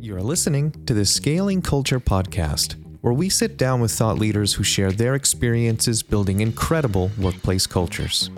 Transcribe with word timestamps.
You're 0.00 0.22
listening 0.22 0.70
to 0.86 0.94
the 0.94 1.04
Scaling 1.04 1.60
Culture 1.60 1.98
Podcast, 1.98 2.76
where 3.00 3.12
we 3.12 3.28
sit 3.28 3.56
down 3.56 3.80
with 3.80 3.90
thought 3.90 4.16
leaders 4.16 4.54
who 4.54 4.62
share 4.62 4.92
their 4.92 5.16
experiences 5.16 6.04
building 6.04 6.38
incredible 6.38 7.10
workplace 7.18 7.66
cultures. 7.66 8.30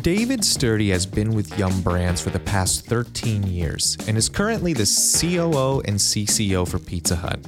David 0.00 0.42
Sturdy 0.42 0.88
has 0.88 1.04
been 1.04 1.34
with 1.34 1.58
Yum 1.58 1.82
Brands 1.82 2.22
for 2.22 2.30
the 2.30 2.40
past 2.40 2.86
13 2.86 3.42
years 3.42 3.98
and 4.08 4.16
is 4.16 4.30
currently 4.30 4.72
the 4.72 4.86
COO 4.86 5.82
and 5.82 5.98
CCO 5.98 6.66
for 6.66 6.78
Pizza 6.78 7.16
Hut. 7.16 7.40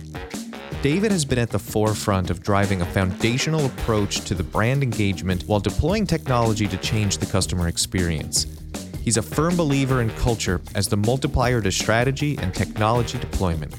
David 0.83 1.11
has 1.11 1.25
been 1.25 1.39
at 1.39 1.48
the 1.48 1.59
forefront 1.59 2.29
of 2.29 2.43
driving 2.43 2.83
a 2.83 2.87
foundational 2.87 3.64
approach 3.64 4.21
to 4.27 4.35
the 4.35 4.45
brand 4.45 4.83
engagement 4.83 5.45
while 5.45 5.59
deploying 5.59 6.07
technology 6.07 6.69
to 6.69 6.77
change 6.77 7.17
the 7.17 7.25
customer 7.25 7.69
experience. 7.69 8.46
He's 9.07 9.18
a 9.18 9.23
firm 9.23 9.54
believer 9.54 10.02
in 10.02 10.11
culture 10.11 10.61
as 10.75 10.88
the 10.88 10.96
multiplier 10.96 11.60
to 11.60 11.70
strategy 11.70 12.37
and 12.38 12.52
technology 12.52 13.20
deployment. 13.20 13.73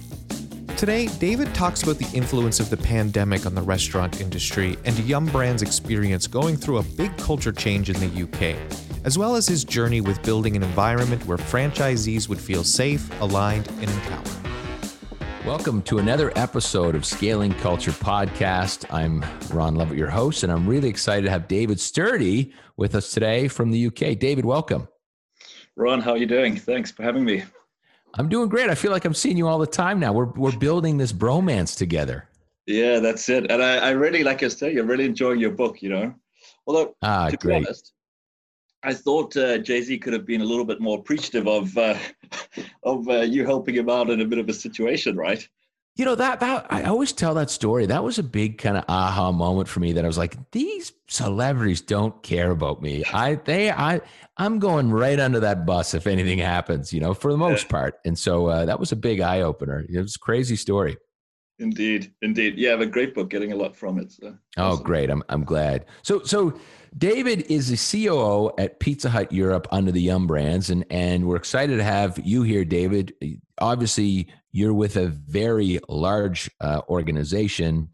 Today, 0.78 1.08
David 1.20 1.54
talks 1.54 1.84
about 1.84 1.98
the 1.98 2.10
influence 2.16 2.62
of 2.62 2.70
the 2.70 2.78
pandemic 2.78 3.46
on 3.46 3.54
the 3.54 3.62
restaurant 3.62 4.22
industry 4.22 4.78
and 4.86 4.98
Yum 5.00 5.26
Brand's 5.26 5.64
experience 5.64 6.28
going 6.28 6.56
through 6.56 6.78
a 6.78 6.84
big 6.84 7.18
culture 7.18 7.52
change 7.52 7.90
in 7.90 8.00
the 8.00 8.24
UK, 8.24 8.56
as 9.04 9.18
well 9.18 9.36
as 9.36 9.46
his 9.46 9.66
journey 9.66 10.00
with 10.00 10.24
building 10.24 10.56
an 10.56 10.64
environment 10.64 11.26
where 11.26 11.38
franchisees 11.38 12.30
would 12.30 12.40
feel 12.40 12.64
safe, 12.64 13.12
aligned, 13.20 13.68
and 13.82 13.90
empowered. 13.90 14.30
Welcome 15.46 15.82
to 15.82 15.98
another 15.98 16.32
episode 16.38 16.96
of 16.96 17.04
Scaling 17.04 17.54
Culture 17.56 17.92
Podcast. 17.92 18.86
I'm 18.94 19.26
Ron 19.54 19.76
Lovett, 19.76 19.98
your 19.98 20.10
host, 20.10 20.44
and 20.44 20.54
I'm 20.54 20.66
really 20.66 20.88
excited 20.88 21.24
to 21.24 21.30
have 21.32 21.50
David 21.50 21.82
Sturdy 21.82 22.54
with 22.78 22.96
us 22.96 23.12
today 23.12 23.50
from 23.50 23.72
the 23.72 23.88
UK. 23.88 24.18
David, 24.18 24.46
welcome. 24.46 24.88
Ron, 25.78 26.02
how 26.02 26.14
are 26.14 26.18
you 26.18 26.26
doing? 26.26 26.56
Thanks 26.56 26.90
for 26.92 27.04
having 27.04 27.24
me. 27.24 27.44
I'm 28.16 28.28
doing 28.28 28.50
great. 28.50 28.72
I 28.72 28.76
feel 28.76 28.92
like 28.92 29.06
I'm 29.06 29.14
seeing 29.14 29.38
you 29.38 29.48
all 29.48 29.60
the 29.60 29.68
time 29.68 30.00
now. 30.00 30.12
We're 30.12 30.26
we're 30.26 30.58
building 30.58 30.98
this 30.98 31.14
bromance 31.14 31.78
together. 31.78 32.28
Yeah, 32.66 33.00
that's 33.00 33.30
it. 33.30 33.52
And 33.52 33.62
I, 33.62 33.78
I 33.78 33.90
really, 33.92 34.24
like 34.24 34.42
I 34.42 34.48
said, 34.48 34.74
you're 34.74 34.86
really 34.86 35.06
enjoying 35.06 35.40
your 35.40 35.52
book, 35.52 35.84
you 35.84 35.90
know. 35.90 36.16
Although, 36.66 36.96
ah, 37.04 37.30
to 37.30 37.38
great. 37.38 37.62
be 37.62 37.66
honest, 37.68 37.94
I 38.82 38.94
thought 38.96 39.38
uh, 39.38 39.60
Jay 39.60 39.82
Z 39.82 40.00
could 40.00 40.14
have 40.14 40.26
been 40.26 40.42
a 40.42 40.46
little 40.46 40.66
bit 40.66 40.82
more 40.82 40.98
appreciative 40.98 41.48
of 41.48 41.78
uh, 41.78 41.96
of 42.84 43.08
uh, 43.08 43.22
you 43.22 43.46
helping 43.46 43.76
him 43.76 43.88
out 43.88 44.10
in 44.10 44.22
a 44.22 44.26
bit 44.26 44.40
of 44.40 44.50
a 44.50 44.54
situation, 44.54 45.16
right? 45.16 45.48
You 45.98 46.06
know 46.06 46.14
that 46.14 46.40
that 46.42 46.68
I 46.70 46.84
always 46.84 47.12
tell 47.12 47.34
that 47.34 47.50
story. 47.50 47.88
That 47.88 48.04
was 48.04 48.20
a 48.20 48.24
big 48.24 48.60
kind 48.60 48.78
of 48.78 48.86
aha 48.88 49.32
moment 49.32 49.68
for 49.68 49.80
me. 49.80 49.94
That 49.94 50.04
I 50.04 50.08
was 50.08 50.18
like, 50.18 50.52
these 50.52 50.92
celebrities 51.08 51.82
don't 51.82 52.22
care 52.22 52.52
about 52.52 52.84
me. 52.84 53.04
I 53.12 53.36
they 53.36 53.72
I 53.72 54.02
I'm 54.38 54.60
going 54.60 54.92
right 54.92 55.20
under 55.20 55.40
that 55.40 55.66
bus 55.66 55.96
if 55.96 56.06
anything 56.06 56.38
happens. 56.38 56.94
You 56.94 57.02
know, 57.02 57.16
for 57.16 57.32
the 57.32 57.38
most 57.38 57.68
part. 57.68 58.00
And 58.06 58.18
so 58.18 58.46
uh, 58.46 58.66
that 58.66 58.80
was 58.80 58.92
a 58.92 58.96
big 58.96 59.22
eye 59.22 59.42
opener. 59.42 59.88
It 59.90 60.00
was 60.00 60.16
a 60.16 60.20
crazy 60.20 60.56
story. 60.56 60.98
Indeed, 61.60 62.14
indeed. 62.22 62.56
Yeah, 62.58 62.70
I 62.70 62.72
have 62.74 62.82
a 62.82 62.86
great 62.86 63.16
book. 63.16 63.32
Getting 63.32 63.52
a 63.52 63.56
lot 63.56 63.76
from 63.76 63.98
it. 63.98 64.12
So. 64.12 64.38
Oh, 64.58 64.64
awesome. 64.64 64.84
great! 64.84 65.10
I'm 65.10 65.24
I'm 65.30 65.44
glad. 65.44 65.86
So 66.04 66.22
so 66.22 66.54
David 66.96 67.50
is 67.50 67.70
the 67.70 68.06
COO 68.06 68.52
at 68.60 68.80
Pizza 68.80 69.10
Hut 69.10 69.32
Europe 69.32 69.68
under 69.72 69.92
the 69.92 70.02
Yum 70.02 70.28
brands, 70.28 70.70
and 70.70 70.86
and 70.92 71.28
we're 71.28 71.38
excited 71.38 71.78
to 71.78 71.84
have 71.84 72.20
you 72.24 72.44
here, 72.44 72.64
David. 72.64 73.16
Obviously, 73.60 74.28
you're 74.58 74.74
with 74.74 74.98
a 74.98 75.08
very 75.08 75.80
large 75.88 76.50
uh, 76.62 76.82
organization, 76.90 77.90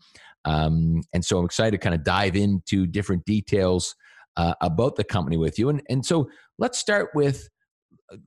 um, 0.46 1.02
and 1.14 1.24
so 1.24 1.38
I'm 1.40 1.46
excited 1.46 1.72
to 1.72 1.78
kind 1.78 1.96
of 1.96 2.04
dive 2.04 2.36
into 2.36 2.88
different 2.88 3.26
details 3.26 3.96
uh, 4.38 4.54
about 4.62 4.96
the 4.96 5.04
company 5.04 5.38
with 5.38 5.60
you. 5.60 5.70
And 5.70 5.82
and 5.90 6.06
so 6.06 6.30
let's 6.58 6.80
start 6.80 7.10
with 7.14 7.50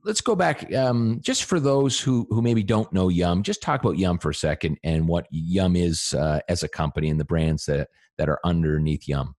let's 0.03 0.21
go 0.21 0.35
back 0.35 0.73
um, 0.73 1.19
just 1.21 1.45
for 1.45 1.59
those 1.59 1.99
who 1.99 2.27
who 2.29 2.41
maybe 2.41 2.63
don't 2.63 2.91
know 2.93 3.09
Yum. 3.09 3.43
Just 3.43 3.61
talk 3.61 3.81
about 3.81 3.97
Yum 3.97 4.19
for 4.19 4.29
a 4.29 4.35
second 4.35 4.77
and 4.83 5.07
what 5.07 5.27
Yum 5.31 5.75
is 5.75 6.13
uh, 6.13 6.39
as 6.47 6.63
a 6.63 6.69
company 6.69 7.09
and 7.09 7.19
the 7.19 7.25
brands 7.25 7.65
that 7.65 7.89
that 8.17 8.29
are 8.29 8.39
underneath 8.43 9.07
Yum. 9.07 9.35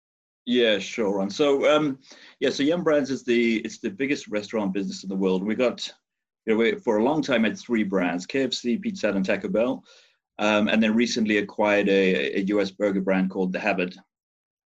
Yeah, 0.47 0.79
sure, 0.79 1.19
Ron. 1.19 1.29
So, 1.29 1.71
um, 1.71 1.99
yeah, 2.41 2.49
so 2.49 2.63
Yum 2.63 2.83
Brands 2.83 3.11
is 3.11 3.23
the 3.23 3.59
it's 3.59 3.81
the 3.81 3.91
biggest 3.91 4.29
restaurant 4.29 4.73
business 4.73 5.03
in 5.03 5.11
the 5.11 5.15
world. 5.15 5.47
We 5.47 5.55
got, 5.55 5.87
you 6.49 6.55
know, 6.55 6.61
we, 6.61 6.75
for 6.77 6.97
a 6.97 7.05
long 7.05 7.21
time 7.21 7.45
had 7.45 7.59
three 7.59 7.83
brands: 7.83 8.27
KFC, 8.27 8.81
Pizza 8.81 9.09
Hut, 9.09 9.17
and 9.17 9.25
Taco 9.25 9.49
Bell, 9.49 9.85
um, 10.39 10.69
and 10.69 10.83
then 10.83 10.95
recently 10.95 11.39
acquired 11.39 11.89
a, 11.91 12.39
a 12.39 12.41
U.S. 12.45 12.71
burger 12.71 13.03
brand 13.03 13.31
called 13.31 13.53
The 13.53 13.59
Habit, 13.61 13.95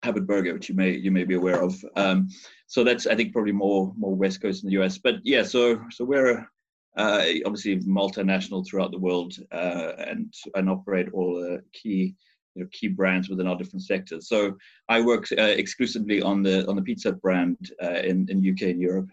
Habit 0.05 0.25
Burger, 0.25 0.55
which 0.55 0.69
you 0.69 0.77
may 0.77 0.93
you 0.93 1.11
may 1.11 1.25
be 1.25 1.35
aware 1.35 1.61
of. 1.61 1.85
Um, 1.97 2.29
so 2.69 2.85
that's 2.85 3.09
I 3.09 3.17
think 3.17 3.33
probably 3.33 3.53
more 3.53 3.93
more 3.97 4.15
West 4.15 4.41
Coast 4.41 4.63
in 4.63 4.69
the 4.69 4.75
U.S. 4.75 4.99
But 4.99 5.17
yeah, 5.25 5.43
so 5.43 5.83
so 5.91 6.05
we're 6.05 6.49
uh, 6.97 7.25
obviously 7.45 7.81
multinational 7.81 8.65
throughout 8.65 8.93
the 8.93 8.99
world 8.99 9.35
uh, 9.51 9.95
and 9.99 10.33
and 10.55 10.71
operate 10.71 11.09
all 11.13 11.35
the 11.35 11.61
key 11.73 12.15
you 12.55 12.63
know, 12.63 12.69
key 12.71 12.87
brands 12.87 13.29
within 13.29 13.49
our 13.49 13.57
different 13.57 13.83
sectors. 13.83 14.29
So 14.29 14.57
I 14.89 15.01
work 15.01 15.27
uh, 15.33 15.43
exclusively 15.43 16.23
on 16.23 16.45
the 16.45 16.69
on 16.69 16.77
the 16.77 16.83
Pizza 16.83 17.11
brand 17.11 17.73
uh, 17.83 17.99
in 18.05 18.29
in 18.31 18.49
UK 18.49 18.71
and 18.71 18.81
Europe. 18.81 19.11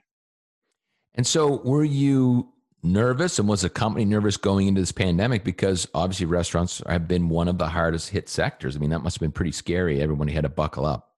And 1.15 1.25
so, 1.25 1.61
were 1.63 1.83
you 1.83 2.49
nervous, 2.83 3.37
and 3.39 3.47
was 3.47 3.61
the 3.61 3.69
company 3.69 4.05
nervous 4.05 4.37
going 4.37 4.67
into 4.67 4.81
this 4.81 4.91
pandemic? 4.91 5.43
Because 5.43 5.87
obviously, 5.93 6.25
restaurants 6.25 6.81
have 6.87 7.07
been 7.07 7.29
one 7.29 7.47
of 7.47 7.57
the 7.57 7.67
hardest 7.67 8.09
hit 8.09 8.29
sectors. 8.29 8.75
I 8.75 8.79
mean, 8.79 8.89
that 8.91 8.99
must 8.99 9.17
have 9.17 9.21
been 9.21 9.31
pretty 9.31 9.51
scary. 9.51 10.01
Everyone 10.01 10.27
had 10.27 10.43
to 10.43 10.49
buckle 10.49 10.85
up. 10.85 11.11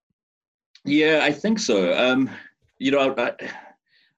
Yeah, 0.84 1.20
I 1.22 1.32
think 1.32 1.60
so. 1.60 1.94
Um, 1.98 2.30
you 2.80 2.92
know, 2.92 3.14
I, 3.18 3.34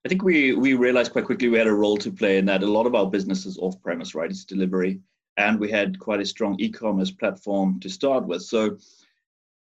I 0.05 0.07
think 0.07 0.23
we 0.23 0.53
we 0.53 0.73
realized 0.73 1.11
quite 1.11 1.25
quickly 1.25 1.49
we 1.49 1.57
had 1.57 1.67
a 1.67 1.73
role 1.73 1.97
to 1.97 2.11
play 2.11 2.37
in 2.37 2.45
that. 2.45 2.63
A 2.63 2.67
lot 2.67 2.87
of 2.87 2.95
our 2.95 3.09
business 3.09 3.45
is 3.45 3.57
off 3.57 3.81
premise, 3.81 4.15
right? 4.15 4.29
It's 4.29 4.45
delivery 4.45 5.01
and 5.37 5.59
we 5.59 5.69
had 5.69 5.99
quite 5.99 6.21
a 6.21 6.25
strong 6.25 6.55
e-commerce 6.59 7.11
platform 7.11 7.79
to 7.81 7.89
start 7.89 8.25
with. 8.25 8.41
So, 8.41 8.77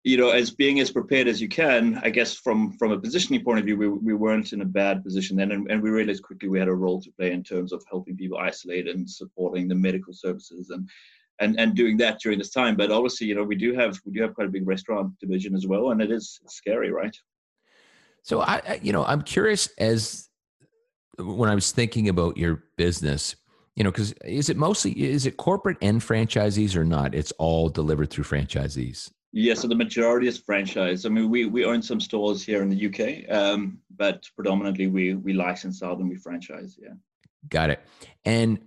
you 0.06 0.16
know, 0.16 0.30
as 0.30 0.52
being 0.52 0.78
as 0.78 0.92
prepared 0.92 1.26
as 1.26 1.40
you 1.40 1.48
can, 1.48 2.00
I 2.04 2.10
guess 2.10 2.32
from 2.32 2.70
from 2.78 2.92
a 2.92 2.98
positioning 2.98 3.42
point 3.42 3.58
of 3.58 3.64
view, 3.64 3.76
we, 3.76 3.88
we 3.88 4.14
weren't 4.14 4.52
in 4.52 4.60
a 4.60 4.64
bad 4.64 5.02
position 5.02 5.36
then, 5.36 5.50
and, 5.50 5.68
and 5.68 5.82
we 5.82 5.90
realized 5.90 6.22
quickly 6.22 6.48
we 6.48 6.60
had 6.60 6.68
a 6.68 6.74
role 6.74 7.02
to 7.02 7.10
play 7.10 7.32
in 7.32 7.42
terms 7.42 7.72
of 7.72 7.82
helping 7.90 8.16
people 8.16 8.38
isolate 8.38 8.86
and 8.86 9.10
supporting 9.10 9.66
the 9.66 9.74
medical 9.74 10.12
services 10.12 10.70
and 10.70 10.88
and 11.40 11.58
and 11.58 11.74
doing 11.74 11.96
that 11.96 12.20
during 12.20 12.38
this 12.38 12.52
time. 12.52 12.76
But 12.76 12.92
obviously, 12.92 13.26
you 13.26 13.34
know, 13.34 13.42
we 13.42 13.56
do 13.56 13.74
have 13.74 13.98
we 14.04 14.12
do 14.12 14.22
have 14.22 14.32
quite 14.32 14.46
a 14.46 14.50
big 14.50 14.68
restaurant 14.68 15.12
division 15.18 15.56
as 15.56 15.66
well, 15.66 15.90
and 15.90 16.00
it 16.00 16.12
is 16.12 16.38
scary, 16.46 16.92
right? 16.92 17.16
So 18.22 18.42
I, 18.42 18.78
you 18.82 18.92
know, 18.92 19.04
I'm 19.04 19.22
curious 19.22 19.68
as 19.76 20.28
when 21.18 21.50
I 21.50 21.54
was 21.56 21.72
thinking 21.72 22.08
about 22.08 22.36
your 22.36 22.62
business 22.76 23.34
you 23.74 23.84
know 23.84 23.90
because 23.90 24.12
is 24.24 24.48
it 24.48 24.56
mostly 24.56 24.92
is 24.92 25.26
it 25.26 25.36
corporate 25.36 25.76
and 25.82 26.00
franchisees 26.00 26.76
or 26.76 26.84
not 26.84 27.14
it's 27.14 27.32
all 27.32 27.68
delivered 27.68 28.10
through 28.10 28.24
franchisees 28.24 29.10
yeah 29.36 29.54
so 29.54 29.68
the 29.68 29.74
majority 29.74 30.26
is 30.26 30.38
franchise 30.38 31.04
i 31.04 31.08
mean 31.08 31.28
we 31.28 31.44
we 31.44 31.64
own 31.64 31.82
some 31.82 32.00
stores 32.00 32.42
here 32.42 32.62
in 32.62 32.70
the 32.70 32.86
uk 32.86 33.30
um, 33.30 33.78
but 33.96 34.24
predominantly 34.34 34.86
we 34.86 35.14
we 35.14 35.32
license 35.32 35.82
out 35.82 35.98
and 35.98 36.08
we 36.08 36.16
franchise 36.16 36.76
yeah 36.80 36.94
got 37.48 37.70
it 37.70 37.80
and 38.24 38.58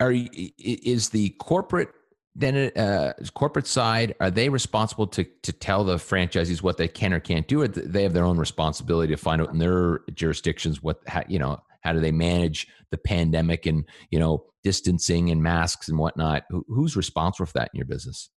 are 0.00 0.14
is 0.14 1.08
the 1.10 1.30
corporate 1.40 1.88
then 2.34 2.70
uh, 2.76 3.12
corporate 3.34 3.66
side 3.66 4.14
are 4.20 4.30
they 4.30 4.48
responsible 4.48 5.06
to 5.06 5.24
to 5.42 5.52
tell 5.52 5.84
the 5.84 5.96
franchisees 5.96 6.62
what 6.62 6.76
they 6.76 6.88
can 6.88 7.12
or 7.12 7.20
can't 7.20 7.48
do 7.48 7.60
or 7.60 7.68
they 7.68 8.04
have 8.04 8.12
their 8.12 8.24
own 8.24 8.38
responsibility 8.38 9.12
to 9.12 9.20
find 9.20 9.42
out 9.42 9.50
in 9.50 9.58
their 9.58 10.00
jurisdictions 10.14 10.82
what 10.82 11.00
how, 11.08 11.22
you 11.28 11.38
know 11.38 11.60
how 11.82 11.92
do 11.92 11.98
they 11.98 12.12
manage 12.12 12.68
the 12.90 12.98
pandemic 12.98 13.66
and 13.66 13.84
you 14.10 14.18
know 14.18 14.44
distancing 14.62 15.30
and 15.30 15.42
masks 15.42 15.88
and 15.88 15.98
whatnot? 15.98 16.44
who's 16.68 16.96
responsible 16.96 17.46
for 17.46 17.52
that 17.54 17.68
in 17.74 17.78
your 17.78 17.86
business? 17.86 18.30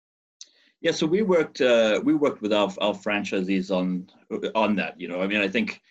Yeah, 0.85 0.91
so 0.91 1.07
we 1.07 1.23
worked 1.23 1.62
uh, 1.62 2.00
we 2.03 2.13
worked 2.13 2.44
with 2.44 2.53
our, 2.53 2.72
our 2.79 2.94
franchisees 2.94 3.75
on 3.75 4.07
on 4.53 4.75
that. 4.75 5.01
You 5.01 5.07
know, 5.07 5.19
I 5.19 5.25
mean, 5.25 5.41
I 5.41 5.47
think, 5.47 5.81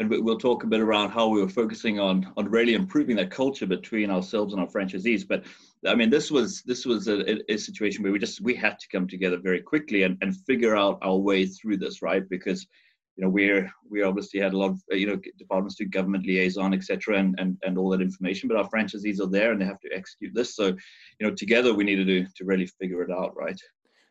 and 0.00 0.10
we'll 0.10 0.36
talk 0.36 0.64
a 0.64 0.66
bit 0.66 0.80
around 0.80 1.10
how 1.10 1.28
we 1.28 1.40
were 1.40 1.48
focusing 1.48 2.00
on 2.00 2.26
on 2.36 2.50
really 2.50 2.74
improving 2.74 3.14
that 3.18 3.30
culture 3.30 3.66
between 3.66 4.10
ourselves 4.10 4.52
and 4.52 4.60
our 4.60 4.66
franchisees. 4.66 5.28
But 5.28 5.44
I 5.86 5.94
mean, 5.94 6.10
this 6.10 6.28
was 6.28 6.62
this 6.62 6.84
was 6.84 7.06
a, 7.06 7.38
a 7.52 7.56
situation 7.56 8.02
where 8.02 8.10
we 8.10 8.18
just 8.18 8.40
we 8.40 8.56
had 8.56 8.80
to 8.80 8.88
come 8.88 9.06
together 9.06 9.38
very 9.38 9.60
quickly 9.60 10.02
and, 10.02 10.18
and 10.22 10.36
figure 10.38 10.74
out 10.74 10.98
our 11.02 11.18
way 11.18 11.46
through 11.46 11.76
this, 11.76 12.02
right? 12.02 12.28
Because 12.28 12.66
you 13.14 13.22
know, 13.22 13.30
we're 13.30 13.72
we 13.88 14.02
obviously 14.02 14.40
had 14.40 14.54
a 14.54 14.58
lot 14.58 14.70
of 14.70 14.82
you 14.90 15.06
know 15.06 15.20
departments 15.38 15.76
do 15.76 15.84
government 15.84 16.26
liaison, 16.26 16.74
etc., 16.74 17.16
and, 17.16 17.38
and 17.38 17.58
and 17.62 17.78
all 17.78 17.90
that 17.90 18.02
information. 18.02 18.48
But 18.48 18.58
our 18.58 18.68
franchisees 18.68 19.20
are 19.20 19.30
there 19.30 19.52
and 19.52 19.60
they 19.60 19.66
have 19.66 19.82
to 19.82 19.94
execute 19.94 20.34
this. 20.34 20.56
So, 20.56 20.66
you 20.66 21.28
know, 21.28 21.32
together 21.32 21.72
we 21.72 21.84
needed 21.84 22.08
to 22.08 22.26
to 22.38 22.44
really 22.44 22.66
figure 22.66 23.04
it 23.04 23.12
out, 23.12 23.36
right? 23.36 23.60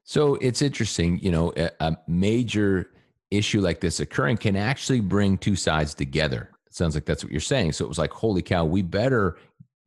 So 0.03 0.36
it's 0.36 0.62
interesting, 0.62 1.19
you 1.19 1.31
know, 1.31 1.53
a, 1.56 1.69
a 1.80 1.98
major 2.07 2.92
issue 3.30 3.62
like 3.62 3.80
this 3.80 4.00
occurring 4.00 4.38
can 4.38 4.56
actually 4.56 5.00
bring 5.00 5.38
two 5.38 5.56
sides 5.56 5.94
together. 5.94 6.50
It 6.68 6.74
sounds 6.74 6.95
like 6.95 7.06
that's 7.06 7.24
what 7.24 7.31
you're 7.31 7.39
saying. 7.39 7.74
So 7.74 7.86
it 7.86 7.88
was 7.88 7.98
like, 8.00 8.12
holy 8.12 8.42
cow, 8.42 8.65
we 8.65 8.81
better 8.81 9.38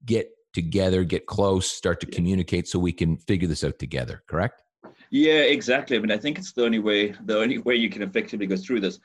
get 0.07 0.31
together, 0.53 1.05
get 1.05 1.27
close, 1.27 1.69
start 1.71 2.01
to 2.01 2.07
communicate 2.07 2.69
so 2.69 2.79
we 2.79 2.93
can 2.93 3.17
figure 3.17 3.49
this 3.49 3.65
out 3.65 3.79
together. 3.79 4.23
Correct? 4.27 4.63
Yeah, 5.11 5.41
exactly. 5.41 5.97
I 5.97 6.01
mean, 6.01 6.11
I 6.11 6.17
think 6.19 6.39
it's 6.39 6.53
the 6.53 6.65
only 6.65 6.79
way 6.79 7.15
the 7.25 7.39
only 7.39 7.59
way 7.59 7.75
you 7.75 7.91
can 7.91 8.03
effectively 8.03 8.47
go 8.47 8.57
through 8.57 8.81
this. 8.81 8.99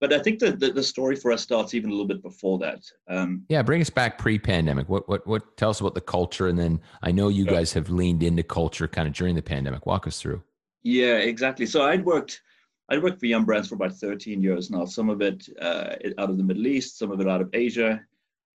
but 0.00 0.12
I 0.14 0.18
think 0.18 0.38
the, 0.38 0.52
the, 0.52 0.72
the 0.72 0.82
story 0.82 1.14
for 1.14 1.30
us 1.30 1.42
starts 1.42 1.74
even 1.74 1.90
a 1.90 1.92
little 1.92 2.06
bit 2.06 2.22
before 2.22 2.58
that. 2.60 2.82
Um, 3.08 3.44
yeah, 3.48 3.62
bring 3.62 3.82
us 3.82 3.90
back 3.90 4.16
pre-pandemic. 4.18 4.88
What 4.88 5.08
what 5.08 5.26
what? 5.26 5.56
Tell 5.56 5.70
us 5.70 5.80
about 5.80 5.94
the 5.94 6.00
culture, 6.00 6.48
and 6.48 6.58
then 6.58 6.80
I 7.02 7.12
know 7.12 7.28
you 7.28 7.44
guys 7.44 7.72
have 7.74 7.90
leaned 7.90 8.22
into 8.22 8.42
culture 8.42 8.88
kind 8.88 9.06
of 9.06 9.14
during 9.14 9.34
the 9.34 9.42
pandemic. 9.42 9.86
Walk 9.86 10.06
us 10.06 10.18
through. 10.20 10.42
Yeah, 10.82 11.16
exactly. 11.16 11.66
So 11.66 11.82
I'd 11.82 12.04
worked 12.04 12.40
I'd 12.88 13.02
worked 13.02 13.20
for 13.20 13.26
Yum 13.26 13.44
Brands 13.44 13.68
for 13.68 13.76
about 13.76 13.94
13 13.94 14.42
years 14.42 14.70
now. 14.70 14.84
Some 14.84 15.10
of 15.10 15.22
it 15.22 15.48
uh, 15.60 15.94
out 16.18 16.30
of 16.30 16.36
the 16.36 16.42
Middle 16.42 16.66
East, 16.66 16.98
some 16.98 17.12
of 17.12 17.20
it 17.20 17.28
out 17.28 17.40
of 17.40 17.48
Asia, 17.52 18.00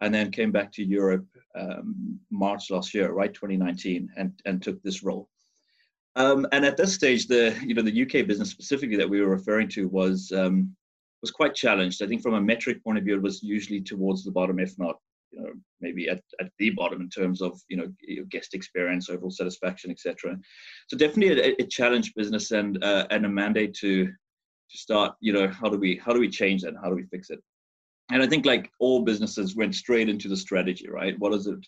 and 0.01 0.13
then 0.13 0.29
came 0.31 0.51
back 0.51 0.73
to 0.73 0.83
Europe 0.83 1.25
um, 1.57 2.19
March 2.31 2.69
last 2.69 2.93
year, 2.93 3.11
right, 3.11 3.33
2019, 3.33 4.09
and 4.17 4.33
and 4.45 4.61
took 4.61 4.81
this 4.81 5.03
role. 5.03 5.29
Um, 6.17 6.47
and 6.51 6.65
at 6.65 6.77
this 6.77 6.93
stage, 6.93 7.27
the 7.27 7.55
you 7.65 7.73
know 7.73 7.81
the 7.81 8.01
UK 8.01 8.27
business 8.27 8.49
specifically 8.49 8.97
that 8.97 9.09
we 9.09 9.21
were 9.21 9.29
referring 9.29 9.69
to 9.69 9.87
was 9.87 10.31
um, 10.31 10.75
was 11.21 11.31
quite 11.31 11.55
challenged. 11.55 12.01
I 12.01 12.07
think 12.07 12.21
from 12.21 12.33
a 12.33 12.41
metric 12.41 12.83
point 12.83 12.97
of 12.97 13.03
view, 13.03 13.15
it 13.15 13.21
was 13.21 13.43
usually 13.43 13.81
towards 13.81 14.23
the 14.23 14.31
bottom, 14.31 14.59
if 14.59 14.77
not 14.77 14.99
you 15.31 15.41
know 15.41 15.51
maybe 15.81 16.09
at, 16.09 16.21
at 16.39 16.49
the 16.59 16.71
bottom 16.71 17.01
in 17.01 17.09
terms 17.09 17.41
of 17.41 17.59
you 17.67 17.77
know 17.77 17.87
guest 18.29 18.53
experience, 18.53 19.09
overall 19.09 19.31
satisfaction, 19.31 19.91
etc. 19.91 20.37
So 20.87 20.97
definitely 20.97 21.41
a, 21.41 21.55
a 21.61 21.67
challenge 21.67 22.13
business 22.15 22.51
and 22.51 22.83
uh, 22.83 23.07
and 23.09 23.25
a 23.25 23.29
mandate 23.29 23.73
to 23.75 24.05
to 24.05 24.77
start 24.77 25.15
you 25.19 25.33
know 25.33 25.47
how 25.47 25.69
do 25.69 25.77
we 25.77 26.01
how 26.03 26.13
do 26.13 26.19
we 26.19 26.29
change 26.29 26.61
that? 26.63 26.75
How 26.81 26.89
do 26.89 26.95
we 26.95 27.05
fix 27.05 27.29
it? 27.29 27.39
And 28.11 28.21
I 28.21 28.27
think 28.27 28.45
like 28.45 28.71
all 28.79 29.03
businesses 29.03 29.55
went 29.55 29.73
straight 29.73 30.09
into 30.09 30.27
the 30.27 30.37
strategy, 30.37 30.87
right? 30.87 31.17
What 31.19 31.33
is 31.33 31.47
it? 31.47 31.59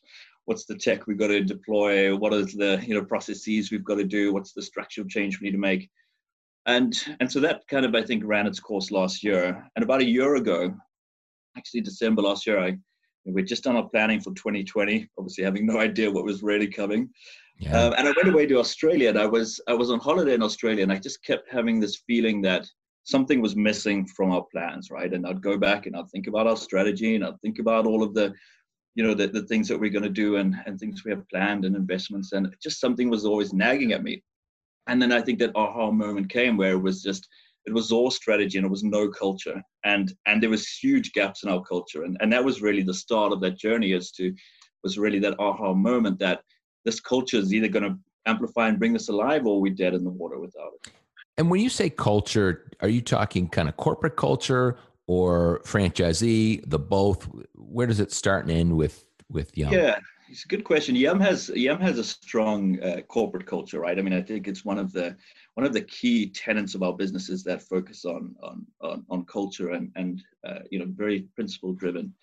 What's 0.46 0.66
the 0.66 0.76
tech 0.76 1.08
we've 1.08 1.18
got 1.18 1.28
to 1.28 1.44
deploy? 1.44 2.16
What 2.16 2.34
is 2.34 2.54
the 2.54 2.82
you 2.86 2.94
know 2.94 3.04
processes 3.04 3.72
we've 3.72 3.84
got 3.84 3.96
to 3.96 4.04
do? 4.04 4.34
What's 4.34 4.54
the 4.54 4.62
structural 4.62 5.08
change 5.08 5.40
we 5.40 5.48
need 5.48 5.54
to 5.54 5.58
make? 5.58 5.90
And 6.66 6.94
and 7.20 7.32
so 7.32 7.40
that 7.40 7.68
kind 7.68 7.86
of 7.86 7.96
I 7.96 8.04
think 8.04 8.24
ran 8.26 8.48
its 8.48 8.60
course 8.60 8.92
last 8.92 9.24
year. 9.24 9.70
And 9.76 9.84
about 9.84 10.02
a 10.02 10.06
year 10.06 10.36
ago, 10.36 10.76
actually 11.58 11.82
December 11.82 12.22
last 12.22 12.46
year, 12.46 12.60
I 12.60 12.78
we're 13.34 13.46
just 13.46 13.64
done 13.64 13.76
our 13.76 13.90
planning 13.90 14.20
for 14.20 14.34
2020. 14.34 15.10
Obviously, 15.18 15.44
having 15.44 15.66
no 15.66 15.80
idea 15.80 16.12
what 16.12 16.24
was 16.24 16.44
really 16.44 16.68
coming. 16.68 17.10
Yeah. 17.60 17.80
Um, 17.80 17.94
and 17.98 18.08
I 18.08 18.14
went 18.16 18.30
away 18.30 18.46
to 18.48 18.60
Australia, 18.60 19.10
and 19.10 19.20
I 19.20 19.26
was 19.26 19.60
I 19.68 19.74
was 19.74 19.92
on 19.92 20.00
holiday 20.00 20.34
in 20.34 20.44
Australia, 20.44 20.84
and 20.84 20.92
I 20.92 20.98
just 20.98 21.24
kept 21.24 21.52
having 21.52 21.80
this 21.80 22.04
feeling 22.08 22.42
that 22.44 22.68
something 23.04 23.42
was 23.42 23.56
missing 23.56 24.06
from 24.06 24.32
our 24.32 24.46
plans, 24.52 24.92
right? 24.92 25.14
And 25.14 25.26
I'd 25.26 25.42
go 25.42 25.58
back 25.58 25.86
and 25.86 25.96
I'd 25.96 26.10
think 26.10 26.28
about 26.28 26.48
our 26.48 26.58
strategy, 26.58 27.16
and 27.16 27.26
I'd 27.26 27.42
think 27.42 27.60
about 27.60 27.86
all 27.86 28.04
of 28.04 28.14
the 28.14 28.34
you 28.98 29.04
know 29.04 29.14
the, 29.14 29.28
the 29.28 29.44
things 29.44 29.68
that 29.68 29.80
we're 29.80 29.92
going 29.92 30.04
to 30.04 30.10
do 30.10 30.38
and, 30.38 30.56
and 30.66 30.80
things 30.80 31.06
we 31.06 31.12
have 31.12 31.30
planned 31.30 31.66
and 31.66 31.76
investments 31.76 32.32
and 32.32 32.54
just 32.62 32.82
something 32.82 33.10
was 33.10 33.26
always 33.26 33.54
nagging 33.54 33.94
at 33.94 34.04
me 34.04 34.24
and 34.88 35.00
then 35.00 35.12
I 35.12 35.22
think 35.22 35.38
that 35.40 35.56
aha 35.56 35.92
moment 35.92 36.30
came 36.30 36.58
where 36.58 36.72
it 36.72 36.82
was 36.82 37.04
just 37.04 37.28
it 37.68 37.74
was 37.74 37.92
all 37.92 38.10
strategy 38.10 38.58
and 38.58 38.66
it 38.66 38.70
was 38.70 38.84
no 38.84 39.10
culture. 39.10 39.62
And 39.84 40.14
and 40.26 40.42
there 40.42 40.50
was 40.50 40.68
huge 40.68 41.12
gaps 41.12 41.44
in 41.44 41.50
our 41.50 41.62
culture. 41.62 42.04
And 42.04 42.18
and 42.22 42.32
that 42.32 42.44
was 42.44 42.62
really 42.62 42.82
the 42.82 42.94
start 42.94 43.34
of 43.34 43.42
that 43.42 43.60
journey 43.60 43.94
as 43.94 44.10
to 44.12 44.34
was 44.84 44.98
really 44.98 45.20
that 45.20 45.36
aha 45.38 45.74
moment 45.74 46.18
that 46.20 46.42
this 46.86 47.02
culture 47.02 47.38
is 47.38 47.54
either 47.54 47.68
going 47.68 47.84
to 47.84 47.96
amplify 48.26 48.70
and 48.70 48.80
bring 48.80 48.94
this 48.94 49.10
alive 49.10 49.46
or 49.46 49.60
we're 49.60 49.74
dead 49.74 49.94
in 49.94 50.04
the 50.06 50.10
water 50.10 50.40
without 50.40 50.72
it. 50.76 50.94
And 51.38 51.52
when 51.52 51.60
you 51.60 51.70
say 51.70 51.90
culture 51.90 52.72
are 52.80 52.90
you 52.90 53.02
talking 53.02 53.50
kind 53.50 53.68
of 53.68 53.76
corporate 53.76 54.16
culture 54.16 54.78
or 55.08 55.62
franchisee 55.66 56.64
the 56.66 56.80
both? 56.80 57.28
Where 57.54 57.86
does 57.86 58.00
it 58.00 58.14
start 58.14 58.46
and 58.46 58.58
end 58.58 58.78
with 58.78 59.04
with 59.30 59.58
Yum? 59.58 59.74
Yeah 59.74 60.00
it's 60.30 60.46
a 60.46 60.48
good 60.48 60.64
question. 60.64 60.96
Yum 60.96 61.20
has 61.20 61.50
Yum 61.50 61.80
has 61.80 61.98
a 61.98 62.04
strong 62.04 62.82
uh, 62.82 63.02
corporate 63.08 63.46
culture, 63.46 63.80
right? 63.80 63.98
I 63.98 64.02
mean, 64.02 64.14
I 64.14 64.22
think 64.22 64.48
it's 64.48 64.66
one 64.66 64.78
of 64.78 64.92
the 64.92 65.16
one 65.54 65.66
of 65.66 65.74
the 65.74 65.82
key 65.82 66.30
tenets 66.30 66.76
of 66.76 66.84
our 66.84 66.94
businesses 66.94 67.44
that 67.44 67.62
focus 67.62 68.06
on 68.06 68.36
on 68.42 68.66
on, 68.82 69.06
on 69.10 69.26
culture 69.26 69.72
and 69.72 69.92
and 69.96 70.24
uh, 70.48 70.60
you 70.70 70.80
know 70.80 70.86
very 70.90 71.22
principle 71.36 71.74
driven. 71.74 72.14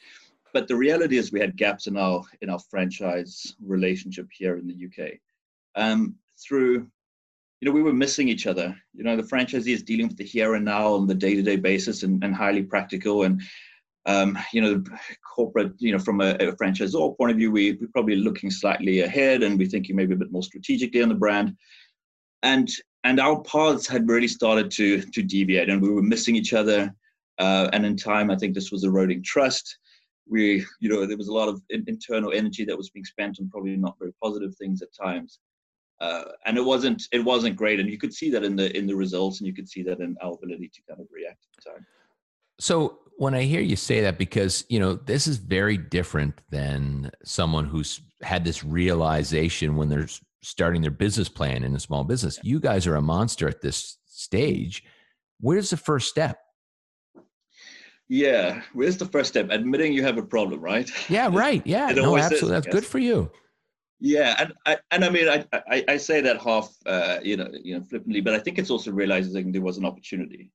But 0.52 0.68
the 0.68 0.76
reality 0.76 1.16
is, 1.16 1.32
we 1.32 1.40
had 1.40 1.56
gaps 1.56 1.86
in 1.86 1.96
our 1.96 2.22
in 2.42 2.50
our 2.50 2.58
franchise 2.58 3.56
relationship 3.60 4.28
here 4.30 4.56
in 4.56 4.66
the 4.66 4.86
UK. 4.86 5.14
Um, 5.74 6.16
through 6.38 6.86
you 7.60 7.70
know, 7.70 7.72
we 7.72 7.82
were 7.82 7.94
missing 7.94 8.28
each 8.28 8.46
other. 8.46 8.76
You 8.92 9.04
know, 9.04 9.16
the 9.16 9.22
franchisee 9.22 9.72
is 9.72 9.82
dealing 9.82 10.08
with 10.08 10.18
the 10.18 10.24
here 10.24 10.54
and 10.54 10.66
now 10.66 10.92
on 10.92 11.06
the 11.06 11.14
day-to-day 11.14 11.56
basis 11.56 12.02
and, 12.02 12.22
and 12.22 12.34
highly 12.34 12.62
practical. 12.62 13.22
And 13.22 13.40
um, 14.06 14.38
you 14.52 14.60
know, 14.60 14.82
corporate, 15.34 15.72
you 15.78 15.92
know, 15.92 15.98
from 15.98 16.20
a, 16.20 16.32
a 16.34 16.52
franchisor 16.52 17.16
point 17.16 17.30
of 17.30 17.38
view, 17.38 17.50
we, 17.50 17.72
we're 17.72 17.88
probably 17.92 18.16
looking 18.16 18.50
slightly 18.50 19.00
ahead 19.00 19.42
and 19.42 19.58
we're 19.58 19.68
thinking 19.68 19.96
maybe 19.96 20.14
a 20.14 20.18
bit 20.18 20.32
more 20.32 20.42
strategically 20.42 21.02
on 21.02 21.08
the 21.08 21.14
brand. 21.14 21.56
And 22.42 22.68
and 23.04 23.20
our 23.20 23.42
paths 23.42 23.86
had 23.86 24.08
really 24.08 24.28
started 24.28 24.70
to 24.72 25.00
to 25.00 25.22
deviate 25.22 25.70
and 25.70 25.80
we 25.80 25.90
were 25.90 26.02
missing 26.02 26.36
each 26.36 26.52
other. 26.52 26.94
Uh, 27.38 27.68
and 27.72 27.84
in 27.84 27.96
time, 27.96 28.30
I 28.30 28.36
think 28.36 28.54
this 28.54 28.70
was 28.70 28.84
eroding 28.84 29.22
trust. 29.22 29.78
We, 30.26 30.64
you 30.80 30.88
know, 30.88 31.04
there 31.04 31.16
was 31.16 31.28
a 31.28 31.32
lot 31.32 31.48
of 31.48 31.60
in, 31.70 31.84
internal 31.86 32.32
energy 32.32 32.64
that 32.64 32.76
was 32.76 32.90
being 32.90 33.04
spent 33.04 33.38
on 33.40 33.48
probably 33.48 33.76
not 33.76 33.98
very 33.98 34.12
positive 34.22 34.54
things 34.56 34.82
at 34.82 34.88
times. 34.94 35.40
Uh, 36.00 36.24
and 36.44 36.58
it 36.58 36.64
wasn't 36.64 37.02
it 37.12 37.24
wasn't 37.24 37.56
great, 37.56 37.80
and 37.80 37.88
you 37.88 37.98
could 37.98 38.12
see 38.12 38.30
that 38.30 38.44
in 38.44 38.56
the 38.56 38.76
in 38.76 38.86
the 38.86 38.94
results, 38.94 39.40
and 39.40 39.46
you 39.46 39.54
could 39.54 39.68
see 39.68 39.82
that 39.82 40.00
in 40.00 40.16
our 40.22 40.34
ability 40.34 40.70
to 40.74 40.82
kind 40.88 41.00
of 41.00 41.06
react 41.10 41.38
at 41.44 41.64
the 41.64 41.70
time. 41.70 41.86
So 42.58 42.98
when 43.16 43.34
I 43.34 43.42
hear 43.42 43.60
you 43.60 43.76
say 43.76 44.00
that, 44.02 44.18
because 44.18 44.64
you 44.68 44.80
know 44.80 44.94
this 44.94 45.26
is 45.26 45.36
very 45.36 45.76
different 45.76 46.40
than 46.50 47.10
someone 47.24 47.64
who's 47.64 48.00
had 48.22 48.44
this 48.44 48.64
realization 48.64 49.76
when 49.76 49.88
they're 49.88 50.08
starting 50.42 50.82
their 50.82 50.90
business 50.90 51.28
plan 51.28 51.64
in 51.64 51.74
a 51.74 51.80
small 51.80 52.04
business. 52.04 52.38
You 52.42 52.60
guys 52.60 52.86
are 52.86 52.96
a 52.96 53.02
monster 53.02 53.48
at 53.48 53.60
this 53.60 53.98
stage. 54.06 54.84
Where's 55.40 55.70
the 55.70 55.76
first 55.76 56.08
step? 56.08 56.38
Yeah, 58.08 58.62
where's 58.74 58.98
the 58.98 59.06
first 59.06 59.30
step? 59.30 59.48
Admitting 59.50 59.92
you 59.92 60.02
have 60.02 60.18
a 60.18 60.22
problem, 60.22 60.60
right? 60.60 60.90
Yeah, 61.08 61.30
right. 61.32 61.62
Yeah, 61.64 61.90
no, 61.92 62.16
absolutely. 62.16 62.48
Is, 62.48 62.50
That's 62.50 62.66
yes. 62.66 62.74
good 62.74 62.86
for 62.86 62.98
you. 62.98 63.30
Yeah, 64.00 64.34
and 64.38 64.52
I 64.66 64.78
and 64.90 65.04
I 65.04 65.08
mean 65.08 65.28
I 65.28 65.44
I, 65.52 65.84
I 65.88 65.96
say 65.96 66.20
that 66.20 66.42
half 66.42 66.74
uh, 66.84 67.18
you 67.22 67.36
know 67.36 67.48
you 67.62 67.78
know 67.78 67.84
flippantly, 67.84 68.20
but 68.20 68.34
I 68.34 68.38
think 68.38 68.58
it's 68.58 68.70
also 68.70 68.92
realizing 68.92 69.52
there 69.52 69.62
was 69.62 69.78
an 69.78 69.86
opportunity. 69.86 70.50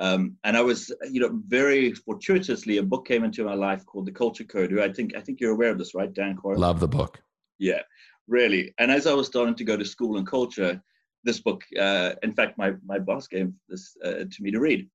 Um, 0.00 0.36
and 0.44 0.56
I 0.56 0.60
was, 0.60 0.92
you 1.10 1.20
know, 1.20 1.40
very 1.46 1.92
fortuitously, 1.92 2.78
a 2.78 2.82
book 2.82 3.06
came 3.06 3.24
into 3.24 3.44
my 3.44 3.54
life 3.54 3.86
called 3.86 4.06
The 4.06 4.12
Culture 4.12 4.44
Code. 4.44 4.70
Who 4.70 4.82
I 4.82 4.92
think, 4.92 5.14
I 5.16 5.20
think 5.20 5.40
you're 5.40 5.52
aware 5.52 5.70
of 5.70 5.78
this, 5.78 5.94
right, 5.94 6.12
Dan 6.12 6.36
Coyle? 6.36 6.58
Love 6.58 6.80
the 6.80 6.88
book. 6.88 7.20
Yeah, 7.58 7.82
really. 8.26 8.74
And 8.78 8.90
as 8.90 9.06
I 9.06 9.14
was 9.14 9.26
starting 9.26 9.54
to 9.54 9.64
go 9.64 9.76
to 9.76 9.84
school 9.84 10.16
and 10.16 10.26
culture, 10.26 10.82
this 11.22 11.40
book, 11.40 11.62
uh, 11.80 12.12
in 12.22 12.32
fact, 12.32 12.58
my 12.58 12.74
my 12.84 12.98
boss 12.98 13.26
gave 13.26 13.52
this 13.68 13.96
uh, 14.04 14.24
to 14.30 14.42
me 14.42 14.50
to 14.50 14.60
read, 14.60 14.88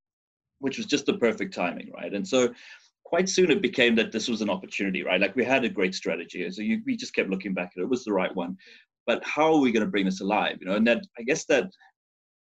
which 0.59 0.77
was 0.77 0.85
just 0.85 1.05
the 1.05 1.17
perfect 1.17 1.53
timing, 1.53 1.91
right? 1.91 2.13
And 2.13 2.27
so, 2.27 2.53
quite 3.03 3.27
soon 3.27 3.49
it 3.49 3.61
became 3.61 3.95
that 3.95 4.11
this 4.11 4.27
was 4.27 4.41
an 4.41 4.49
opportunity, 4.49 5.03
right? 5.03 5.19
Like 5.19 5.35
we 5.35 5.43
had 5.43 5.65
a 5.65 5.69
great 5.69 5.95
strategy, 5.95 6.45
and 6.45 6.53
so 6.53 6.61
you, 6.61 6.81
we 6.85 6.95
just 6.95 7.15
kept 7.15 7.29
looking 7.29 7.53
back 7.53 7.71
at 7.75 7.81
it. 7.81 7.83
It 7.83 7.89
was 7.89 8.05
the 8.05 8.13
right 8.13 8.33
one, 8.35 8.57
but 9.07 9.23
how 9.23 9.53
are 9.53 9.59
we 9.59 9.71
going 9.71 9.85
to 9.85 9.91
bring 9.91 10.05
this 10.05 10.21
alive? 10.21 10.57
You 10.59 10.67
know, 10.67 10.75
and 10.75 10.85
that 10.87 11.03
I 11.17 11.23
guess 11.23 11.45
that 11.45 11.71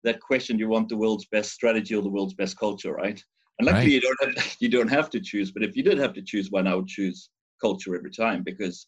that 0.03 0.19
question 0.19 0.59
you 0.59 0.67
want 0.67 0.89
the 0.89 0.97
world's 0.97 1.25
best 1.25 1.51
strategy 1.51 1.95
or 1.95 2.01
the 2.01 2.09
world's 2.09 2.33
best 2.33 2.57
culture 2.57 2.93
right? 2.93 3.23
And 3.59 3.67
luckily 3.67 3.83
right. 3.83 3.91
you 3.91 4.01
don't 4.01 4.35
have 4.35 4.55
you 4.59 4.69
don't 4.69 4.87
have 4.87 5.09
to 5.11 5.19
choose 5.19 5.51
but 5.51 5.63
if 5.63 5.75
you 5.75 5.83
did 5.83 5.97
have 5.97 6.13
to 6.13 6.21
choose 6.21 6.49
one 6.49 6.67
i 6.67 6.75
would 6.75 6.87
choose 6.87 7.29
culture 7.61 7.95
every 7.95 8.11
time 8.11 8.43
because 8.43 8.87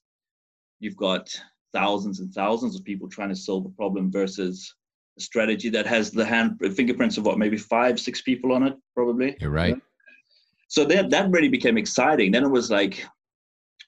you've 0.80 0.98
got 0.98 1.30
thousands 1.74 2.20
and 2.20 2.34
thousands 2.34 2.76
of 2.76 2.84
people 2.84 3.08
trying 3.08 3.30
to 3.30 3.36
solve 3.36 3.66
a 3.66 3.70
problem 3.70 4.12
versus 4.12 4.74
a 5.18 5.22
strategy 5.22 5.70
that 5.70 5.86
has 5.86 6.12
the 6.12 6.26
hand 6.26 6.60
fingerprints 6.76 7.18
of 7.18 7.26
what 7.26 7.38
maybe 7.38 7.58
five 7.58 8.00
six 8.00 8.22
people 8.22 8.52
on 8.52 8.64
it 8.64 8.76
probably. 8.94 9.36
You're 9.40 9.52
right. 9.52 9.78
So 10.68 10.84
that 10.86 11.10
that 11.10 11.30
really 11.32 11.50
became 11.50 11.78
exciting. 11.78 12.32
Then 12.32 12.44
it 12.44 12.50
was 12.50 12.72
like 12.72 13.06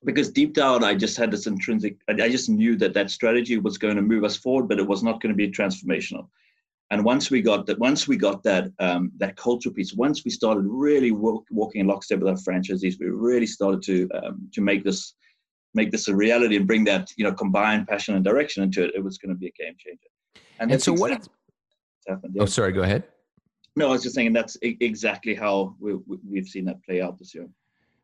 because 0.06 0.30
deep 0.30 0.54
down 0.54 0.84
i 0.84 0.94
just 0.94 1.18
had 1.18 1.32
this 1.32 1.48
intrinsic 1.48 1.98
i 2.08 2.30
just 2.30 2.50
knew 2.50 2.76
that 2.76 2.94
that 2.94 3.10
strategy 3.10 3.58
was 3.58 3.80
going 3.80 3.96
to 3.96 4.02
move 4.02 4.24
us 4.24 4.38
forward 4.38 4.68
but 4.68 4.80
it 4.80 4.88
was 4.88 5.02
not 5.02 5.20
going 5.20 5.34
to 5.34 5.36
be 5.36 5.50
transformational 5.50 6.28
and 6.90 7.04
once 7.04 7.30
we 7.30 7.42
got 7.42 7.66
that, 7.66 7.78
once 7.80 8.08
we 8.08 8.16
got 8.16 8.44
that 8.44 8.72
um, 8.80 9.12
that 9.18 9.36
culture 9.36 9.70
piece, 9.70 9.94
once 9.94 10.24
we 10.24 10.32
started 10.32 10.64
really 10.66 11.12
walk, 11.12 11.46
walking 11.52 11.82
in 11.82 11.88
lockstep 11.88 12.20
with 12.20 12.30
our 12.30 12.36
franchisees, 12.36 13.00
we 13.00 13.08
really 13.08 13.48
started 13.48 13.82
to 13.84 14.10
um, 14.16 14.50
to 14.54 14.62
make 14.62 14.84
this 14.84 15.14
make 15.74 15.92
this 15.92 16.08
a 16.08 16.16
reality 16.16 16.56
and 16.56 16.66
bring 16.66 16.86
that 16.86 17.12
you 17.18 17.26
know 17.26 17.34
combined 17.34 17.88
passion 17.88 18.16
and 18.16 18.24
direction 18.24 18.64
into 18.64 18.84
it. 18.86 18.92
It 18.96 19.04
was 19.04 19.18
going 19.18 19.36
to 19.36 19.40
be 19.40 19.48
a 19.48 19.64
game 19.64 19.76
changer. 19.78 20.08
And, 20.60 20.72
and 20.72 20.82
so 20.82 20.94
what 20.94 21.12
happened? 21.12 21.30
Yeah. 22.08 22.44
Oh, 22.44 22.46
sorry. 22.46 22.72
Go 22.72 22.84
ahead. 22.84 23.04
No, 23.76 23.90
I 23.90 23.92
was 23.92 24.04
just 24.04 24.16
saying 24.16 24.34
that's 24.34 24.58
exactly 24.62 25.36
how 25.36 25.76
we, 25.80 25.96
we've 26.28 26.48
seen 26.48 26.66
that 26.66 26.84
play 26.84 27.02
out 27.02 27.20
this 27.20 27.36
year. 27.36 27.48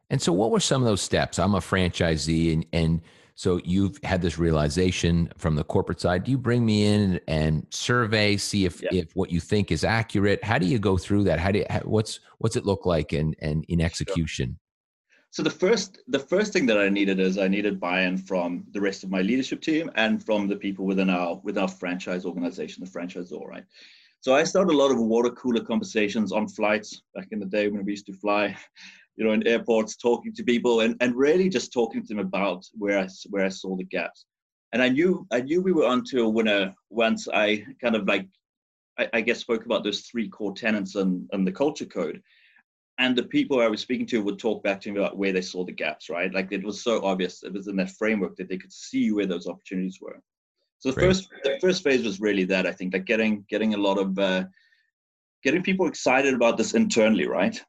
And 0.09 0.21
so, 0.21 0.33
what 0.33 0.51
were 0.51 0.59
some 0.59 0.81
of 0.81 0.85
those 0.85 1.01
steps? 1.01 1.39
I'm 1.39 1.55
a 1.55 1.59
franchisee, 1.59 2.53
and 2.53 2.65
and 2.73 3.01
so 3.35 3.59
you've 3.63 3.99
had 4.03 4.21
this 4.21 4.37
realization 4.37 5.29
from 5.37 5.55
the 5.55 5.63
corporate 5.63 5.99
side. 5.99 6.23
Do 6.23 6.31
you 6.31 6.37
bring 6.37 6.65
me 6.65 6.85
in 6.85 7.19
and 7.27 7.65
survey, 7.71 8.37
see 8.37 8.65
if, 8.65 8.81
yeah. 8.81 8.89
if 8.91 9.15
what 9.15 9.31
you 9.31 9.39
think 9.39 9.71
is 9.71 9.83
accurate? 9.83 10.43
How 10.43 10.59
do 10.59 10.67
you 10.67 10.77
go 10.79 10.97
through 10.97 11.23
that? 11.23 11.39
How 11.39 11.51
do 11.51 11.59
you, 11.59 11.65
how, 11.69 11.79
what's 11.79 12.19
what's 12.37 12.55
it 12.55 12.65
look 12.65 12.85
like 12.85 13.13
in, 13.13 13.33
in, 13.39 13.63
in 13.63 13.81
execution? 13.81 14.59
So 15.31 15.41
the 15.41 15.49
first 15.49 15.97
the 16.07 16.19
first 16.19 16.53
thing 16.53 16.67
that 16.67 16.77
I 16.77 16.89
needed 16.89 17.19
is 17.19 17.39
I 17.39 17.47
needed 17.47 17.79
buy-in 17.79 18.17
from 18.17 18.65
the 18.71 18.81
rest 18.81 19.03
of 19.03 19.09
my 19.09 19.21
leadership 19.21 19.61
team 19.61 19.89
and 19.95 20.23
from 20.23 20.47
the 20.47 20.55
people 20.55 20.85
within 20.85 21.09
our 21.09 21.41
with 21.43 21.57
our 21.57 21.67
franchise 21.67 22.23
organization, 22.23 22.83
the 22.83 22.89
franchisor, 22.91 23.43
right? 23.47 23.65
So 24.19 24.35
I 24.35 24.43
started 24.43 24.73
a 24.73 24.77
lot 24.77 24.91
of 24.91 24.99
water 24.99 25.31
cooler 25.31 25.61
conversations 25.61 26.31
on 26.31 26.47
flights 26.47 27.01
back 27.15 27.29
in 27.31 27.39
the 27.39 27.47
day 27.47 27.67
when 27.67 27.83
we 27.83 27.91
used 27.93 28.05
to 28.05 28.13
fly, 28.13 28.55
you 29.15 29.25
know, 29.25 29.32
in 29.32 29.46
airports, 29.48 29.96
talking 29.96 30.34
to 30.34 30.43
people 30.43 30.82
and, 30.82 30.96
and 31.01 31.15
really 31.15 31.50
just 31.50 31.72
talking 31.72 32.01
to 32.01 32.08
them 32.08 32.20
about 32.20 32.65
where 32.74 33.00
I, 33.00 33.08
where 33.29 33.46
I 33.46 33.50
saw 33.50 33.75
the 33.75 33.84
gaps. 33.84 34.25
And 34.72 34.82
I 34.82 34.89
knew 34.89 35.27
I 35.32 35.41
knew 35.41 35.62
we 35.62 35.72
were 35.72 35.86
onto 35.86 36.24
a 36.24 36.29
winner 36.29 36.74
once 36.89 37.27
I 37.27 37.63
kind 37.79 37.96
of 37.96 38.08
like 38.08 38.27
I, 38.98 39.08
I 39.13 39.22
guess 39.22 39.39
spoke 39.39 39.65
about 39.65 39.84
those 39.84 40.01
three 40.01 40.27
core 40.29 40.53
tenets 40.53 40.96
and, 40.96 41.29
and 41.32 41.46
the 41.46 41.51
culture 41.51 41.86
code 41.86 42.22
and 43.00 43.15
the 43.15 43.24
people 43.24 43.60
I 43.60 43.67
was 43.67 43.82
speaking 43.82 44.05
to 44.08 44.24
would 44.24 44.39
talk 44.39 44.63
back 44.63 44.79
to 44.82 44.91
me 44.91 45.00
about 45.00 45.17
where 45.17 45.34
they 45.34 45.41
saw 45.41 45.65
the 45.65 45.72
gaps, 45.72 46.10
right? 46.10 46.34
Like 46.34 46.51
it 46.51 46.63
was 46.63 46.84
so 46.84 47.03
obvious, 47.03 47.43
it 47.43 47.53
was 47.53 47.67
in 47.67 47.75
that 47.77 47.91
framework 47.91 48.36
that 48.38 48.50
they 48.50 48.58
could 48.58 48.72
see 48.72 49.12
where 49.12 49.25
those 49.25 49.48
opportunities 49.48 50.00
were. 50.00 50.20
So 50.79 50.91
the 50.91 51.00
first 51.00 51.29
the 51.43 51.58
first 51.62 51.84
phase 51.84 52.03
was 52.03 52.20
really 52.20 52.43
that 52.46 52.67
I 52.67 52.72
think 52.72 52.93
like 52.93 53.05
getting 53.05 53.46
getting 53.50 53.74
a 53.74 53.77
lot 53.77 53.98
of 53.98 54.20
uh, 54.20 54.43
getting 55.43 55.63
people 55.63 55.88
excited 55.88 56.34
about 56.34 56.58
this 56.58 56.74
internally, 56.74 57.25
right? 57.25 57.60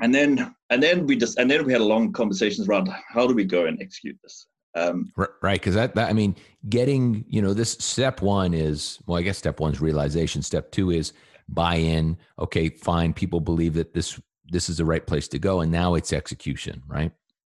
And 0.00 0.14
then 0.14 0.54
and 0.70 0.82
then 0.82 1.06
we 1.06 1.16
just 1.16 1.38
and 1.38 1.50
then 1.50 1.64
we 1.64 1.72
had 1.72 1.80
a 1.80 1.84
long 1.84 2.12
conversations 2.12 2.68
around 2.68 2.88
how 3.08 3.26
do 3.26 3.34
we 3.34 3.44
go 3.44 3.66
and 3.66 3.80
execute 3.80 4.18
this. 4.22 4.46
Um, 4.76 5.12
right, 5.16 5.60
because 5.60 5.74
that, 5.74 5.96
that 5.96 6.08
I 6.08 6.12
mean, 6.12 6.36
getting 6.68 7.24
you 7.28 7.42
know 7.42 7.52
this 7.52 7.72
step 7.72 8.22
one 8.22 8.54
is 8.54 8.98
well, 9.06 9.18
I 9.18 9.22
guess 9.22 9.38
step 9.38 9.60
one 9.60 9.72
is 9.72 9.80
realization. 9.80 10.42
Step 10.42 10.70
two 10.70 10.90
is 10.90 11.12
buy-in. 11.48 12.16
Okay, 12.38 12.68
fine. 12.68 13.12
People 13.12 13.40
believe 13.40 13.74
that 13.74 13.92
this 13.92 14.20
this 14.48 14.68
is 14.68 14.78
the 14.78 14.84
right 14.84 15.06
place 15.06 15.28
to 15.28 15.38
go, 15.38 15.60
and 15.60 15.72
now 15.72 15.94
it's 15.94 16.12
execution, 16.12 16.82
right? 16.86 17.12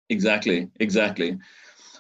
Exactly, 0.09 0.69
exactly. 0.79 1.37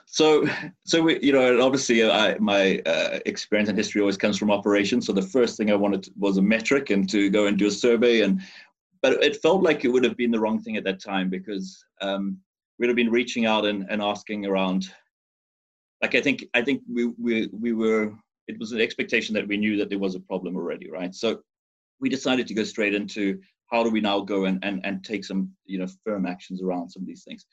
So, 0.07 0.47
so 0.85 1.01
we, 1.01 1.19
you 1.21 1.33
know, 1.33 1.61
obviously, 1.61 2.03
uh, 2.03 2.11
I, 2.11 2.37
my 2.39 2.79
uh, 2.85 3.19
experience 3.25 3.67
and 3.67 3.77
history 3.77 4.01
always 4.01 4.15
comes 4.15 4.37
from 4.37 4.51
operations. 4.51 5.07
So 5.07 5.13
the 5.13 5.21
first 5.21 5.57
thing 5.57 5.71
I 5.71 5.75
wanted 5.75 6.07
was 6.17 6.37
a 6.37 6.41
metric 6.41 6.89
and 6.89 7.09
to 7.09 7.29
go 7.29 7.47
and 7.47 7.57
do 7.57 7.67
a 7.67 7.71
survey, 7.71 8.21
and 8.21 8.41
but 9.05 9.23
it 9.23 9.39
felt 9.39 9.61
like 9.61 9.85
it 9.85 9.87
would 9.89 10.03
have 10.03 10.17
been 10.17 10.31
the 10.31 10.39
wrong 10.39 10.59
thing 10.59 10.77
at 10.77 10.83
that 10.83 10.99
time 10.99 11.29
because 11.29 11.85
um, 12.01 12.39
we'd 12.79 12.87
have 12.87 12.95
been 12.95 13.11
reaching 13.11 13.45
out 13.45 13.63
and, 13.63 13.85
and 13.87 14.01
asking 14.01 14.47
around. 14.47 14.89
Like 16.01 16.15
I 16.15 16.21
think 16.21 16.43
I 16.55 16.63
think 16.63 16.81
we 16.91 17.05
we 17.19 17.47
we 17.53 17.73
were 17.73 18.13
it 18.47 18.57
was 18.57 18.71
an 18.71 18.81
expectation 18.81 19.35
that 19.35 19.47
we 19.47 19.57
knew 19.57 19.77
that 19.77 19.89
there 19.89 19.99
was 19.99 20.15
a 20.15 20.19
problem 20.19 20.55
already, 20.55 20.89
right? 20.89 21.13
So 21.13 21.41
we 22.01 22.09
decided 22.09 22.47
to 22.47 22.55
go 22.55 22.63
straight 22.63 22.95
into 22.95 23.39
how 23.71 23.83
do 23.83 23.91
we 23.91 24.01
now 24.01 24.21
go 24.21 24.45
and 24.45 24.57
and, 24.65 24.83
and 24.83 25.03
take 25.03 25.23
some 25.23 25.51
you 25.67 25.77
know 25.77 25.87
firm 26.03 26.25
actions 26.25 26.63
around 26.63 26.89
some 26.89 27.03
of 27.03 27.07
these 27.07 27.23
things. 27.23 27.45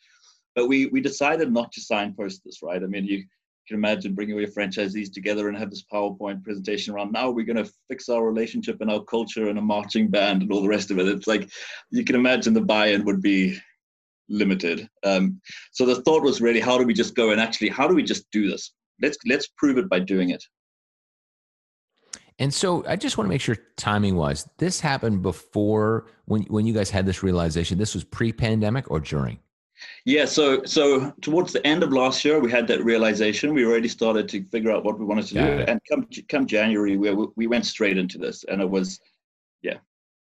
But 0.57 0.69
we 0.69 0.87
we 0.87 1.03
decided 1.03 1.53
not 1.53 1.71
to 1.73 1.83
signpost 1.83 2.41
this, 2.47 2.63
right? 2.63 2.83
I 2.83 2.87
mean, 2.87 3.05
you 3.05 3.27
can 3.67 3.77
imagine 3.77 4.15
bringing 4.15 4.35
all 4.35 4.41
your 4.41 4.51
franchisees 4.51 5.13
together 5.13 5.49
and 5.49 5.57
have 5.57 5.71
this 5.71 5.85
PowerPoint 5.93 6.43
presentation 6.43 6.95
around 6.95 7.13
now 7.13 7.31
we're 7.31 7.47
going 7.47 7.65
to 7.65 7.73
fix 7.89 8.09
our 8.09 8.25
relationship 8.27 8.81
and 8.81 8.91
our 8.91 9.03
culture 9.05 9.49
and 9.49 9.59
a 9.59 9.63
marching 9.63 10.09
band 10.09 10.43
and 10.43 10.53
all 10.53 10.63
the 10.63 10.69
rest 10.69 10.91
of 10.91 10.99
it. 10.99 11.09
It's 11.09 11.27
like 11.27 11.51
you 11.91 12.05
can 12.05 12.17
imagine 12.17 12.55
the 12.55 12.61
buy-in 12.61 13.05
would 13.05 13.23
be 13.23 13.59
limited. 14.29 14.89
Um, 15.05 15.41
so 15.73 15.87
the 15.87 16.03
thought 16.03 16.23
was 16.23 16.41
really, 16.41 16.61
how 16.61 16.79
do 16.79 16.85
we 16.85 16.95
just 16.95 17.15
go 17.15 17.31
and 17.31 17.41
actually, 17.41 17.69
how 17.69 17.87
do 17.87 17.95
we 17.95 18.03
just 18.03 18.31
do 18.31 18.51
this? 18.51 18.73
Let's 19.01 19.19
let's 19.27 19.49
prove 19.57 19.79
it 19.79 19.89
by 19.89 20.01
doing 20.01 20.31
it. 20.31 20.43
And 22.39 22.53
so 22.53 22.85
I 22.87 22.97
just 22.97 23.19
want 23.19 23.27
to 23.27 23.29
make 23.29 23.41
sure 23.41 23.57
timing 23.77 24.17
wise, 24.17 24.49
this 24.59 24.81
happened 24.81 25.23
before 25.23 26.07
when 26.25 26.43
when 26.45 26.67
you 26.67 26.73
guys 26.73 26.91
had 26.91 27.07
this 27.07 27.23
realization. 27.23 27.79
This 27.79 27.95
was 27.95 28.05
pre-pandemic 28.05 28.91
or 28.91 29.01
during? 29.01 29.39
Yeah, 30.05 30.25
so 30.25 30.65
so 30.65 31.13
towards 31.21 31.53
the 31.53 31.65
end 31.67 31.83
of 31.83 31.93
last 31.93 32.25
year, 32.25 32.41
we 32.41 32.51
had 32.51 32.67
that 32.69 32.85
realization. 32.85 33.55
We 33.55 33.65
already 33.65 33.89
started 33.89 34.29
to 34.31 34.45
figure 34.45 34.73
out 34.73 34.85
what 34.85 34.99
we 34.99 35.05
wanted 35.05 35.27
to 35.27 35.35
Got 35.35 35.47
do, 35.47 35.65
and 35.69 35.81
come 35.89 36.09
come 36.29 36.47
January, 36.47 36.97
we 36.97 37.13
we 37.37 37.47
went 37.47 37.67
straight 37.67 37.99
into 37.99 38.19
this, 38.19 38.45
and 38.45 38.61
it 38.61 38.69
was, 38.69 39.01
yeah. 39.63 39.79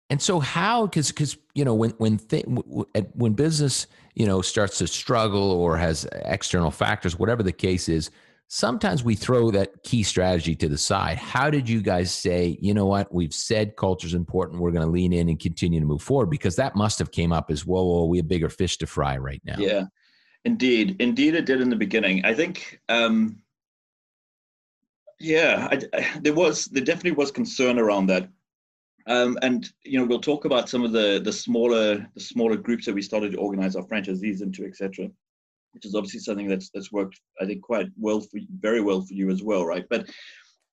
And 0.10 0.22
so 0.22 0.40
how? 0.40 0.86
Because 0.86 1.10
because 1.10 1.38
you 1.56 1.66
know 1.66 1.74
when 1.74 1.92
when 1.92 2.20
th- 2.20 2.46
when 2.46 3.34
business 3.34 3.88
you 4.14 4.26
know 4.26 4.42
starts 4.42 4.78
to 4.78 4.88
struggle 4.88 5.52
or 5.52 5.78
has 5.78 6.08
external 6.14 6.72
factors, 6.72 7.20
whatever 7.20 7.44
the 7.44 7.52
case 7.52 7.90
is, 7.90 8.12
sometimes 8.48 9.04
we 9.04 9.16
throw 9.16 9.52
that 9.52 9.84
key 9.84 10.04
strategy 10.04 10.56
to 10.56 10.70
the 10.70 10.78
side. 10.78 11.18
How 11.18 11.50
did 11.50 11.68
you 11.68 11.82
guys 11.82 12.14
say, 12.14 12.58
you 12.62 12.74
know 12.74 12.86
what, 12.86 13.14
we've 13.14 13.34
said 13.34 13.76
culture 13.76 14.08
is 14.08 14.14
important, 14.14 14.62
we're 14.62 14.72
going 14.72 14.86
to 14.86 14.92
lean 14.92 15.14
in 15.14 15.30
and 15.30 15.40
continue 15.40 15.80
to 15.80 15.86
move 15.86 16.02
forward? 16.02 16.30
Because 16.30 16.56
that 16.58 16.76
must 16.76 17.00
have 17.00 17.12
came 17.12 17.32
up 17.32 17.50
as, 17.50 17.66
whoa, 17.66 17.84
whoa, 17.84 18.06
we 18.06 18.18
have 18.18 18.28
bigger 18.28 18.50
fish 18.50 18.78
to 18.78 18.88
fry 18.88 19.18
right 19.18 19.42
now. 19.46 19.56
Yeah, 19.58 19.86
indeed. 20.44 20.96
Indeed, 21.00 21.36
it 21.36 21.46
did 21.46 21.62
in 21.62 21.70
the 21.70 21.76
beginning. 21.76 22.24
I 22.24 22.34
think, 22.34 22.80
um, 22.88 23.40
yeah, 25.20 25.68
I, 25.72 25.82
I, 25.98 26.20
there 26.20 26.34
was, 26.34 26.66
there 26.66 26.84
definitely 26.84 27.12
was 27.12 27.32
concern 27.32 27.80
around 27.80 28.08
that. 28.08 28.30
Um, 29.08 29.38
and 29.44 29.72
you 29.84 30.00
know 30.00 30.06
we'll 30.06 30.20
talk 30.20 30.46
about 30.46 30.68
some 30.68 30.84
of 30.84 30.92
the 30.92 31.22
the 31.24 31.32
smaller 31.32 32.08
the 32.16 32.20
smaller 32.20 32.56
groups 32.56 32.88
that 32.88 32.96
we 32.96 33.04
started 33.04 33.34
to 33.34 33.38
organize 33.38 33.76
our 33.76 33.84
franchisees 33.84 34.42
into, 34.42 34.66
etc 34.66 35.12
which 35.76 35.86
is 35.86 35.94
obviously 35.94 36.22
something 36.22 36.48
that's 36.48 36.72
that's 36.74 36.92
worked 36.92 37.20
I 37.40 37.46
think 37.46 37.62
quite 37.62 37.88
well 37.98 38.22
for 38.22 38.40
very 38.60 38.82
well 38.82 39.02
for 39.02 39.14
you 39.14 39.30
as 39.30 39.44
well, 39.44 39.66
right? 39.66 39.86
But 39.88 40.10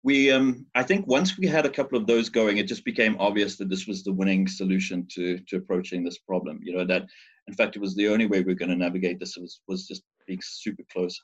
we 0.04 0.30
um, 0.30 0.64
I 0.74 0.82
think 0.82 1.06
once 1.06 1.36
we 1.36 1.46
had 1.46 1.66
a 1.66 1.70
couple 1.70 1.98
of 1.98 2.06
those 2.06 2.28
going, 2.28 2.56
it 2.56 2.68
just 2.68 2.84
became 2.84 3.16
obvious 3.18 3.56
that 3.56 3.68
this 3.68 3.86
was 3.86 4.02
the 4.02 4.12
winning 4.12 4.48
solution 4.48 5.06
to 5.14 5.38
to 5.48 5.56
approaching 5.56 6.02
this 6.02 6.18
problem. 6.18 6.60
You 6.62 6.76
know 6.76 6.86
that 6.86 7.04
in 7.48 7.54
fact 7.54 7.76
it 7.76 7.80
was 7.80 7.94
the 7.94 8.08
only 8.08 8.26
way 8.26 8.40
we 8.40 8.52
are 8.52 8.56
going 8.56 8.70
to 8.70 8.76
navigate 8.76 9.18
this 9.18 9.36
was 9.36 9.60
was 9.68 9.86
just 9.86 10.02
being 10.26 10.40
super 10.42 10.84
close. 10.92 11.20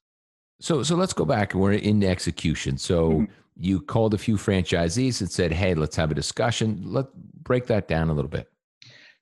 So 0.60 0.82
so 0.82 0.96
let's 0.96 1.12
go 1.12 1.24
back. 1.24 1.54
We're 1.54 1.72
in 1.72 2.02
execution. 2.02 2.78
So 2.78 3.10
mm-hmm. 3.10 3.32
you 3.56 3.80
called 3.80 4.14
a 4.14 4.18
few 4.18 4.36
franchisees 4.36 5.20
and 5.20 5.30
said, 5.30 5.52
"Hey, 5.52 5.74
let's 5.74 5.96
have 5.96 6.10
a 6.10 6.14
discussion. 6.14 6.82
Let 6.84 7.06
break 7.42 7.66
that 7.66 7.88
down 7.88 8.10
a 8.10 8.14
little 8.14 8.30
bit." 8.30 8.48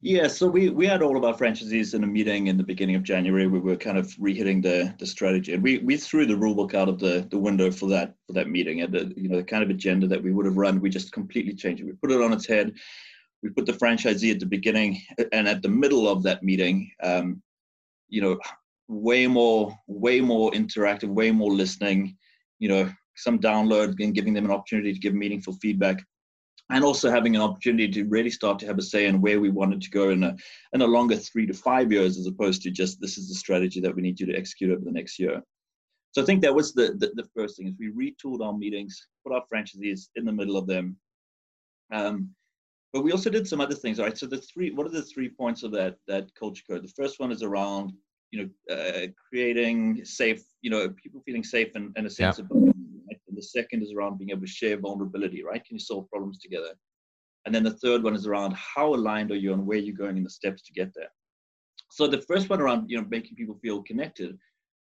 Yeah, 0.07 0.29
so 0.29 0.47
we, 0.47 0.71
we 0.71 0.87
had 0.87 1.03
all 1.03 1.17
of 1.17 1.25
our 1.25 1.35
franchisees 1.35 1.93
in 1.93 2.05
a 2.05 2.07
meeting 2.07 2.47
in 2.47 2.57
the 2.57 2.63
beginning 2.63 2.95
of 2.95 3.03
January. 3.03 3.49
We 3.49 3.59
were 3.59 3.75
kind 3.75 3.99
of 3.99 4.07
rehitting 4.21 4.63
the, 4.63 4.95
the 5.01 5.05
strategy, 5.05 5.53
and 5.53 5.61
we, 5.61 5.79
we 5.79 5.97
threw 5.97 6.27
the 6.27 6.35
rulebook 6.35 6.75
out 6.75 6.89
of 6.89 7.01
the, 7.01 7.27
the 7.29 7.39
window 7.39 7.73
for 7.73 7.89
that 7.89 8.15
for 8.25 8.33
that 8.35 8.49
meeting. 8.49 8.83
And 8.83 8.95
the 8.95 9.13
you 9.17 9.29
know 9.29 9.35
the 9.35 9.43
kind 9.43 9.65
of 9.65 9.71
agenda 9.71 10.07
that 10.07 10.23
we 10.23 10.31
would 10.33 10.47
have 10.47 10.57
run, 10.57 10.81
we 10.81 10.91
just 10.91 11.11
completely 11.11 11.55
changed 11.55 11.83
it. 11.83 11.87
We 11.87 11.93
put 11.95 12.13
it 12.13 12.23
on 12.23 12.33
its 12.33 12.47
head. 12.47 12.73
We 13.43 13.49
put 13.49 13.67
the 13.67 13.73
franchisee 13.73 14.31
at 14.31 14.39
the 14.39 14.47
beginning 14.47 15.03
and 15.33 15.49
at 15.49 15.61
the 15.61 15.69
middle 15.69 16.09
of 16.09 16.23
that 16.23 16.45
meeting. 16.45 16.89
Um, 17.03 17.43
you 18.09 18.23
know, 18.23 18.39
way 18.87 19.27
more 19.27 19.77
way 19.89 20.21
more 20.21 20.53
interactive, 20.53 21.09
way 21.09 21.33
more 21.33 21.51
listening. 21.51 22.17
You 22.61 22.69
know, 22.69 22.93
some 23.17 23.41
download 23.41 23.97
and 23.99 24.15
giving 24.15 24.35
them 24.35 24.45
an 24.45 24.53
opportunity 24.53 24.93
to 24.93 25.01
give 25.01 25.15
meaningful 25.15 25.55
feedback 25.55 25.99
and 26.71 26.85
also 26.85 27.11
having 27.11 27.37
an 27.37 27.43
opportunity 27.43 27.89
to 27.89 28.05
really 28.05 28.31
start 28.31 28.59
to 28.59 28.67
have 28.67 28.79
a 28.79 28.83
say 28.83 29.07
in 29.07 29.21
where 29.21 29.41
we 29.41 29.51
wanted 29.51 29.81
to 29.81 29.91
go 29.91 30.11
in 30.11 30.25
a, 30.25 30.37
in 30.73 30.83
a 30.83 30.87
longer 30.87 31.17
three 31.17 31.47
to 31.47 31.55
five 31.55 31.93
years 31.93 32.19
as 32.19 32.27
opposed 32.27 32.63
to 32.63 32.71
just 32.71 33.01
this 33.01 33.19
is 33.19 33.29
the 33.29 33.35
strategy 33.35 33.81
that 33.81 33.95
we 33.95 34.03
need 34.03 34.19
you 34.19 34.27
to 34.27 34.37
execute 34.37 34.73
over 34.73 34.85
the 34.85 34.91
next 34.91 35.19
year. 35.19 35.43
So 36.13 36.23
I 36.23 36.25
think 36.25 36.41
that 36.43 36.55
was 36.55 36.73
the, 36.73 36.95
the, 36.99 37.13
the 37.15 37.29
first 37.37 37.57
thing 37.57 37.69
is 37.69 37.75
we 37.79 37.93
retooled 37.93 38.45
our 38.45 38.53
meetings, 38.53 39.07
put 39.25 39.35
our 39.35 39.43
franchisees 39.53 40.09
in 40.17 40.25
the 40.25 40.33
middle 40.33 40.57
of 40.57 40.67
them. 40.67 40.97
Um, 41.93 42.31
but 42.93 43.03
we 43.03 43.13
also 43.13 43.29
did 43.29 43.47
some 43.47 43.61
other 43.61 43.75
things, 43.75 44.01
All 44.01 44.07
right. 44.07 44.17
So 44.17 44.27
the 44.27 44.39
three, 44.39 44.71
what 44.71 44.87
are 44.87 44.91
the 44.91 45.03
three 45.03 45.29
points 45.29 45.63
of 45.63 45.71
that 45.73 45.99
that 46.09 46.35
culture 46.35 46.65
code? 46.69 46.83
The 46.83 46.93
first 46.97 47.21
one 47.21 47.31
is 47.31 47.43
around, 47.43 47.93
you 48.31 48.51
know, 48.69 48.75
uh, 48.75 49.09
creating 49.29 50.05
safe, 50.05 50.43
you 50.63 50.71
know, 50.71 50.89
people 50.89 51.21
feeling 51.21 51.45
safe 51.45 51.75
and, 51.75 51.93
and 51.97 52.07
a 52.07 52.11
sense 52.11 52.39
yeah. 52.39 52.45
of 52.45 52.76
the 53.37 53.43
second 53.43 53.83
is 53.83 53.93
around 53.93 54.19
being 54.19 54.31
able 54.31 54.43
to 54.43 54.47
share 54.47 54.79
vulnerability, 54.79 55.45
right? 55.45 55.65
Can 55.65 55.77
you 55.77 55.81
solve 55.81 56.09
problems 56.11 56.39
together? 56.39 56.73
And 57.45 57.55
then 57.55 57.63
the 57.63 57.75
third 57.75 58.03
one 58.03 58.17
is 58.17 58.27
around 58.27 58.55
how 58.55 58.95
aligned 58.95 59.31
are 59.31 59.37
you 59.37 59.53
and 59.53 59.65
where 59.67 59.79
you're 59.79 59.95
going 59.95 60.17
and 60.17 60.27
the 60.27 60.31
steps 60.31 60.63
to 60.63 60.73
get 60.73 60.93
there. 60.95 61.11
So 61.91 62.07
the 62.07 62.23
first 62.23 62.51
one 62.51 62.61
around, 62.61 62.91
you 62.91 63.01
know, 63.01 63.07
making 63.09 63.37
people 63.37 63.59
feel 63.63 63.83
connected, 63.83 64.37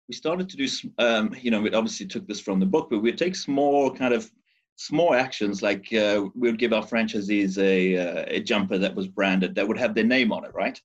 we 0.08 0.14
started 0.14 0.50
to 0.50 0.58
do, 0.58 0.68
um, 1.00 1.36
you 1.42 1.50
know, 1.50 1.62
we 1.62 1.74
obviously 1.74 2.06
took 2.06 2.28
this 2.28 2.40
from 2.40 2.60
the 2.60 2.66
book, 2.66 2.90
but 2.90 3.00
we'd 3.00 3.18
take 3.18 3.36
small 3.36 3.90
kind 3.90 4.14
of 4.14 4.30
small 4.76 5.14
actions 5.14 5.62
like 5.62 5.92
uh, 5.94 6.26
we 6.36 6.50
would 6.50 6.60
give 6.60 6.74
our 6.74 6.86
franchisees 6.86 7.58
a, 7.58 7.98
uh, 7.98 8.26
a 8.28 8.40
jumper 8.40 8.78
that 8.78 8.96
was 8.96 9.08
branded 9.08 9.56
that 9.56 9.68
would 9.68 9.78
have 9.78 9.96
their 9.96 10.04
name 10.04 10.32
on 10.32 10.46
it, 10.46 10.54
right? 10.54 10.80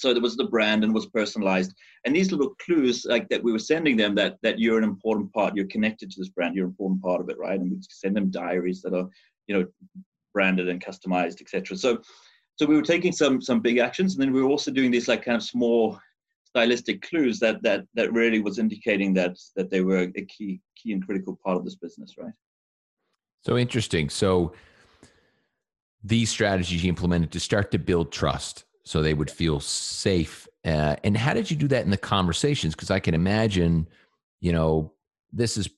So 0.00 0.14
there 0.14 0.22
was 0.22 0.36
the 0.36 0.44
brand 0.44 0.82
and 0.82 0.94
was 0.94 1.06
personalized. 1.06 1.74
And 2.06 2.16
these 2.16 2.32
little 2.32 2.54
clues 2.54 3.04
like 3.04 3.28
that 3.28 3.44
we 3.44 3.52
were 3.52 3.58
sending 3.58 3.98
them 3.98 4.14
that 4.14 4.38
that 4.42 4.58
you're 4.58 4.78
an 4.78 4.84
important 4.84 5.30
part, 5.34 5.54
you're 5.54 5.66
connected 5.66 6.10
to 6.10 6.18
this 6.18 6.30
brand, 6.30 6.54
you're 6.54 6.64
an 6.64 6.70
important 6.70 7.02
part 7.02 7.20
of 7.20 7.28
it, 7.28 7.38
right? 7.38 7.60
And 7.60 7.70
we 7.70 7.76
send 7.82 8.16
them 8.16 8.30
diaries 8.30 8.80
that 8.80 8.94
are, 8.94 9.06
you 9.46 9.54
know, 9.54 9.66
branded 10.32 10.70
and 10.70 10.82
customized, 10.82 11.42
etc. 11.42 11.76
So 11.76 12.00
so 12.56 12.64
we 12.64 12.76
were 12.76 12.82
taking 12.82 13.12
some 13.12 13.42
some 13.42 13.60
big 13.60 13.76
actions 13.76 14.14
and 14.14 14.22
then 14.22 14.32
we 14.32 14.42
were 14.42 14.48
also 14.48 14.70
doing 14.70 14.90
these 14.90 15.06
like 15.06 15.22
kind 15.22 15.36
of 15.36 15.42
small 15.42 16.00
stylistic 16.46 17.02
clues 17.02 17.38
that 17.40 17.62
that 17.62 17.84
that 17.92 18.10
really 18.10 18.40
was 18.40 18.58
indicating 18.58 19.12
that 19.14 19.36
that 19.54 19.70
they 19.70 19.82
were 19.82 20.10
a 20.16 20.24
key 20.24 20.60
key 20.76 20.92
and 20.92 21.04
critical 21.04 21.38
part 21.44 21.58
of 21.58 21.64
this 21.64 21.76
business, 21.76 22.14
right? 22.16 22.32
So 23.42 23.58
interesting. 23.58 24.08
So 24.08 24.54
these 26.02 26.30
strategies 26.30 26.82
you 26.82 26.88
implemented 26.88 27.32
to 27.32 27.40
start 27.40 27.70
to 27.72 27.78
build 27.78 28.12
trust 28.12 28.64
so 28.90 29.02
they 29.02 29.14
would 29.14 29.30
feel 29.30 29.60
safe. 29.60 30.48
Uh, 30.64 30.96
and 31.04 31.16
how 31.16 31.32
did 31.32 31.48
you 31.48 31.56
do 31.56 31.68
that 31.68 31.84
in 31.84 31.90
the 31.90 31.96
conversations? 31.96 32.74
Because 32.74 32.90
I 32.90 32.98
can 32.98 33.14
imagine, 33.14 33.88
you 34.40 34.52
know, 34.52 34.92
this 35.32 35.56
is, 35.56 35.70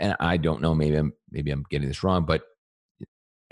and 0.00 0.16
I 0.18 0.36
don't 0.36 0.60
know, 0.60 0.74
maybe 0.74 0.96
I'm 0.96 1.12
maybe 1.30 1.52
I'm 1.52 1.64
getting 1.70 1.86
this 1.86 2.02
wrong, 2.02 2.24
but 2.24 2.42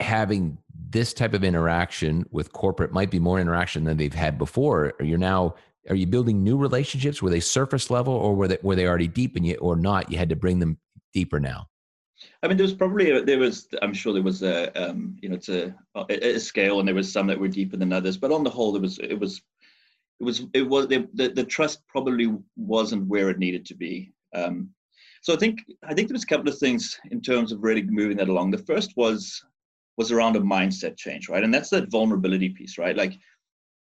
having 0.01 0.59
this 0.91 1.15
type 1.15 1.33
of 1.33 1.45
interaction 1.45 2.25
with 2.33 2.53
corporate 2.53 2.91
might 2.91 3.13
be 3.13 3.21
more 3.21 3.39
interaction 3.39 3.85
than 3.85 3.99
they've 3.99 4.13
had 4.13 4.37
before. 4.37 4.95
You're 4.99 5.17
now 5.17 5.55
are 5.89 5.95
you 5.95 6.09
building 6.09 6.43
new 6.43 6.57
relationships? 6.57 7.23
Were 7.23 7.31
they 7.31 7.39
surface 7.39 7.91
level, 7.91 8.15
or 8.15 8.35
were 8.35 8.49
they 8.49 8.59
were 8.63 8.75
they 8.75 8.89
already 8.89 9.07
deep 9.07 9.37
and 9.37 9.47
you 9.47 9.55
or 9.59 9.77
not? 9.77 10.11
You 10.11 10.19
had 10.19 10.31
to 10.31 10.37
bring 10.37 10.59
them 10.59 10.77
deeper 11.13 11.39
now. 11.39 11.69
I 12.43 12.49
mean, 12.49 12.57
there 12.57 12.65
was 12.65 12.75
probably 12.75 13.21
there 13.23 13.39
was 13.39 13.69
I'm 13.83 13.95
sure 13.95 14.13
there 14.13 14.23
was 14.23 14.43
a 14.43 14.73
um, 14.81 15.17
you 15.21 15.29
know 15.29 15.37
it's 15.37 15.49
a, 15.49 15.75
a, 16.11 16.39
scale, 16.39 16.79
and 16.79 16.89
there 16.89 16.95
was 16.95 17.13
some 17.13 17.27
that 17.29 17.39
were 17.39 17.49
deeper 17.49 17.77
than 17.77 17.93
others. 17.93 18.17
But 18.17 18.33
on 18.33 18.45
the 18.45 18.51
whole, 18.51 18.73
there 18.73 18.83
was 18.83 18.99
it 18.99 19.19
was 19.19 19.43
it 20.21 20.25
was 20.25 20.43
it 20.53 20.63
was 20.63 20.89
the 20.89 21.09
the, 21.15 21.29
the 21.29 21.45
trust 21.45 21.87
probably 21.87 22.35
wasn't 22.57 23.07
where 23.07 23.31
it 23.31 23.39
needed 23.39 23.65
to 23.67 23.75
be. 23.75 24.13
Um, 24.35 24.71
so 25.23 25.33
I 25.33 25.37
think 25.37 25.61
I 25.83 25.95
think 25.95 26.09
there 26.09 26.15
was 26.15 26.25
a 26.25 26.27
couple 26.27 26.49
of 26.49 26.59
things 26.59 26.99
in 27.11 27.21
terms 27.21 27.53
of 27.53 27.63
really 27.63 27.83
moving 27.83 28.17
that 28.19 28.29
along. 28.29 28.51
The 28.51 28.59
first 28.59 28.93
was 28.97 29.43
was 29.97 30.13
around 30.13 30.37
a 30.37 30.41
mindset 30.41 30.97
change, 30.97 31.29
right? 31.29 31.45
And 31.45 31.55
that's 31.55 31.71
that 31.71 31.91
vulnerability 31.91 32.49
piece, 32.49 32.79
right? 32.79 32.97
Like 32.97 33.19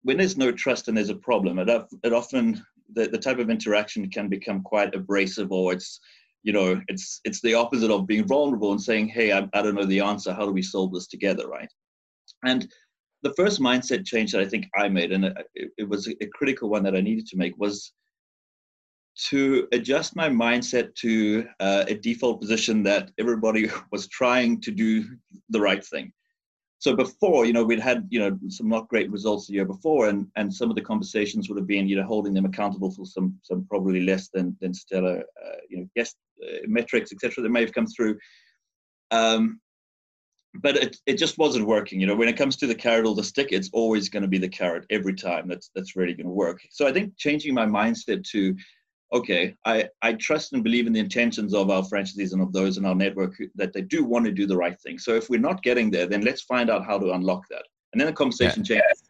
when 0.04 0.18
there's 0.18 0.38
no 0.38 0.52
trust 0.52 0.88
and 0.88 0.98
there's 0.98 1.10
a 1.10 1.16
problem, 1.16 1.60
it, 1.60 1.70
it 2.04 2.14
often 2.14 2.64
the, 2.94 3.08
the 3.08 3.18
type 3.18 3.40
of 3.40 3.50
interaction 3.50 4.10
can 4.10 4.28
become 4.28 4.62
quite 4.64 4.96
abrasive 4.96 5.52
or 5.52 5.74
it's 5.74 6.00
you 6.44 6.54
know 6.54 6.82
it's 6.88 7.20
it's 7.26 7.42
the 7.42 7.54
opposite 7.54 7.92
of 7.92 8.08
being 8.08 8.28
vulnerable 8.28 8.72
and 8.72 8.82
saying 8.82 9.08
hey 9.08 9.32
I, 9.32 9.48
I 9.54 9.62
don't 9.62 9.76
know 9.76 9.86
the 9.86 10.00
answer. 10.00 10.34
How 10.34 10.46
do 10.46 10.52
we 10.52 10.62
solve 10.62 10.94
this 10.94 11.08
together? 11.08 11.48
Right? 11.48 11.72
And 12.44 12.68
the 13.22 13.34
first 13.34 13.60
mindset 13.60 14.06
change 14.06 14.32
that 14.32 14.40
i 14.40 14.46
think 14.46 14.66
i 14.78 14.88
made 14.88 15.12
and 15.12 15.26
it, 15.26 15.72
it 15.78 15.90
was 15.90 16.08
a 16.08 16.28
critical 16.28 16.70
one 16.70 16.84
that 16.84 16.96
i 16.96 17.02
needed 17.02 17.28
to 17.28 17.36
make 17.36 17.54
was 17.58 17.92
to 19.20 19.68
adjust 19.74 20.16
my 20.16 20.30
mindset 20.30 20.96
to 20.96 21.46
uh, 21.60 21.84
a 21.88 21.96
default 21.96 22.40
position 22.40 22.84
that 22.84 23.12
everybody 23.20 23.70
was 23.92 24.08
trying 24.08 24.62
to 24.62 24.72
do 24.72 25.06
the 25.50 25.60
right 25.60 25.84
thing. 25.84 26.12
So 26.78 26.96
before, 26.96 27.46
you 27.46 27.52
know, 27.52 27.66
we'd 27.66 27.82
had, 27.82 28.08
you 28.10 28.20
know, 28.20 28.40
some 28.48 28.70
not 28.70 28.88
great 28.88 29.12
results 29.12 29.48
the 29.48 29.54
year 29.54 29.66
before, 29.66 30.08
and 30.08 30.28
and 30.38 30.54
some 30.54 30.70
of 30.70 30.78
the 30.78 30.82
conversations 30.82 31.50
would 31.50 31.58
have 31.58 31.68
been, 31.68 31.90
you 31.90 31.98
know, 31.98 32.06
holding 32.06 32.34
them 32.34 32.46
accountable 32.46 32.90
for 32.90 33.06
some 33.06 33.38
some 33.44 33.66
probably 33.66 34.00
less 34.00 34.30
than 34.30 34.56
than 34.62 34.74
stellar, 34.74 35.20
uh, 35.20 35.58
you 35.70 35.80
know, 35.80 35.90
guest 35.98 36.16
metrics, 36.68 37.12
etc. 37.12 37.44
that 37.44 37.50
may 37.50 37.62
have 37.62 37.74
come 37.74 37.88
through. 37.88 38.18
Um, 39.12 39.60
but 40.56 40.78
it, 40.78 40.98
it 41.06 41.18
just 41.18 41.38
wasn't 41.38 41.68
working. 41.68 42.00
You 42.00 42.08
know, 42.08 42.16
when 42.16 42.28
it 42.28 42.38
comes 42.38 42.56
to 42.58 42.68
the 42.68 42.76
carrot 42.76 43.06
or 43.06 43.14
the 43.14 43.24
stick, 43.24 43.50
it's 43.52 43.70
always 43.72 44.10
going 44.10 44.24
to 44.24 44.30
be 44.30 44.40
the 44.40 44.50
carrot 44.50 44.86
every 44.90 45.14
time. 45.14 45.48
That's 45.48 45.70
that's 45.76 45.96
really 45.96 46.14
going 46.14 46.26
to 46.26 46.34
work. 46.34 46.60
So 46.72 46.88
I 46.88 46.92
think 46.92 47.16
changing 47.18 47.54
my 47.54 47.66
mindset 47.66 48.24
to 48.30 48.56
okay, 49.12 49.56
I, 49.66 49.90
I 50.02 50.14
trust 50.14 50.54
and 50.54 50.64
believe 50.64 50.86
in 50.86 50.94
the 50.94 51.00
intentions 51.00 51.54
of 51.54 51.70
our 51.70 51.82
franchisees 51.82 52.34
and 52.34 52.42
of 52.42 52.54
those 52.54 52.78
in 52.78 52.86
our 52.86 52.96
network 52.96 53.36
that 53.56 53.74
they 53.74 53.82
do 53.82 54.04
want 54.04 54.26
to 54.26 54.32
do 54.32 54.46
the 54.46 54.56
right 54.56 54.80
thing. 54.82 55.00
So 55.00 55.16
if 55.16 55.30
we're 55.30 55.40
not 55.40 55.64
getting 55.64 55.90
there, 55.90 56.06
then 56.06 56.22
let's 56.22 56.44
find 56.44 56.70
out 56.70 56.86
how 56.86 57.00
to 57.00 57.14
unlock 57.14 57.44
that. 57.50 57.64
And 57.92 58.00
then 58.00 58.06
the 58.08 58.14
conversation 58.14 58.64
yeah. 58.64 58.82
changes. 58.82 59.09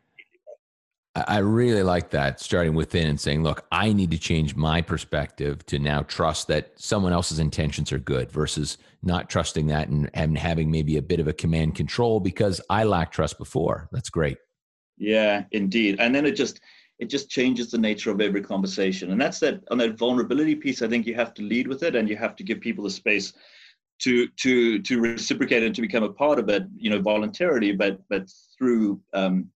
I 1.27 1.38
really 1.39 1.83
like 1.83 2.11
that, 2.11 2.39
starting 2.39 2.73
within 2.73 3.07
and 3.07 3.19
saying, 3.19 3.43
look, 3.43 3.65
I 3.71 3.93
need 3.93 4.11
to 4.11 4.17
change 4.17 4.55
my 4.55 4.81
perspective 4.81 5.65
to 5.67 5.79
now 5.79 6.03
trust 6.03 6.47
that 6.47 6.71
someone 6.75 7.13
else's 7.13 7.39
intentions 7.39 7.91
are 7.91 7.99
good 7.99 8.31
versus 8.31 8.77
not 9.01 9.29
trusting 9.29 9.67
that 9.67 9.88
and, 9.88 10.09
and 10.13 10.38
having 10.38 10.69
maybe 10.69 10.97
a 10.97 11.01
bit 11.01 11.19
of 11.19 11.27
a 11.27 11.33
command 11.33 11.75
control 11.75 12.19
because 12.19 12.61
I 12.69 12.83
lacked 12.83 13.13
trust 13.13 13.38
before. 13.38 13.89
That's 13.91 14.09
great. 14.09 14.38
Yeah, 14.97 15.45
indeed. 15.51 15.99
And 15.99 16.13
then 16.13 16.25
it 16.25 16.33
just, 16.33 16.59
it 16.99 17.09
just 17.09 17.29
changes 17.29 17.71
the 17.71 17.77
nature 17.77 18.11
of 18.11 18.21
every 18.21 18.41
conversation. 18.41 19.11
And 19.11 19.19
that's 19.19 19.39
that 19.39 19.63
on 19.71 19.77
that 19.77 19.97
vulnerability 19.97 20.55
piece. 20.55 20.81
I 20.81 20.88
think 20.88 21.07
you 21.07 21.15
have 21.15 21.33
to 21.35 21.41
lead 21.41 21.67
with 21.67 21.81
it, 21.83 21.95
and 21.95 22.09
you 22.09 22.17
have 22.17 22.35
to 22.35 22.43
give 22.43 22.59
people 22.59 22.83
the 22.83 22.89
space 22.89 23.33
to 23.99 24.27
to 24.27 24.81
to 24.81 24.99
reciprocate 24.99 25.63
and 25.63 25.73
to 25.75 25.81
become 25.81 26.03
a 26.03 26.11
part 26.11 26.39
of 26.39 26.49
it. 26.49 26.63
You 26.75 26.89
know, 26.89 27.01
voluntarily, 27.01 27.71
but 27.71 28.01
but 28.09 28.29
through 28.57 28.99
um, 29.13 29.49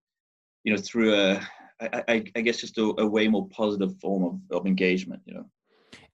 you 0.64 0.72
know 0.72 0.80
through 0.80 1.14
a 1.14 1.40
I, 1.80 2.04
I, 2.08 2.24
I 2.36 2.40
guess 2.42 2.58
just 2.58 2.78
a, 2.78 2.94
a, 2.98 3.06
way 3.06 3.26
more 3.26 3.48
positive 3.48 3.98
form 4.00 4.24
of, 4.24 4.56
of 4.56 4.66
engagement. 4.66 5.22
You 5.26 5.34
know. 5.34 5.44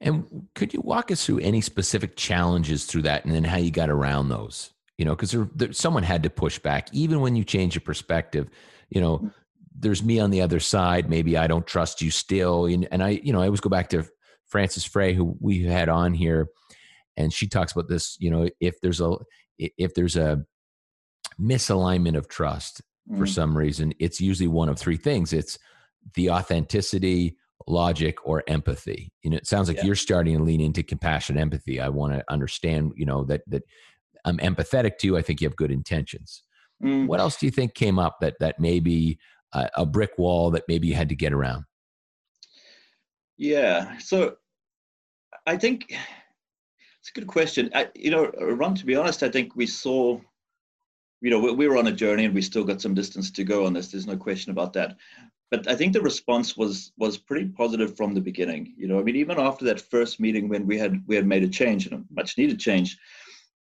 And 0.01 0.49
could 0.55 0.73
you 0.73 0.81
walk 0.81 1.11
us 1.11 1.25
through 1.25 1.41
any 1.41 1.61
specific 1.61 2.17
challenges 2.17 2.87
through 2.87 3.03
that, 3.03 3.25
and 3.25 3.35
then 3.35 3.45
how 3.45 3.59
you 3.59 3.71
got 3.71 3.91
around 3.91 4.29
those? 4.29 4.73
You 4.97 5.05
know, 5.05 5.15
because 5.15 5.31
there, 5.31 5.49
there, 5.55 5.73
someone 5.73 6.03
had 6.03 6.23
to 6.23 6.31
push 6.31 6.59
back, 6.59 6.89
even 6.93 7.21
when 7.21 7.37
you 7.37 7.45
change 7.45 7.75
your 7.75 7.83
perspective. 7.83 8.49
You 8.89 9.01
know, 9.01 9.19
mm 9.19 9.33
there's 9.81 10.03
me 10.03 10.19
on 10.19 10.31
the 10.31 10.41
other 10.41 10.61
side. 10.61 11.09
Maybe 11.09 11.37
I 11.37 11.47
don't 11.47 11.67
trust 11.67 12.03
you 12.03 12.11
still. 12.11 12.67
And, 12.67 12.89
and 12.91 13.03
I, 13.03 13.11
you 13.11 13.33
know, 13.33 13.41
I 13.41 13.45
always 13.45 13.61
go 13.61 13.71
back 13.71 13.89
to 13.91 14.05
Frances 14.49 14.85
Frei 14.85 15.15
who 15.15 15.37
we 15.41 15.63
had 15.65 15.89
on 15.89 16.15
here, 16.15 16.49
and 17.17 17.33
she 17.33 17.47
talks 17.47 17.73
about 17.73 17.89
this. 17.89 18.17
You 18.19 18.31
know, 18.31 18.49
if 18.61 18.81
there's 18.81 19.01
a 19.01 19.17
if 19.59 19.95
there's 19.95 20.17
a 20.17 20.45
misalignment 21.41 22.17
of 22.17 22.29
trust 22.29 22.83
for 23.17 23.25
mm. 23.25 23.29
some 23.29 23.57
reason, 23.57 23.93
it's 23.99 24.21
usually 24.21 24.49
one 24.49 24.69
of 24.69 24.79
three 24.79 24.97
things. 24.97 25.33
It's 25.33 25.59
the 26.15 26.31
authenticity, 26.31 27.37
logic, 27.67 28.17
or 28.25 28.43
empathy. 28.47 29.13
You 29.23 29.31
know, 29.31 29.37
it 29.37 29.47
sounds 29.47 29.69
like 29.69 29.79
yeah. 29.79 29.85
you're 29.85 29.95
starting 29.95 30.37
to 30.37 30.43
lean 30.43 30.61
into 30.61 30.83
compassion, 30.83 31.39
empathy. 31.39 31.81
I 31.81 31.89
want 31.89 32.13
to 32.15 32.25
understand. 32.29 32.93
You 32.97 33.07
know 33.07 33.25
that 33.25 33.43
that 33.47 33.63
I'm 34.25 34.39
empathetic 34.39 34.99
to 34.99 35.07
you. 35.07 35.17
I 35.17 35.23
think 35.23 35.41
you 35.41 35.49
have 35.49 35.57
good 35.57 35.71
intentions. 35.71 36.43
Mm. 36.83 37.07
What 37.07 37.21
else 37.21 37.37
do 37.37 37.47
you 37.47 37.53
think 37.53 37.75
came 37.75 37.99
up 37.99 38.19
that 38.21 38.35
that 38.41 38.61
maybe 38.61 39.19
a, 39.53 39.71
a 39.79 39.87
brick 39.87 40.19
wall 40.19 40.51
that 40.51 40.65
maybe 40.69 40.87
you 40.87 40.95
had 40.95 41.09
to 41.09 41.17
get 41.17 41.33
around? 41.33 41.65
Yeah. 43.37 43.99
So 43.99 44.37
I 45.47 45.57
think 45.57 45.87
it's 45.91 47.11
a 47.11 47.19
good 47.19 47.27
question. 47.27 47.71
I, 47.75 47.89
you 47.95 48.11
know, 48.11 48.27
Ron, 48.41 48.75
to 48.75 48.85
be 48.85 48.97
honest, 48.97 49.23
I 49.23 49.31
think 49.31 49.57
we 49.57 49.67
saw, 49.67 50.21
you 51.21 51.31
know, 51.31 51.39
we, 51.39 51.53
we, 51.53 51.69
were 51.69 51.77
on 51.77 51.89
a 51.89 51.93
journey 51.93 52.25
and 52.25 52.35
we 52.35 52.43
still 52.43 52.65
got 52.65 52.81
some 52.81 52.95
distance 52.95 53.31
to 53.33 53.45
go 53.45 53.67
on 53.67 53.73
this. 53.73 53.89
There's 53.89 54.07
no 54.07 54.17
question 54.17 54.53
about 54.53 54.73
that. 54.75 54.97
But 55.51 55.69
I 55.69 55.75
think 55.75 55.93
the 55.93 56.01
response 56.03 56.57
was 56.57 56.93
was 56.99 57.17
pretty 57.17 57.49
positive 57.49 57.97
from 57.97 58.15
the 58.15 58.21
beginning. 58.21 58.75
You 58.77 58.87
know, 58.87 59.01
I 59.01 59.03
mean, 59.03 59.17
even 59.17 59.39
after 59.39 59.65
that 59.65 59.81
first 59.81 60.21
meeting 60.21 60.49
when 60.49 60.67
we 60.67 60.79
had 60.79 61.03
we 61.07 61.17
had 61.17 61.27
made 61.27 61.43
a 61.43 61.49
change 61.49 61.87
and 61.87 61.95
a 61.95 62.15
much 62.15 62.37
needed 62.37 62.61
change, 62.61 62.99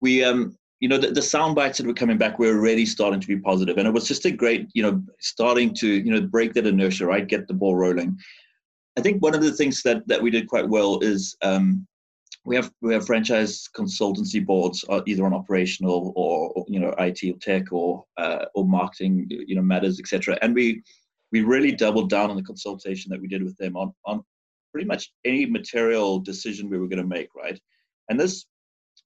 we 0.01 0.23
um 0.23 0.57
you 0.79 0.87
know, 0.87 0.97
the, 0.97 1.11
the 1.11 1.21
sound 1.21 1.55
bites 1.55 1.77
that 1.77 1.87
were 1.87 1.93
coming 1.93 2.17
back 2.17 2.37
were 2.37 2.55
already 2.55 2.85
starting 2.85 3.19
to 3.19 3.27
be 3.27 3.37
positive. 3.37 3.77
And 3.77 3.87
it 3.87 3.93
was 3.93 4.07
just 4.07 4.25
a 4.25 4.31
great, 4.31 4.69
you 4.73 4.83
know, 4.83 5.01
starting 5.19 5.73
to, 5.75 5.87
you 5.87 6.11
know, 6.11 6.21
break 6.21 6.53
that 6.53 6.67
inertia, 6.67 7.05
right? 7.05 7.27
Get 7.27 7.47
the 7.47 7.53
ball 7.53 7.75
rolling. 7.75 8.17
I 8.97 9.01
think 9.01 9.21
one 9.21 9.33
of 9.33 9.41
the 9.41 9.53
things 9.53 9.81
that, 9.83 10.07
that 10.07 10.21
we 10.21 10.29
did 10.29 10.47
quite 10.47 10.67
well 10.67 10.99
is 10.99 11.35
um, 11.41 11.87
we 12.47 12.55
have 12.55 12.71
we 12.81 12.93
have 12.93 13.05
franchise 13.05 13.67
consultancy 13.75 14.43
boards, 14.43 14.85
uh, 14.87 15.01
either 15.05 15.25
on 15.25 15.33
operational 15.33 16.13
or, 16.15 16.53
or, 16.55 16.65
you 16.69 16.79
know 16.79 16.95
IT 16.97 17.19
or 17.25 17.37
tech 17.39 17.73
or 17.73 18.05
uh, 18.15 18.45
or 18.55 18.65
marketing, 18.65 19.27
you 19.29 19.55
know 19.55 19.61
matters, 19.61 19.99
etc. 19.99 20.37
And 20.41 20.55
we 20.55 20.81
we 21.33 21.41
really 21.41 21.73
doubled 21.73 22.09
down 22.09 22.29
on 22.29 22.37
the 22.37 22.43
consultation 22.43 23.09
that 23.11 23.19
we 23.19 23.27
did 23.27 23.43
with 23.43 23.57
them 23.57 23.75
on 23.75 23.93
on 24.05 24.23
pretty 24.71 24.87
much 24.87 25.11
any 25.25 25.45
material 25.45 26.19
decision 26.19 26.69
we 26.69 26.77
were 26.77 26.87
going 26.87 27.01
to 27.01 27.07
make, 27.07 27.27
right? 27.35 27.59
And 28.09 28.17
this 28.17 28.45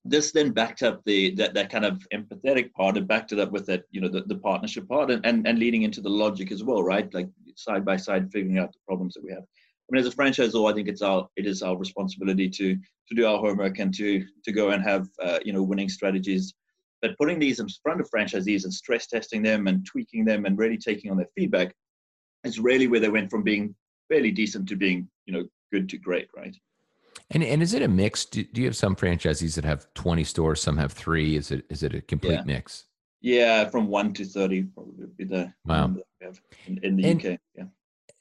this 0.04 0.30
then 0.30 0.52
backed 0.52 0.84
up 0.84 1.02
the 1.04 1.34
that, 1.34 1.52
that 1.54 1.70
kind 1.70 1.84
of 1.84 2.06
empathetic 2.14 2.72
part 2.74 2.96
and 2.96 3.08
backed 3.08 3.32
it 3.32 3.40
up 3.40 3.50
with 3.50 3.66
that 3.66 3.82
you 3.90 4.00
know 4.00 4.08
the, 4.08 4.22
the 4.22 4.36
partnership 4.36 4.88
part 4.88 5.10
and, 5.10 5.26
and 5.26 5.48
and 5.48 5.58
leading 5.58 5.82
into 5.82 6.00
the 6.00 6.08
logic 6.08 6.50
as 6.52 6.64
well 6.64 6.82
right 6.82 7.12
like 7.14 7.28
side 7.54 7.84
by 7.84 7.96
side 7.96 8.32
figuring 8.32 8.58
out 8.58 8.72
the 8.72 8.78
problems 8.86 9.14
that 9.14 9.22
we 9.22 9.30
have 9.30 9.44
i 9.88 9.94
mean 9.94 10.04
as 10.04 10.12
a 10.12 10.16
franchisor 10.16 10.70
i 10.70 10.74
think 10.74 10.88
it's 10.88 11.02
our 11.02 11.28
it 11.36 11.46
is 11.46 11.62
our 11.62 11.76
responsibility 11.76 12.48
to 12.48 12.74
to 13.08 13.14
do 13.14 13.26
our 13.26 13.38
homework 13.38 13.78
and 13.78 13.94
to 13.94 14.24
to 14.44 14.52
go 14.52 14.70
and 14.70 14.82
have 14.82 15.08
uh, 15.22 15.38
you 15.44 15.52
know 15.52 15.62
winning 15.62 15.88
strategies 15.88 16.54
but 17.00 17.16
putting 17.18 17.38
these 17.38 17.60
in 17.60 17.68
front 17.82 18.00
of 18.00 18.08
franchisees 18.10 18.64
and 18.64 18.72
stress 18.72 19.06
testing 19.06 19.42
them 19.42 19.66
and 19.66 19.86
tweaking 19.86 20.24
them 20.24 20.44
and 20.44 20.58
really 20.58 20.78
taking 20.78 21.10
on 21.10 21.16
their 21.16 21.28
feedback 21.36 21.74
is 22.44 22.58
really 22.58 22.88
where 22.88 23.00
they 23.00 23.08
went 23.08 23.30
from 23.30 23.42
being 23.42 23.74
fairly 24.08 24.30
decent 24.30 24.68
to 24.68 24.76
being 24.76 25.08
you 25.26 25.32
know 25.32 25.44
good 25.72 25.88
to 25.88 25.98
great 25.98 26.28
right 26.36 26.56
and 27.30 27.42
and 27.42 27.62
is 27.62 27.74
it 27.74 27.82
a 27.82 27.88
mix? 27.88 28.24
Do, 28.24 28.44
do 28.44 28.60
you 28.60 28.66
have 28.66 28.76
some 28.76 28.94
franchisees 28.94 29.54
that 29.54 29.64
have 29.64 29.86
20 29.94 30.24
stores, 30.24 30.60
some 30.60 30.76
have 30.76 30.92
three? 30.92 31.36
Is 31.36 31.50
it 31.50 31.64
is 31.70 31.82
it 31.82 31.94
a 31.94 32.00
complete 32.00 32.34
yeah. 32.34 32.42
mix? 32.44 32.84
Yeah, 33.20 33.68
from 33.68 33.86
one 33.88 34.12
to 34.14 34.24
30 34.24 34.64
probably 34.64 34.94
would 34.98 35.16
be 35.16 35.24
the 35.24 35.52
wow. 35.64 35.86
we 35.86 36.02
have 36.20 36.40
in, 36.66 36.78
in 36.82 36.96
the 36.96 37.08
and, 37.08 37.24
UK. 37.24 37.38
Yeah. 37.56 37.64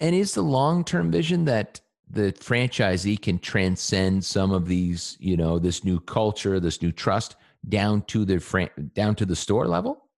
And 0.01 0.15
is 0.15 0.33
the 0.33 0.41
long 0.41 0.83
term 0.83 1.11
vision 1.11 1.45
that 1.45 1.79
the 2.09 2.33
franchisee 2.33 3.21
can 3.21 3.39
transcend 3.39 4.25
some 4.25 4.51
of 4.51 4.67
these, 4.67 5.15
you 5.19 5.37
know, 5.37 5.59
this 5.59 5.83
new 5.85 5.99
culture, 5.99 6.59
this 6.59 6.81
new 6.81 6.91
trust 6.91 7.35
down 7.69 8.01
to 8.07 8.25
the 8.25 8.39
fran- 8.39 8.91
down 8.95 9.15
to 9.15 9.25
the 9.25 9.35
store 9.35 9.67
level? 9.67 10.09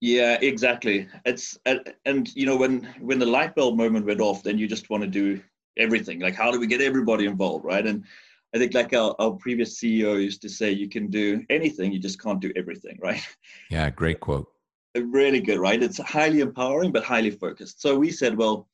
Yeah, 0.00 0.38
exactly. 0.40 1.06
It's 1.26 1.58
uh, 1.66 1.76
and 2.06 2.34
you 2.34 2.46
know 2.46 2.56
when 2.56 2.84
when 2.98 3.18
the 3.18 3.26
light 3.26 3.54
bulb 3.54 3.76
moment 3.76 4.06
went 4.06 4.20
off, 4.20 4.42
then 4.42 4.58
you 4.58 4.66
just 4.66 4.90
want 4.90 5.02
to 5.02 5.08
do 5.08 5.40
everything. 5.76 6.18
Like 6.20 6.34
how 6.34 6.50
do 6.50 6.58
we 6.58 6.66
get 6.66 6.80
everybody 6.80 7.26
involved, 7.26 7.64
right? 7.64 7.86
And 7.86 8.04
I 8.54 8.58
think 8.58 8.72
like 8.72 8.94
our, 8.94 9.14
our 9.18 9.32
previous 9.32 9.78
CEO 9.78 10.22
used 10.22 10.40
to 10.42 10.48
say, 10.48 10.70
you 10.70 10.88
can 10.88 11.08
do 11.08 11.44
anything, 11.50 11.92
you 11.92 11.98
just 11.98 12.22
can't 12.22 12.40
do 12.40 12.52
everything, 12.56 12.98
right? 13.02 13.20
Yeah, 13.70 13.90
great 13.90 14.20
quote. 14.20 14.48
Really 14.96 15.40
good, 15.40 15.58
right? 15.58 15.82
It's 15.82 15.98
highly 15.98 16.40
empowering, 16.40 16.90
but 16.90 17.04
highly 17.04 17.30
focused. 17.30 17.82
So 17.82 17.98
we 17.98 18.10
said, 18.10 18.34
well, 18.34 18.66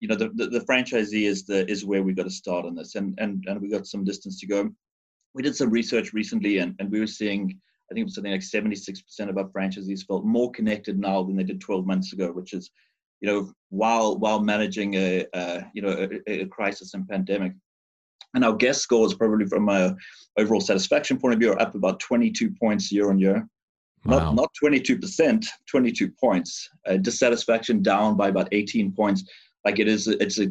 you 0.00 0.08
know, 0.08 0.16
the, 0.16 0.30
the, 0.34 0.46
the 0.46 0.60
franchisee 0.60 1.26
is 1.26 1.44
the 1.44 1.68
is 1.70 1.84
where 1.84 2.02
we 2.02 2.12
got 2.12 2.24
to 2.24 2.30
start 2.30 2.66
on 2.66 2.74
this, 2.74 2.94
and 2.94 3.14
and 3.18 3.44
and 3.46 3.60
we 3.60 3.68
got 3.68 3.86
some 3.86 4.04
distance 4.04 4.40
to 4.40 4.46
go. 4.46 4.70
We 5.34 5.42
did 5.42 5.56
some 5.56 5.70
research 5.70 6.12
recently, 6.12 6.58
and 6.58 6.74
and 6.78 6.90
we 6.90 7.00
were 7.00 7.06
seeing 7.06 7.60
I 7.90 7.94
think 7.94 8.02
it 8.02 8.04
was 8.06 8.14
something 8.14 8.32
like 8.32 8.40
76% 8.40 9.28
of 9.28 9.38
our 9.38 9.48
franchisees 9.48 10.04
felt 10.06 10.24
more 10.24 10.50
connected 10.50 10.98
now 10.98 11.22
than 11.22 11.36
they 11.36 11.44
did 11.44 11.60
12 11.60 11.86
months 11.86 12.12
ago, 12.12 12.32
which 12.32 12.52
is, 12.52 12.70
you 13.20 13.28
know, 13.28 13.52
while 13.70 14.18
while 14.18 14.40
managing 14.40 14.94
a, 14.94 15.24
a 15.32 15.64
you 15.72 15.82
know 15.82 16.08
a, 16.26 16.42
a, 16.42 16.46
crisis 16.46 16.94
and 16.94 17.08
pandemic. 17.08 17.52
And 18.34 18.44
our 18.44 18.54
guest 18.54 18.82
scores, 18.82 19.14
probably 19.14 19.46
from 19.46 19.68
a 19.68 19.96
overall 20.36 20.60
satisfaction 20.60 21.18
point 21.18 21.34
of 21.34 21.40
view, 21.40 21.52
are 21.52 21.62
up 21.62 21.74
about 21.74 22.00
22 22.00 22.50
points 22.60 22.92
year 22.92 23.08
on 23.08 23.18
year. 23.18 23.48
Wow. 24.04 24.32
Not 24.34 24.34
not 24.34 24.50
22%, 24.62 25.46
22 25.70 26.10
points. 26.20 26.68
Uh, 26.86 26.96
dissatisfaction 26.96 27.82
down 27.82 28.16
by 28.16 28.28
about 28.28 28.48
18 28.52 28.92
points. 28.92 29.24
Like 29.66 29.80
it 29.80 29.88
is, 29.88 30.06
it's 30.06 30.38
a 30.38 30.46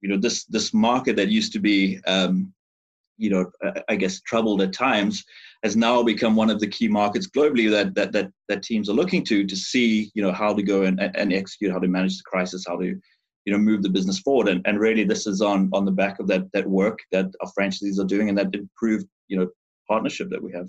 you 0.00 0.08
know 0.08 0.16
this 0.16 0.44
this 0.46 0.72
market 0.72 1.16
that 1.16 1.28
used 1.28 1.52
to 1.52 1.60
be 1.60 2.00
um, 2.06 2.52
you 3.18 3.28
know 3.30 3.50
I 3.88 3.96
guess 3.96 4.22
troubled 4.22 4.62
at 4.62 4.72
times 4.72 5.22
has 5.62 5.76
now 5.76 6.02
become 6.02 6.34
one 6.34 6.50
of 6.50 6.60
the 6.60 6.66
key 6.66 6.88
markets 6.88 7.28
globally 7.28 7.70
that 7.70 7.94
that 7.94 8.12
that, 8.12 8.30
that 8.48 8.62
teams 8.62 8.88
are 8.88 8.94
looking 8.94 9.22
to 9.24 9.46
to 9.46 9.56
see 9.56 10.10
you 10.14 10.22
know 10.22 10.32
how 10.32 10.54
to 10.54 10.62
go 10.62 10.82
and, 10.84 10.98
and 11.00 11.32
execute 11.32 11.72
how 11.72 11.78
to 11.78 11.88
manage 11.88 12.16
the 12.16 12.24
crisis 12.24 12.64
how 12.66 12.76
to 12.78 12.98
you 13.44 13.52
know 13.52 13.58
move 13.58 13.82
the 13.82 13.90
business 13.90 14.18
forward. 14.18 14.48
And, 14.48 14.62
and 14.66 14.80
really 14.80 15.04
this 15.04 15.26
is 15.26 15.42
on 15.42 15.68
on 15.74 15.84
the 15.84 15.92
back 15.92 16.18
of 16.18 16.26
that 16.28 16.50
that 16.54 16.66
work 16.66 16.98
that 17.12 17.26
our 17.42 17.50
franchisees 17.56 18.00
are 18.00 18.06
doing 18.06 18.30
and 18.30 18.38
that 18.38 18.54
improved 18.54 19.06
you 19.28 19.36
know 19.36 19.48
partnership 19.86 20.30
that 20.30 20.42
we 20.42 20.52
have 20.52 20.68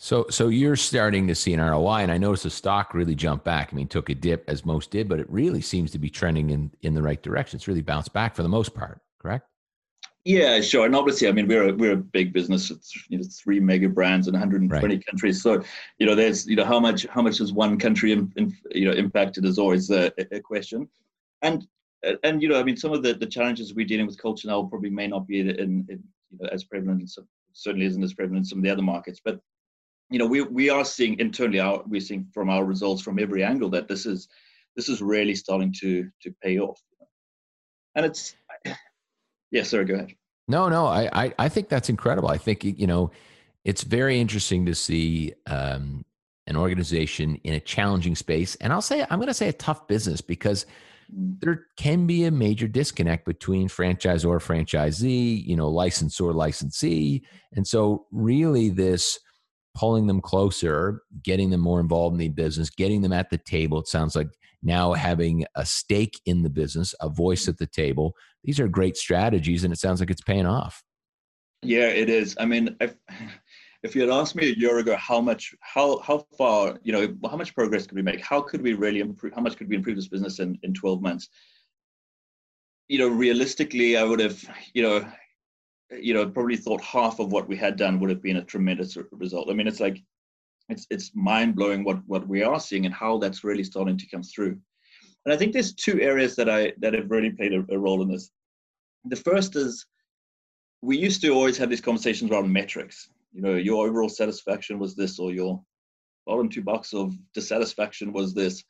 so, 0.00 0.26
so 0.30 0.46
you're 0.46 0.76
starting 0.76 1.26
to 1.26 1.34
see 1.34 1.52
an 1.52 1.60
ROI, 1.60 2.02
and 2.02 2.12
I 2.12 2.18
noticed 2.18 2.44
the 2.44 2.50
stock 2.50 2.94
really 2.94 3.16
jumped 3.16 3.44
back. 3.44 3.70
I 3.72 3.76
mean, 3.76 3.88
took 3.88 4.08
a 4.10 4.14
dip 4.14 4.44
as 4.46 4.64
most 4.64 4.92
did, 4.92 5.08
but 5.08 5.18
it 5.18 5.28
really 5.28 5.60
seems 5.60 5.90
to 5.90 5.98
be 5.98 6.08
trending 6.08 6.50
in 6.50 6.70
in 6.82 6.94
the 6.94 7.02
right 7.02 7.20
direction. 7.20 7.56
It's 7.56 7.66
really 7.66 7.82
bounced 7.82 8.12
back 8.12 8.36
for 8.36 8.44
the 8.44 8.48
most 8.48 8.74
part. 8.74 9.00
Correct? 9.18 9.48
Yeah, 10.24 10.60
sure. 10.60 10.86
And 10.86 10.94
obviously, 10.94 11.26
I 11.26 11.32
mean, 11.32 11.48
we're 11.48 11.70
a, 11.70 11.72
we're 11.72 11.94
a 11.94 11.96
big 11.96 12.32
business. 12.32 12.70
It's 12.70 12.92
you 13.08 13.18
know 13.18 13.24
three 13.24 13.58
mega 13.58 13.88
brands 13.88 14.28
in 14.28 14.34
120 14.34 14.94
right. 14.94 15.06
countries. 15.06 15.42
So, 15.42 15.64
you 15.98 16.06
know, 16.06 16.14
there's 16.14 16.46
you 16.46 16.54
know 16.54 16.64
how 16.64 16.78
much 16.78 17.04
how 17.06 17.22
much 17.22 17.40
is 17.40 17.52
one 17.52 17.76
country 17.76 18.12
in, 18.12 18.32
in, 18.36 18.56
you 18.70 18.84
know 18.84 18.92
impacted 18.92 19.44
is 19.44 19.58
always 19.58 19.90
a, 19.90 20.12
a 20.30 20.38
question. 20.38 20.88
And 21.42 21.66
and 22.22 22.40
you 22.40 22.48
know, 22.48 22.60
I 22.60 22.62
mean, 22.62 22.76
some 22.76 22.92
of 22.92 23.02
the, 23.02 23.14
the 23.14 23.26
challenges 23.26 23.74
we're 23.74 23.84
dealing 23.84 24.06
with 24.06 24.22
culture 24.22 24.46
now 24.46 24.62
probably 24.62 24.90
may 24.90 25.08
not 25.08 25.26
be 25.26 25.40
in, 25.40 25.50
in 25.50 25.86
you 25.88 26.38
know 26.40 26.48
as 26.52 26.62
prevalent. 26.62 27.00
In 27.00 27.08
some, 27.08 27.26
certainly 27.52 27.86
isn't 27.86 28.04
as 28.04 28.14
prevalent 28.14 28.42
in 28.42 28.44
some 28.44 28.58
of 28.58 28.64
the 28.64 28.70
other 28.70 28.82
markets, 28.82 29.20
but 29.24 29.40
you 30.10 30.18
know, 30.18 30.26
we 30.26 30.42
we 30.42 30.70
are 30.70 30.84
seeing 30.84 31.18
internally, 31.18 31.60
our, 31.60 31.82
we're 31.86 32.00
seeing 32.00 32.26
from 32.32 32.48
our 32.48 32.64
results 32.64 33.02
from 33.02 33.18
every 33.18 33.44
angle 33.44 33.68
that 33.70 33.88
this 33.88 34.06
is 34.06 34.28
this 34.74 34.88
is 34.88 35.02
really 35.02 35.34
starting 35.34 35.72
to 35.80 36.08
to 36.22 36.34
pay 36.42 36.58
off. 36.58 36.80
And 37.94 38.06
it's, 38.06 38.34
yeah, 39.50 39.62
sorry, 39.64 39.84
go 39.84 39.94
ahead. 39.94 40.14
No, 40.46 40.68
no, 40.68 40.86
I, 40.86 41.10
I, 41.12 41.34
I 41.38 41.48
think 41.50 41.68
that's 41.68 41.90
incredible. 41.90 42.30
I 42.30 42.38
think 42.38 42.64
you 42.64 42.86
know, 42.86 43.10
it's 43.64 43.82
very 43.82 44.18
interesting 44.18 44.64
to 44.66 44.74
see 44.74 45.34
um, 45.46 46.04
an 46.46 46.56
organization 46.56 47.36
in 47.44 47.54
a 47.54 47.60
challenging 47.60 48.14
space, 48.14 48.54
and 48.56 48.72
I'll 48.72 48.80
say 48.80 49.02
I'm 49.10 49.18
going 49.18 49.28
to 49.28 49.34
say 49.34 49.48
a 49.48 49.52
tough 49.52 49.86
business 49.86 50.22
because 50.22 50.64
mm. 51.14 51.38
there 51.40 51.66
can 51.76 52.06
be 52.06 52.24
a 52.24 52.30
major 52.30 52.66
disconnect 52.66 53.26
between 53.26 53.68
franchisor 53.68 54.40
franchisee 54.40 55.44
you 55.44 55.54
know 55.54 55.68
licensor 55.68 56.32
licensee 56.32 57.22
and 57.52 57.66
so 57.66 58.06
really 58.10 58.70
this 58.70 59.18
pulling 59.78 60.08
them 60.08 60.20
closer, 60.20 61.02
getting 61.22 61.50
them 61.50 61.60
more 61.60 61.78
involved 61.78 62.14
in 62.14 62.18
the 62.18 62.28
business, 62.28 62.68
getting 62.68 63.00
them 63.00 63.12
at 63.12 63.30
the 63.30 63.38
table. 63.38 63.78
It 63.78 63.86
sounds 63.86 64.16
like 64.16 64.26
now 64.60 64.92
having 64.92 65.44
a 65.54 65.64
stake 65.64 66.20
in 66.26 66.42
the 66.42 66.50
business, 66.50 66.96
a 67.00 67.08
voice 67.08 67.46
at 67.46 67.58
the 67.58 67.66
table. 67.66 68.14
These 68.42 68.58
are 68.58 68.66
great 68.66 68.96
strategies, 68.96 69.62
and 69.62 69.72
it 69.72 69.78
sounds 69.78 70.00
like 70.00 70.10
it's 70.10 70.20
paying 70.20 70.46
off. 70.46 70.82
Yeah, 71.62 71.88
it 71.90 72.10
is. 72.10 72.36
I 72.40 72.44
mean, 72.44 72.76
if, 72.80 72.96
if 73.84 73.94
you 73.94 74.00
had 74.00 74.10
asked 74.10 74.34
me 74.34 74.50
a 74.50 74.54
year 74.58 74.78
ago 74.78 74.96
how 74.96 75.20
much, 75.20 75.54
how 75.60 76.00
how 76.00 76.26
far, 76.36 76.80
you 76.82 76.92
know, 76.92 77.14
how 77.30 77.36
much 77.36 77.54
progress 77.54 77.86
could 77.86 77.94
we 77.94 78.02
make? 78.02 78.20
How 78.20 78.40
could 78.40 78.62
we 78.62 78.74
really 78.74 78.98
improve? 78.98 79.32
How 79.32 79.42
much 79.42 79.56
could 79.56 79.68
we 79.68 79.76
improve 79.76 79.94
this 79.94 80.08
business 80.08 80.40
in 80.40 80.58
in 80.64 80.74
12 80.74 81.00
months? 81.00 81.28
You 82.88 82.98
know, 82.98 83.08
realistically, 83.08 83.96
I 83.96 84.02
would 84.02 84.18
have, 84.18 84.42
you 84.74 84.82
know, 84.82 85.06
you 85.90 86.14
know, 86.14 86.28
probably 86.28 86.56
thought 86.56 86.82
half 86.82 87.18
of 87.18 87.32
what 87.32 87.48
we 87.48 87.56
had 87.56 87.76
done 87.76 87.98
would 87.98 88.10
have 88.10 88.22
been 88.22 88.36
a 88.36 88.44
tremendous 88.44 88.96
result. 89.12 89.50
I 89.50 89.54
mean, 89.54 89.66
it's 89.66 89.80
like 89.80 90.02
it's 90.68 90.86
it's 90.90 91.12
mind 91.14 91.56
blowing 91.56 91.84
what 91.84 92.00
what 92.06 92.26
we 92.28 92.42
are 92.42 92.60
seeing 92.60 92.86
and 92.86 92.94
how 92.94 93.18
that's 93.18 93.44
really 93.44 93.64
starting 93.64 93.96
to 93.96 94.08
come 94.08 94.22
through. 94.22 94.58
And 95.24 95.32
I 95.32 95.36
think 95.36 95.52
there's 95.52 95.74
two 95.74 96.00
areas 96.00 96.36
that 96.36 96.48
I 96.48 96.72
that 96.78 96.94
have 96.94 97.10
really 97.10 97.30
played 97.30 97.54
a, 97.54 97.64
a 97.70 97.78
role 97.78 98.02
in 98.02 98.08
this. 98.08 98.30
The 99.04 99.16
first 99.16 99.56
is 99.56 99.86
we 100.82 100.96
used 100.96 101.22
to 101.22 101.30
always 101.30 101.56
have 101.58 101.70
these 101.70 101.80
conversations 101.80 102.30
around 102.30 102.52
metrics. 102.52 103.08
You 103.32 103.42
know, 103.42 103.54
your 103.56 103.86
overall 103.86 104.08
satisfaction 104.08 104.78
was 104.78 104.94
this, 104.94 105.18
or 105.18 105.32
your 105.32 105.62
bottom 106.26 106.48
two 106.48 106.62
box 106.62 106.92
of 106.92 107.14
dissatisfaction 107.34 108.12
was 108.12 108.34
this. 108.34 108.62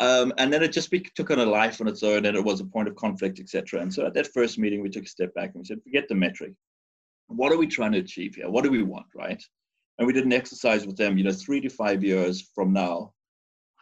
Um, 0.00 0.32
and 0.38 0.52
then 0.52 0.62
it 0.62 0.72
just 0.72 0.94
took 1.16 1.30
on 1.30 1.40
a 1.40 1.46
life 1.46 1.80
on 1.80 1.88
its 1.88 2.02
own, 2.02 2.26
and 2.26 2.36
it 2.36 2.44
was 2.44 2.60
a 2.60 2.64
point 2.64 2.88
of 2.88 2.94
conflict, 2.94 3.40
etc. 3.40 3.80
And 3.80 3.92
so 3.92 4.06
at 4.06 4.14
that 4.14 4.32
first 4.32 4.58
meeting, 4.58 4.80
we 4.80 4.90
took 4.90 5.04
a 5.04 5.08
step 5.08 5.34
back 5.34 5.50
and 5.54 5.60
we 5.60 5.64
said, 5.64 5.82
forget 5.82 6.08
the 6.08 6.14
metric. 6.14 6.52
What 7.26 7.52
are 7.52 7.58
we 7.58 7.66
trying 7.66 7.92
to 7.92 7.98
achieve 7.98 8.36
here? 8.36 8.48
What 8.48 8.64
do 8.64 8.70
we 8.70 8.82
want, 8.82 9.06
right? 9.14 9.42
And 9.98 10.06
we 10.06 10.12
did 10.12 10.24
an 10.24 10.32
exercise 10.32 10.86
with 10.86 10.96
them, 10.96 11.18
you 11.18 11.24
know, 11.24 11.32
three 11.32 11.60
to 11.60 11.68
five 11.68 12.04
years 12.04 12.48
from 12.54 12.72
now. 12.72 13.12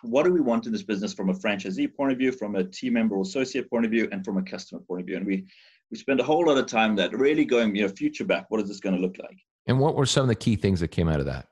What 0.03 0.25
do 0.25 0.33
we 0.33 0.41
want 0.41 0.67
in 0.67 0.73
this 0.73 0.83
business 0.83 1.13
from 1.13 1.29
a 1.29 1.35
franchisee 1.35 1.95
point 1.95 2.13
of 2.13 2.19
view, 2.19 2.33
from 2.33 2.57
a 2.57 2.65
team 2.65 2.95
member 2.95 3.17
or 3.17 3.23
associate 3.23 3.69
point 3.69 3.85
of 3.85 3.91
view, 3.91 4.09
and 4.11 4.25
from 4.25 4.39
a 4.39 4.43
customer 4.43 4.81
point 4.81 5.03
of 5.03 5.07
view? 5.07 5.17
And 5.17 5.27
we 5.27 5.47
we 5.91 5.99
spent 5.99 6.21
a 6.21 6.25
whole 6.25 6.47
lot 6.47 6.59
of 6.59 6.67
time 6.67 6.97
that 6.97 7.17
really 7.17 7.45
going, 7.45 7.75
you 7.77 7.83
know, 7.83 7.89
future 7.89 8.25
back. 8.25 8.47
What 8.49 8.61
is 8.61 8.69
this 8.69 8.81
going 8.81 8.97
to 8.97 9.01
look 9.01 9.17
like? 9.21 9.39
And 9.67 9.79
what 9.79 9.95
were 9.95 10.07
some 10.07 10.23
of 10.23 10.29
the 10.29 10.35
key 10.35 10.57
things 10.57 10.81
that 10.81 10.89
came 10.89 11.09
out 11.09 11.21
of 11.21 11.27
that? 11.27 11.47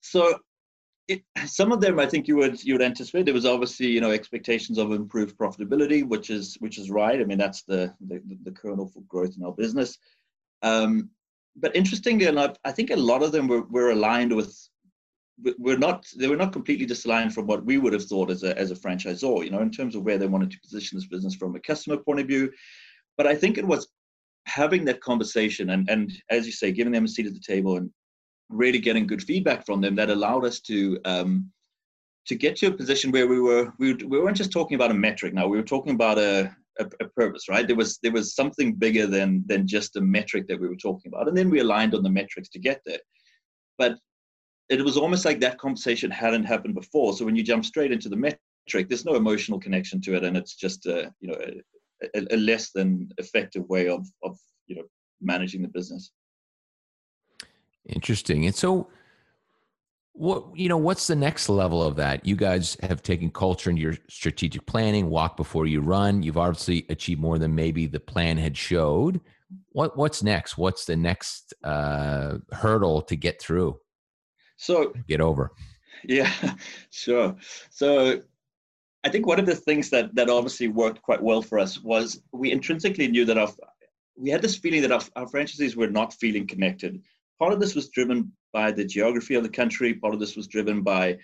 So 0.00 0.38
it, 1.08 1.22
some 1.46 1.72
of 1.72 1.80
them 1.80 1.98
I 1.98 2.06
think 2.06 2.26
you 2.26 2.36
would 2.36 2.62
you 2.64 2.74
would 2.74 2.82
anticipate. 2.82 3.24
There 3.24 3.34
was 3.34 3.46
obviously 3.46 3.86
you 3.86 4.00
know 4.00 4.10
expectations 4.10 4.78
of 4.78 4.92
improved 4.92 5.36
profitability, 5.36 6.06
which 6.06 6.30
is 6.30 6.56
which 6.60 6.78
is 6.78 6.90
right. 6.90 7.20
I 7.20 7.24
mean 7.24 7.38
that's 7.38 7.62
the 7.62 7.94
the, 8.00 8.20
the 8.42 8.50
kernel 8.50 8.88
for 8.88 9.00
growth 9.02 9.36
in 9.36 9.44
our 9.44 9.52
business. 9.52 9.98
Um, 10.62 11.10
but 11.56 11.74
interestingly 11.74 12.26
enough, 12.26 12.56
I 12.64 12.72
think 12.72 12.90
a 12.90 12.96
lot 12.96 13.22
of 13.22 13.32
them 13.32 13.46
were, 13.48 13.62
were 13.62 13.90
aligned 13.90 14.34
with 14.34 14.54
we're 15.58 15.78
not 15.78 16.06
they 16.16 16.28
were 16.28 16.36
not 16.36 16.52
completely 16.52 16.86
disaligned 16.86 17.32
from 17.32 17.46
what 17.46 17.64
we 17.64 17.76
would 17.78 17.92
have 17.92 18.06
thought 18.06 18.30
as 18.30 18.42
a 18.42 18.56
as 18.58 18.70
a 18.70 18.74
franchisor, 18.74 19.44
you 19.44 19.50
know, 19.50 19.60
in 19.60 19.70
terms 19.70 19.94
of 19.94 20.02
where 20.02 20.18
they 20.18 20.26
wanted 20.26 20.50
to 20.50 20.60
position 20.60 20.96
this 20.96 21.06
business 21.06 21.34
from 21.34 21.54
a 21.54 21.60
customer 21.60 21.98
point 21.98 22.20
of 22.20 22.26
view. 22.26 22.50
But 23.16 23.26
I 23.26 23.34
think 23.34 23.58
it 23.58 23.66
was 23.66 23.86
having 24.46 24.84
that 24.86 25.00
conversation 25.00 25.70
and 25.70 25.88
and 25.88 26.12
as 26.30 26.46
you 26.46 26.52
say, 26.52 26.72
giving 26.72 26.92
them 26.92 27.04
a 27.04 27.08
seat 27.08 27.26
at 27.26 27.34
the 27.34 27.40
table 27.40 27.76
and 27.76 27.90
really 28.48 28.78
getting 28.78 29.06
good 29.06 29.22
feedback 29.22 29.64
from 29.66 29.80
them 29.80 29.94
that 29.96 30.10
allowed 30.10 30.44
us 30.44 30.60
to 30.60 30.98
um, 31.04 31.50
to 32.26 32.34
get 32.34 32.56
to 32.56 32.66
a 32.66 32.72
position 32.72 33.10
where 33.10 33.26
we 33.26 33.40
were 33.40 33.72
we, 33.78 33.94
we 33.94 34.20
weren't 34.20 34.36
just 34.36 34.52
talking 34.52 34.74
about 34.74 34.90
a 34.90 34.94
metric. 34.94 35.34
Now 35.34 35.46
we 35.46 35.56
were 35.56 35.62
talking 35.62 35.94
about 35.94 36.18
a, 36.18 36.54
a, 36.78 36.86
a, 37.00 37.08
purpose 37.10 37.48
right? 37.48 37.66
There 37.66 37.76
was 37.76 37.98
there 38.02 38.12
was 38.12 38.34
something 38.34 38.74
bigger 38.74 39.06
than 39.06 39.44
than 39.46 39.66
just 39.66 39.96
a 39.96 40.00
metric 40.00 40.46
that 40.48 40.60
we 40.60 40.68
were 40.68 40.76
talking 40.76 41.12
about 41.12 41.28
and 41.28 41.36
then 41.36 41.50
we 41.50 41.60
aligned 41.60 41.94
on 41.94 42.02
the 42.02 42.10
metrics 42.10 42.48
to 42.50 42.58
get 42.58 42.80
there. 42.84 43.00
But 43.78 43.98
it 44.68 44.84
was 44.84 44.96
almost 44.96 45.24
like 45.24 45.40
that 45.40 45.58
conversation 45.58 46.10
hadn't 46.10 46.44
happened 46.44 46.74
before. 46.74 47.12
So 47.12 47.24
when 47.24 47.36
you 47.36 47.44
jump 47.44 47.64
straight 47.64 47.92
into 47.92 48.08
the 48.08 48.16
metric 48.16 48.88
there's 48.88 49.04
no 49.04 49.14
emotional 49.14 49.60
connection 49.60 50.00
to 50.02 50.16
it 50.16 50.24
and 50.24 50.36
it's 50.36 50.56
just 50.56 50.86
a 50.86 51.12
you 51.20 51.28
know 51.28 51.38
a, 52.14 52.34
a 52.34 52.36
less 52.36 52.72
than 52.72 53.08
effective 53.18 53.68
way 53.68 53.88
of 53.88 54.06
of 54.22 54.36
you 54.66 54.76
know 54.76 54.82
managing 55.20 55.62
the 55.62 55.68
business 55.68 56.10
Interesting. 57.88 58.46
And 58.46 58.54
so 58.54 58.88
what 60.16 60.44
you 60.54 60.68
know 60.68 60.78
what's 60.78 61.06
the 61.06 61.16
next 61.16 61.48
level 61.48 61.82
of 61.82 61.96
that? 61.96 62.26
You 62.26 62.36
guys 62.36 62.76
have 62.82 63.02
taken 63.02 63.30
culture 63.30 63.70
into 63.70 63.82
your 63.82 63.94
strategic 64.08 64.64
planning 64.66 65.10
walk 65.10 65.36
before 65.36 65.66
you 65.66 65.82
run. 65.82 66.22
You've 66.22 66.38
obviously 66.38 66.86
achieved 66.88 67.20
more 67.20 67.38
than 67.38 67.54
maybe 67.54 67.86
the 67.86 68.00
plan 68.00 68.38
had 68.38 68.56
showed. 68.56 69.20
What 69.72 69.96
what's 69.96 70.22
next? 70.22 70.56
What's 70.56 70.86
the 70.86 70.96
next 70.96 71.52
uh, 71.62 72.38
hurdle 72.52 73.02
to 73.02 73.16
get 73.16 73.40
through? 73.40 73.78
So 74.56 74.94
get 75.06 75.20
over? 75.20 75.52
Yeah 76.04 76.32
sure. 76.90 77.36
So 77.70 78.22
i 79.04 79.08
think 79.08 79.24
one 79.24 79.38
of 79.38 79.46
the 79.46 79.54
things 79.54 79.88
that 79.90 80.12
that 80.16 80.28
obviously 80.28 80.66
worked 80.66 81.00
quite 81.00 81.22
well 81.22 81.40
for 81.40 81.60
us 81.60 81.80
was 81.80 82.20
we 82.32 82.50
intrinsically 82.50 83.06
knew 83.06 83.24
that 83.24 83.38
our 83.38 83.48
we 84.18 84.30
had 84.30 84.42
this 84.42 84.56
feeling 84.56 84.82
that 84.82 84.90
our, 84.90 85.02
our 85.14 85.26
franchisees 85.26 85.76
were 85.76 85.86
not 85.86 86.12
feeling 86.14 86.46
connected 86.46 87.00
part 87.38 87.52
of 87.52 87.60
this 87.60 87.74
was 87.74 87.88
driven 87.88 88.32
by 88.52 88.72
the 88.72 88.84
geography 88.84 89.34
of 89.34 89.42
the 89.42 89.48
country. 89.48 89.94
Part 89.94 90.14
of 90.14 90.20
this 90.20 90.36
was 90.36 90.46
driven 90.46 90.82
by, 90.82 91.18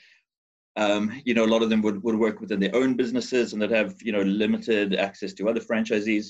um, 0.76 1.12
you 1.24 1.34
know, 1.34 1.44
a 1.44 1.52
lot 1.54 1.62
of 1.62 1.70
them 1.70 1.82
would, 1.82 2.02
would 2.02 2.18
work 2.18 2.40
within 2.40 2.60
their 2.60 2.74
own 2.74 2.94
businesses 2.94 3.52
and 3.52 3.62
that 3.62 3.70
have, 3.70 3.94
you 4.02 4.12
know, 4.12 4.22
limited 4.22 4.94
access 4.94 5.32
to 5.34 5.48
other 5.48 5.60
franchisees. 5.60 6.28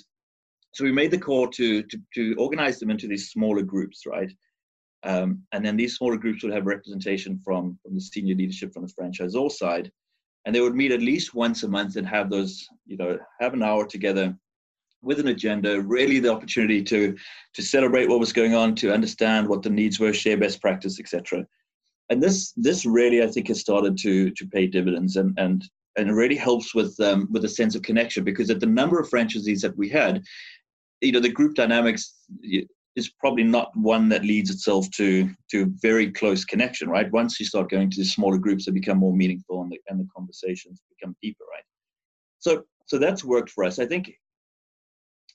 So 0.74 0.84
we 0.84 0.92
made 0.92 1.10
the 1.10 1.18
call 1.18 1.48
to, 1.48 1.82
to, 1.82 1.98
to 2.14 2.34
organize 2.38 2.78
them 2.78 2.90
into 2.90 3.08
these 3.08 3.30
smaller 3.30 3.62
groups, 3.62 4.06
right? 4.06 4.32
Um, 5.04 5.42
and 5.52 5.64
then 5.64 5.76
these 5.76 5.96
smaller 5.96 6.16
groups 6.16 6.42
would 6.42 6.52
have 6.52 6.66
representation 6.66 7.40
from, 7.44 7.78
from 7.82 7.94
the 7.94 8.00
senior 8.00 8.36
leadership 8.36 8.72
from 8.72 8.86
the 8.86 8.92
franchisor 8.92 9.50
side. 9.50 9.90
And 10.44 10.54
they 10.54 10.60
would 10.60 10.74
meet 10.74 10.92
at 10.92 11.00
least 11.00 11.34
once 11.34 11.62
a 11.62 11.68
month 11.68 11.96
and 11.96 12.06
have 12.06 12.30
those, 12.30 12.66
you 12.86 12.96
know, 12.96 13.18
have 13.40 13.54
an 13.54 13.62
hour 13.62 13.86
together 13.86 14.36
with 15.02 15.18
an 15.18 15.28
agenda, 15.28 15.80
really 15.80 16.18
the 16.20 16.32
opportunity 16.32 16.82
to 16.84 17.16
to 17.54 17.62
celebrate 17.62 18.08
what 18.08 18.20
was 18.20 18.32
going 18.32 18.54
on, 18.54 18.74
to 18.76 18.92
understand 18.92 19.48
what 19.48 19.62
the 19.62 19.70
needs 19.70 19.98
were, 20.00 20.12
share 20.12 20.36
best 20.36 20.60
practice, 20.60 20.98
etc. 21.00 21.44
and 22.08 22.22
this 22.22 22.52
this 22.56 22.86
really 22.86 23.22
I 23.22 23.26
think 23.26 23.48
has 23.48 23.60
started 23.60 23.98
to 23.98 24.30
to 24.30 24.46
pay 24.46 24.66
dividends 24.66 25.16
and 25.16 25.38
and 25.38 25.64
and 25.96 26.08
it 26.08 26.12
really 26.12 26.36
helps 26.36 26.74
with 26.74 26.98
um, 27.00 27.28
with 27.30 27.44
a 27.44 27.48
sense 27.48 27.74
of 27.74 27.82
connection 27.82 28.24
because 28.24 28.50
at 28.50 28.60
the 28.60 28.66
number 28.66 28.98
of 28.98 29.10
franchisees 29.10 29.60
that 29.60 29.76
we 29.76 29.88
had, 29.88 30.22
you 31.00 31.12
know, 31.12 31.20
the 31.20 31.28
group 31.28 31.54
dynamics 31.54 32.14
is 32.94 33.10
probably 33.18 33.44
not 33.44 33.74
one 33.76 34.08
that 34.08 34.24
leads 34.24 34.50
itself 34.50 34.90
to 34.92 35.30
to 35.50 35.72
very 35.80 36.10
close 36.10 36.44
connection, 36.44 36.88
right? 36.88 37.12
Once 37.12 37.38
you 37.38 37.46
start 37.46 37.70
going 37.70 37.90
to 37.90 38.04
smaller 38.04 38.38
groups, 38.38 38.64
they 38.64 38.72
become 38.72 38.98
more 38.98 39.14
meaningful 39.14 39.62
and 39.62 39.70
the, 39.70 39.78
and 39.88 40.00
the 40.00 40.08
conversations 40.14 40.80
become 40.98 41.16
deeper, 41.22 41.44
right? 41.50 41.64
So 42.38 42.64
so 42.86 42.98
that's 42.98 43.24
worked 43.24 43.50
for 43.50 43.64
us. 43.64 43.78
I 43.78 43.86
think 43.86 44.12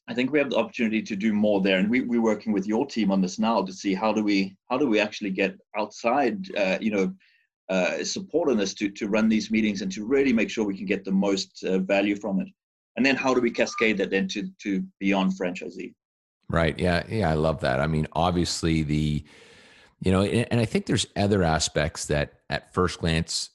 I 0.09 0.13
think 0.13 0.31
we 0.31 0.39
have 0.39 0.49
the 0.49 0.57
opportunity 0.57 1.01
to 1.01 1.15
do 1.15 1.33
more 1.33 1.61
there, 1.61 1.79
and 1.79 1.89
we, 1.89 2.01
we're 2.01 2.21
working 2.21 2.53
with 2.53 2.65
your 2.65 2.85
team 2.85 3.11
on 3.11 3.21
this 3.21 3.39
now 3.39 3.61
to 3.61 3.73
see 3.73 3.93
how 3.93 4.13
do 4.13 4.23
we 4.23 4.55
how 4.69 4.77
do 4.77 4.87
we 4.87 4.99
actually 4.99 5.31
get 5.31 5.55
outside, 5.77 6.47
uh, 6.55 6.77
you 6.79 6.91
know, 6.91 7.13
uh, 7.69 8.03
support 8.03 8.49
on 8.49 8.57
this 8.57 8.73
to 8.75 8.89
to 8.89 9.09
run 9.09 9.27
these 9.27 9.51
meetings 9.51 9.81
and 9.81 9.91
to 9.91 10.05
really 10.05 10.31
make 10.31 10.49
sure 10.49 10.65
we 10.65 10.77
can 10.77 10.85
get 10.85 11.03
the 11.03 11.11
most 11.11 11.63
uh, 11.65 11.79
value 11.79 12.15
from 12.15 12.39
it, 12.39 12.47
and 12.95 13.05
then 13.05 13.15
how 13.15 13.33
do 13.33 13.41
we 13.41 13.51
cascade 13.51 13.97
that 13.97 14.09
then 14.09 14.27
to 14.29 14.49
to 14.63 14.83
beyond 14.99 15.33
franchisee. 15.33 15.93
Right. 16.49 16.77
Yeah. 16.79 17.03
Yeah. 17.09 17.29
I 17.29 17.33
love 17.33 17.59
that. 17.61 17.79
I 17.79 17.87
mean, 17.87 18.07
obviously 18.13 18.83
the, 18.83 19.23
you 19.99 20.11
know, 20.11 20.23
and 20.23 20.61
I 20.61 20.65
think 20.65 20.85
there's 20.85 21.05
other 21.15 21.43
aspects 21.43 22.05
that 22.05 22.35
at 22.49 22.73
first 22.73 22.99
glance 22.99 23.49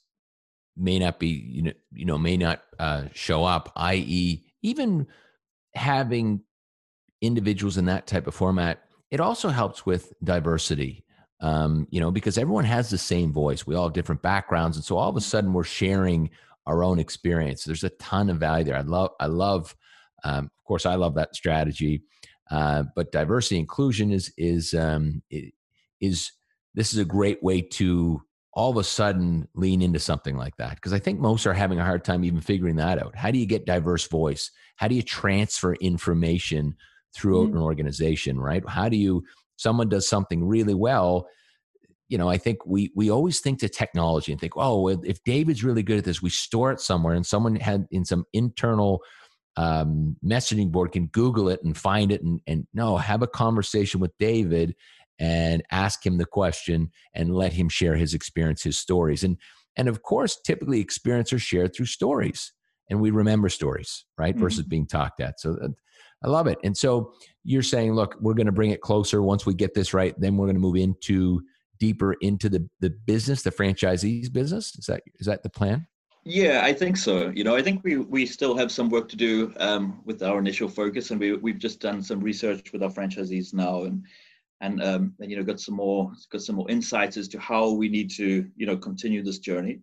may 0.77 0.99
not 0.99 1.19
be, 1.19 1.27
you 1.27 1.61
know, 1.63 1.73
you 1.91 2.05
know, 2.05 2.17
may 2.17 2.37
not 2.37 2.61
uh, 2.77 3.05
show 3.13 3.43
up, 3.43 3.71
i.e., 3.75 4.43
even 4.61 5.07
having 5.75 6.41
individuals 7.21 7.77
in 7.77 7.85
that 7.85 8.07
type 8.07 8.27
of 8.27 8.35
format. 8.35 8.83
It 9.11 9.19
also 9.19 9.49
helps 9.49 9.85
with 9.85 10.13
diversity, 10.23 11.03
um, 11.39 11.87
you 11.89 11.99
know, 11.99 12.11
because 12.11 12.37
everyone 12.37 12.65
has 12.65 12.89
the 12.89 12.97
same 12.97 13.31
voice. 13.31 13.65
We 13.65 13.75
all 13.75 13.85
have 13.85 13.93
different 13.93 14.21
backgrounds, 14.21 14.77
and 14.77 14.83
so 14.83 14.97
all 14.97 15.09
of 15.09 15.17
a 15.17 15.21
sudden 15.21 15.53
we're 15.53 15.63
sharing 15.63 16.29
our 16.65 16.83
own 16.83 16.99
experience. 16.99 17.63
There's 17.63 17.83
a 17.83 17.89
ton 17.91 18.29
of 18.29 18.37
value 18.37 18.65
there. 18.65 18.77
I 18.77 18.81
love, 18.81 19.11
I 19.19 19.27
love, 19.27 19.75
um, 20.23 20.45
of 20.45 20.63
course, 20.65 20.85
I 20.85 20.95
love 20.95 21.15
that 21.15 21.35
strategy. 21.35 22.03
Uh, 22.49 22.83
but 22.95 23.11
diversity 23.11 23.57
inclusion 23.57 24.11
is 24.11 24.31
is 24.37 24.73
um, 24.73 25.21
is 26.01 26.31
this 26.75 26.93
is 26.93 26.99
a 26.99 27.05
great 27.05 27.41
way 27.41 27.61
to 27.61 28.21
all 28.55 28.69
of 28.69 28.77
a 28.77 28.83
sudden 28.83 29.47
lean 29.55 29.81
into 29.81 29.99
something 29.99 30.37
like 30.37 30.55
that 30.57 30.75
because 30.75 30.93
I 30.93 30.99
think 30.99 31.19
most 31.19 31.47
are 31.47 31.53
having 31.53 31.79
a 31.79 31.85
hard 31.85 32.03
time 32.03 32.23
even 32.23 32.41
figuring 32.41 32.75
that 32.75 32.99
out. 32.99 33.15
How 33.15 33.31
do 33.31 33.39
you 33.39 33.45
get 33.45 33.65
diverse 33.65 34.07
voice? 34.07 34.51
How 34.75 34.87
do 34.87 34.95
you 34.95 35.01
transfer 35.01 35.73
information 35.75 36.75
throughout 37.15 37.47
mm-hmm. 37.47 37.57
an 37.57 37.63
organization? 37.63 38.39
Right? 38.39 38.67
How 38.67 38.89
do 38.89 38.97
you 38.97 39.23
someone 39.55 39.89
does 39.89 40.07
something 40.07 40.45
really 40.45 40.75
well? 40.75 41.27
You 42.09 42.17
know, 42.17 42.29
I 42.29 42.37
think 42.37 42.59
we 42.65 42.91
we 42.95 43.09
always 43.09 43.39
think 43.39 43.59
to 43.59 43.69
technology 43.69 44.31
and 44.31 44.39
think, 44.39 44.53
oh, 44.55 44.87
if 44.87 45.23
David's 45.23 45.63
really 45.63 45.83
good 45.83 45.97
at 45.97 46.03
this, 46.03 46.21
we 46.21 46.29
store 46.29 46.71
it 46.71 46.79
somewhere, 46.79 47.15
and 47.15 47.25
someone 47.25 47.55
had 47.55 47.87
in 47.91 48.05
some 48.05 48.25
internal 48.33 49.01
um, 49.55 50.15
messaging 50.25 50.71
board 50.71 50.91
can 50.91 51.07
Google 51.07 51.49
it 51.49 51.63
and 51.63 51.77
find 51.77 52.11
it 52.11 52.23
and, 52.23 52.41
and 52.47 52.67
no, 52.73 52.97
have 52.97 53.21
a 53.21 53.27
conversation 53.27 53.99
with 53.99 54.11
David 54.17 54.75
and 55.23 55.63
ask 55.71 56.05
him 56.05 56.17
the 56.17 56.25
question 56.25 56.91
and 57.13 57.33
let 57.33 57.53
him 57.53 57.69
share 57.69 57.95
his 57.95 58.13
experience, 58.13 58.61
his 58.61 58.77
stories. 58.77 59.23
And 59.23 59.37
and 59.77 59.87
of 59.87 60.03
course, 60.03 60.37
typically 60.45 60.81
experience 60.81 61.31
are 61.31 61.39
shared 61.39 61.73
through 61.73 61.85
stories. 61.85 62.51
And 62.89 62.99
we 62.99 63.09
remember 63.09 63.47
stories, 63.47 64.03
right? 64.17 64.35
Mm-hmm. 64.35 64.43
Versus 64.43 64.63
being 64.63 64.85
talked 64.85 65.21
at. 65.21 65.39
So 65.39 65.57
uh, 65.63 65.69
I 66.25 66.27
love 66.27 66.47
it. 66.47 66.57
And 66.65 66.75
so 66.75 67.13
you're 67.45 67.63
saying, 67.63 67.93
look, 67.93 68.17
we're 68.19 68.33
going 68.33 68.47
to 68.47 68.51
bring 68.51 68.71
it 68.71 68.81
closer. 68.81 69.21
Once 69.21 69.45
we 69.45 69.53
get 69.53 69.73
this 69.73 69.93
right, 69.93 70.13
then 70.19 70.35
we're 70.35 70.47
going 70.47 70.57
to 70.57 70.61
move 70.61 70.75
into 70.75 71.41
deeper 71.79 72.13
into 72.21 72.49
the 72.49 72.67
the 72.81 72.89
business, 72.89 73.43
the 73.43 73.51
franchisees 73.51 74.31
business. 74.31 74.75
Is 74.77 74.85
that 74.87 75.03
is 75.19 75.27
that 75.27 75.41
the 75.41 75.49
plan? 75.49 75.87
Yeah, 76.25 76.61
I 76.63 76.73
think 76.73 76.95
so. 76.97 77.31
You 77.35 77.45
know, 77.45 77.55
I 77.55 77.61
think 77.61 77.81
we 77.83 77.95
we 77.97 78.25
still 78.25 78.57
have 78.57 78.71
some 78.71 78.89
work 78.89 79.07
to 79.09 79.17
do 79.17 79.53
um, 79.57 80.01
with 80.05 80.21
our 80.21 80.37
initial 80.39 80.67
focus, 80.67 81.11
and 81.11 81.19
we 81.19 81.33
we've 81.33 81.59
just 81.59 81.79
done 81.79 82.01
some 82.01 82.19
research 82.19 82.73
with 82.73 82.83
our 82.83 82.89
franchisees 82.89 83.53
now, 83.53 83.83
and 83.83 84.05
and, 84.63 84.81
um, 84.81 85.13
you 85.19 85.35
know 85.35 85.43
got 85.43 85.59
some 85.59 85.75
more 85.75 86.11
got 86.31 86.41
some 86.41 86.55
more 86.55 86.69
insights 86.69 87.17
as 87.17 87.27
to 87.27 87.39
how 87.39 87.71
we 87.71 87.89
need 87.89 88.09
to 88.11 88.49
you 88.55 88.65
know 88.65 88.77
continue 88.77 89.21
this 89.23 89.39
journey. 89.39 89.79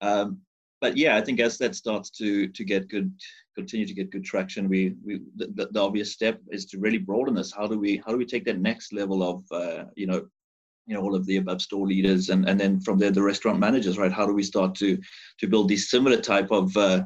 Um, 0.00 0.38
but 0.80 0.96
yeah, 0.96 1.16
I 1.16 1.20
think 1.20 1.40
as 1.40 1.58
that 1.58 1.74
starts 1.74 2.10
to 2.10 2.48
to 2.48 2.64
get 2.64 2.88
good, 2.88 3.12
continue 3.54 3.86
to 3.86 3.94
get 3.94 4.10
good 4.10 4.24
traction, 4.24 4.68
we 4.68 4.94
we 5.04 5.20
the, 5.36 5.68
the 5.70 5.80
obvious 5.80 6.12
step 6.12 6.40
is 6.50 6.64
to 6.66 6.78
really 6.78 6.98
broaden 6.98 7.34
this. 7.34 7.52
How 7.52 7.66
do 7.66 7.78
we 7.78 8.00
how 8.04 8.12
do 8.12 8.18
we 8.18 8.26
take 8.26 8.44
that 8.46 8.60
next 8.60 8.92
level 8.92 9.22
of 9.22 9.44
uh, 9.52 9.84
you 9.94 10.06
know 10.06 10.26
you 10.86 10.94
know 10.94 11.02
all 11.02 11.14
of 11.14 11.26
the 11.26 11.36
above 11.36 11.60
store 11.60 11.86
leaders 11.86 12.30
and 12.30 12.48
and 12.48 12.58
then 12.58 12.80
from 12.80 12.98
there 12.98 13.10
the 13.10 13.22
restaurant 13.22 13.58
managers 13.58 13.98
right 13.98 14.10
how 14.10 14.26
do 14.26 14.32
we 14.32 14.42
start 14.42 14.74
to 14.74 14.98
to 15.38 15.46
build 15.46 15.68
these 15.68 15.90
similar 15.90 16.18
type 16.18 16.50
of 16.50 16.74
uh, 16.78 17.02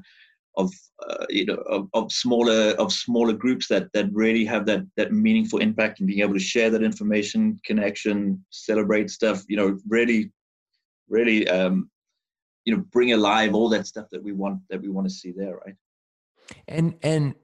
of 0.56 0.70
uh, 1.08 1.26
you 1.28 1.46
know 1.46 1.54
of, 1.54 1.88
of, 1.94 2.12
smaller 2.12 2.74
of 2.78 2.92
smaller 2.92 3.32
groups 3.32 3.68
that 3.68 3.92
that 3.92 4.12
really 4.12 4.44
have 4.44 4.66
that 4.66 4.82
that 4.96 5.12
meaningful 5.12 5.58
impact 5.58 6.00
and 6.00 6.06
being 6.06 6.20
able 6.20 6.34
to 6.34 6.40
share 6.40 6.70
that 6.70 6.82
information 6.82 7.58
connection 7.64 8.44
celebrate 8.50 9.10
stuff 9.10 9.42
you 9.48 9.56
know 9.56 9.78
really 9.88 10.30
really 11.08 11.48
um 11.48 11.90
you 12.64 12.74
know 12.74 12.82
bring 12.92 13.12
alive 13.12 13.54
all 13.54 13.68
that 13.68 13.86
stuff 13.86 14.06
that 14.12 14.22
we 14.22 14.32
want 14.32 14.60
that 14.68 14.80
we 14.80 14.88
want 14.88 15.06
to 15.06 15.14
see 15.14 15.32
there 15.32 15.58
right? 15.64 15.74
And 16.68 16.94
and 17.02 17.34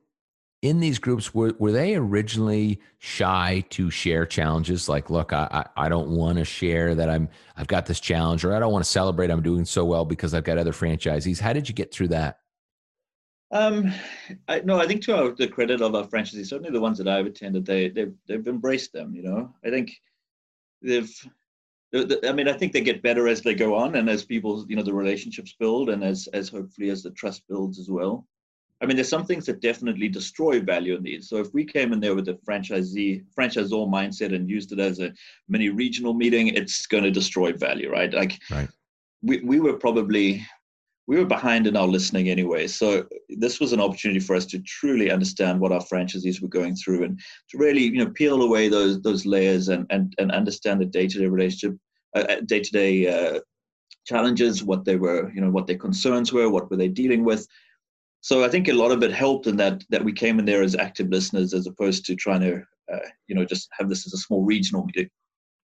in 0.60 0.80
these 0.80 0.98
groups 0.98 1.32
were, 1.32 1.54
were 1.60 1.70
they 1.70 1.94
originally 1.94 2.80
shy 2.98 3.64
to 3.70 3.90
share 3.90 4.26
challenges? 4.26 4.88
Like 4.88 5.08
look 5.08 5.32
i 5.32 5.64
i 5.76 5.88
don't 5.88 6.10
want 6.10 6.38
to 6.38 6.44
share 6.44 6.94
that 6.94 7.08
i'm 7.08 7.28
i've 7.56 7.68
got 7.68 7.86
this 7.86 8.00
challenge 8.00 8.44
or 8.44 8.54
i 8.54 8.58
don't 8.58 8.72
want 8.72 8.84
to 8.84 8.90
celebrate 8.90 9.30
i'm 9.30 9.42
doing 9.42 9.64
so 9.64 9.84
well 9.84 10.04
because 10.04 10.34
i've 10.34 10.44
got 10.44 10.58
other 10.58 10.72
franchisees. 10.72 11.40
How 11.40 11.52
did 11.52 11.68
you 11.68 11.74
get 11.74 11.92
through 11.92 12.08
that 12.08 12.40
um 13.50 13.92
I, 14.46 14.60
no 14.60 14.78
i 14.78 14.86
think 14.86 15.02
to 15.04 15.16
our, 15.16 15.30
the 15.30 15.48
credit 15.48 15.80
of 15.80 15.94
our 15.94 16.06
franchisees 16.06 16.48
certainly 16.48 16.70
the 16.70 16.80
ones 16.80 16.98
that 16.98 17.08
i've 17.08 17.26
attended 17.26 17.64
they 17.64 17.88
they've, 17.88 18.14
they've 18.26 18.46
embraced 18.46 18.92
them 18.92 19.14
you 19.14 19.22
know 19.22 19.54
i 19.64 19.70
think 19.70 19.92
they've 20.82 21.12
I 21.94 22.32
mean, 22.32 22.48
I 22.48 22.52
think 22.52 22.72
they 22.72 22.82
get 22.82 23.02
better 23.02 23.28
as 23.28 23.40
they 23.40 23.54
go 23.54 23.74
on, 23.74 23.94
and 23.94 24.10
as 24.10 24.22
people, 24.22 24.66
you 24.68 24.76
know, 24.76 24.82
the 24.82 24.92
relationships 24.92 25.54
build, 25.58 25.88
and 25.88 26.04
as 26.04 26.28
as 26.34 26.50
hopefully 26.50 26.90
as 26.90 27.02
the 27.02 27.10
trust 27.12 27.48
builds 27.48 27.78
as 27.78 27.88
well. 27.88 28.26
I 28.80 28.86
mean, 28.86 28.96
there's 28.96 29.08
some 29.08 29.24
things 29.24 29.46
that 29.46 29.60
definitely 29.60 30.08
destroy 30.08 30.60
value 30.60 30.94
in 30.96 31.02
these. 31.02 31.28
So 31.28 31.36
if 31.38 31.52
we 31.52 31.64
came 31.64 31.92
in 31.92 31.98
there 31.98 32.14
with 32.14 32.28
a 32.28 32.34
franchisee, 32.34 33.24
franchisor 33.36 33.88
mindset 33.90 34.34
and 34.34 34.48
used 34.48 34.70
it 34.70 34.78
as 34.78 35.00
a 35.00 35.12
mini 35.48 35.70
regional 35.70 36.14
meeting, 36.14 36.48
it's 36.48 36.86
going 36.86 37.02
to 37.02 37.10
destroy 37.10 37.52
value, 37.52 37.90
right? 37.90 38.12
Like, 38.12 38.38
right. 38.50 38.68
we 39.22 39.40
we 39.40 39.58
were 39.58 39.74
probably 39.74 40.46
we 41.08 41.16
were 41.16 41.24
behind 41.24 41.66
in 41.66 41.76
our 41.76 41.86
listening 41.86 42.28
anyway. 42.28 42.68
So 42.68 43.06
this 43.28 43.58
was 43.58 43.72
an 43.72 43.80
opportunity 43.80 44.20
for 44.20 44.36
us 44.36 44.46
to 44.46 44.60
truly 44.60 45.10
understand 45.10 45.58
what 45.58 45.72
our 45.72 45.80
franchisees 45.80 46.40
were 46.40 46.48
going 46.48 46.76
through 46.76 47.02
and 47.02 47.18
to 47.50 47.58
really, 47.58 47.82
you 47.82 48.04
know, 48.04 48.10
peel 48.10 48.42
away 48.42 48.68
those 48.68 49.00
those 49.02 49.26
layers 49.26 49.68
and 49.68 49.86
and 49.90 50.14
and 50.18 50.30
understand 50.30 50.80
the 50.80 50.86
day 50.86 51.08
to 51.08 51.18
day 51.18 51.26
relationship, 51.26 51.76
day 52.46 52.60
to 52.60 52.70
day 52.70 53.40
challenges, 54.06 54.62
what 54.62 54.84
they 54.84 54.96
were, 54.96 55.32
you 55.34 55.40
know, 55.40 55.50
what 55.50 55.66
their 55.66 55.76
concerns 55.76 56.32
were, 56.32 56.48
what 56.48 56.70
were 56.70 56.76
they 56.76 56.88
dealing 56.88 57.24
with 57.24 57.46
so 58.20 58.44
I 58.44 58.48
think 58.48 58.68
a 58.68 58.72
lot 58.72 58.90
of 58.90 59.02
it 59.02 59.12
helped 59.12 59.46
in 59.46 59.56
that 59.56 59.84
that 59.90 60.04
we 60.04 60.12
came 60.12 60.38
in 60.38 60.44
there 60.44 60.62
as 60.62 60.74
active 60.74 61.08
listeners 61.08 61.54
as 61.54 61.66
opposed 61.66 62.04
to 62.06 62.16
trying 62.16 62.40
to 62.40 62.62
uh, 62.92 63.08
you 63.26 63.34
know 63.34 63.44
just 63.44 63.68
have 63.78 63.88
this 63.88 64.06
as 64.06 64.12
a 64.12 64.18
small 64.18 64.44
regional 64.44 64.84
meeting. 64.84 65.08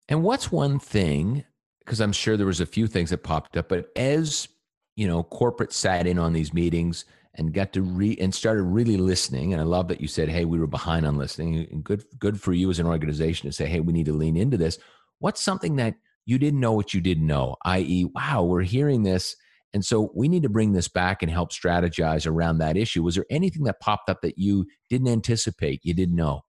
And 0.10 0.24
what's 0.24 0.52
one 0.52 0.80
thing? 0.80 1.46
Because 1.80 2.02
I'm 2.02 2.12
sure 2.12 2.38
there 2.38 2.46
was 2.46 2.62
a 2.62 2.66
few 2.66 2.88
things 2.88 3.10
that 3.10 3.24
popped 3.24 3.58
up, 3.58 3.70
but 3.70 3.90
as 3.96 4.48
you 4.96 5.08
know, 5.08 5.24
corporate 5.24 5.74
sat 5.74 6.08
in 6.08 6.20
on 6.20 6.34
these 6.34 6.54
meetings 6.54 7.06
and 7.36 7.54
got 7.54 7.74
to 7.74 7.82
read 7.82 8.20
and 8.20 8.34
started 8.34 8.64
really 8.64 8.98
listening. 8.98 9.54
And 9.54 9.62
I 9.62 9.66
love 9.66 9.88
that 9.88 10.02
you 10.02 10.08
said, 10.08 10.30
"Hey, 10.30 10.46
we 10.46 10.60
were 10.60 10.68
behind 10.68 11.06
on 11.06 11.18
listening." 11.18 11.68
And 11.72 11.84
good, 11.84 12.04
good 12.20 12.40
for 12.40 12.54
you 12.54 12.70
as 12.70 12.80
an 12.80 12.88
organization 12.88 13.50
to 13.50 13.56
say, 13.56 13.66
"Hey, 13.66 13.80
we 13.80 13.94
need 13.94 14.06
to 14.06 14.14
lean 14.14 14.38
into 14.38 14.58
this." 14.58 14.78
What's 15.20 15.42
something 15.42 15.78
that 15.78 15.96
you 16.26 16.38
didn't 16.38 16.60
know 16.60 16.74
what 16.74 16.94
you 16.94 17.02
didn't 17.02 17.28
know? 17.28 17.56
I.e., 17.66 18.06
wow, 18.14 18.44
we're 18.44 18.62
hearing 18.62 19.04
this 19.04 19.36
and 19.74 19.84
so 19.84 20.12
we 20.14 20.28
need 20.28 20.44
to 20.44 20.50
bring 20.50 20.72
this 20.72 20.88
back 20.88 21.24
and 21.24 21.32
help 21.32 21.52
strategize 21.52 22.28
around 22.28 22.60
that 22.60 22.78
issue. 22.78 23.02
Was 23.04 23.16
there 23.16 23.26
anything 23.30 23.64
that 23.64 23.80
popped 23.80 24.10
up 24.10 24.22
that 24.22 24.38
you 24.38 24.68
didn't 24.90 25.08
anticipate, 25.08 25.82
you 25.84 25.94
didn't 25.96 26.16
know? 26.16 26.42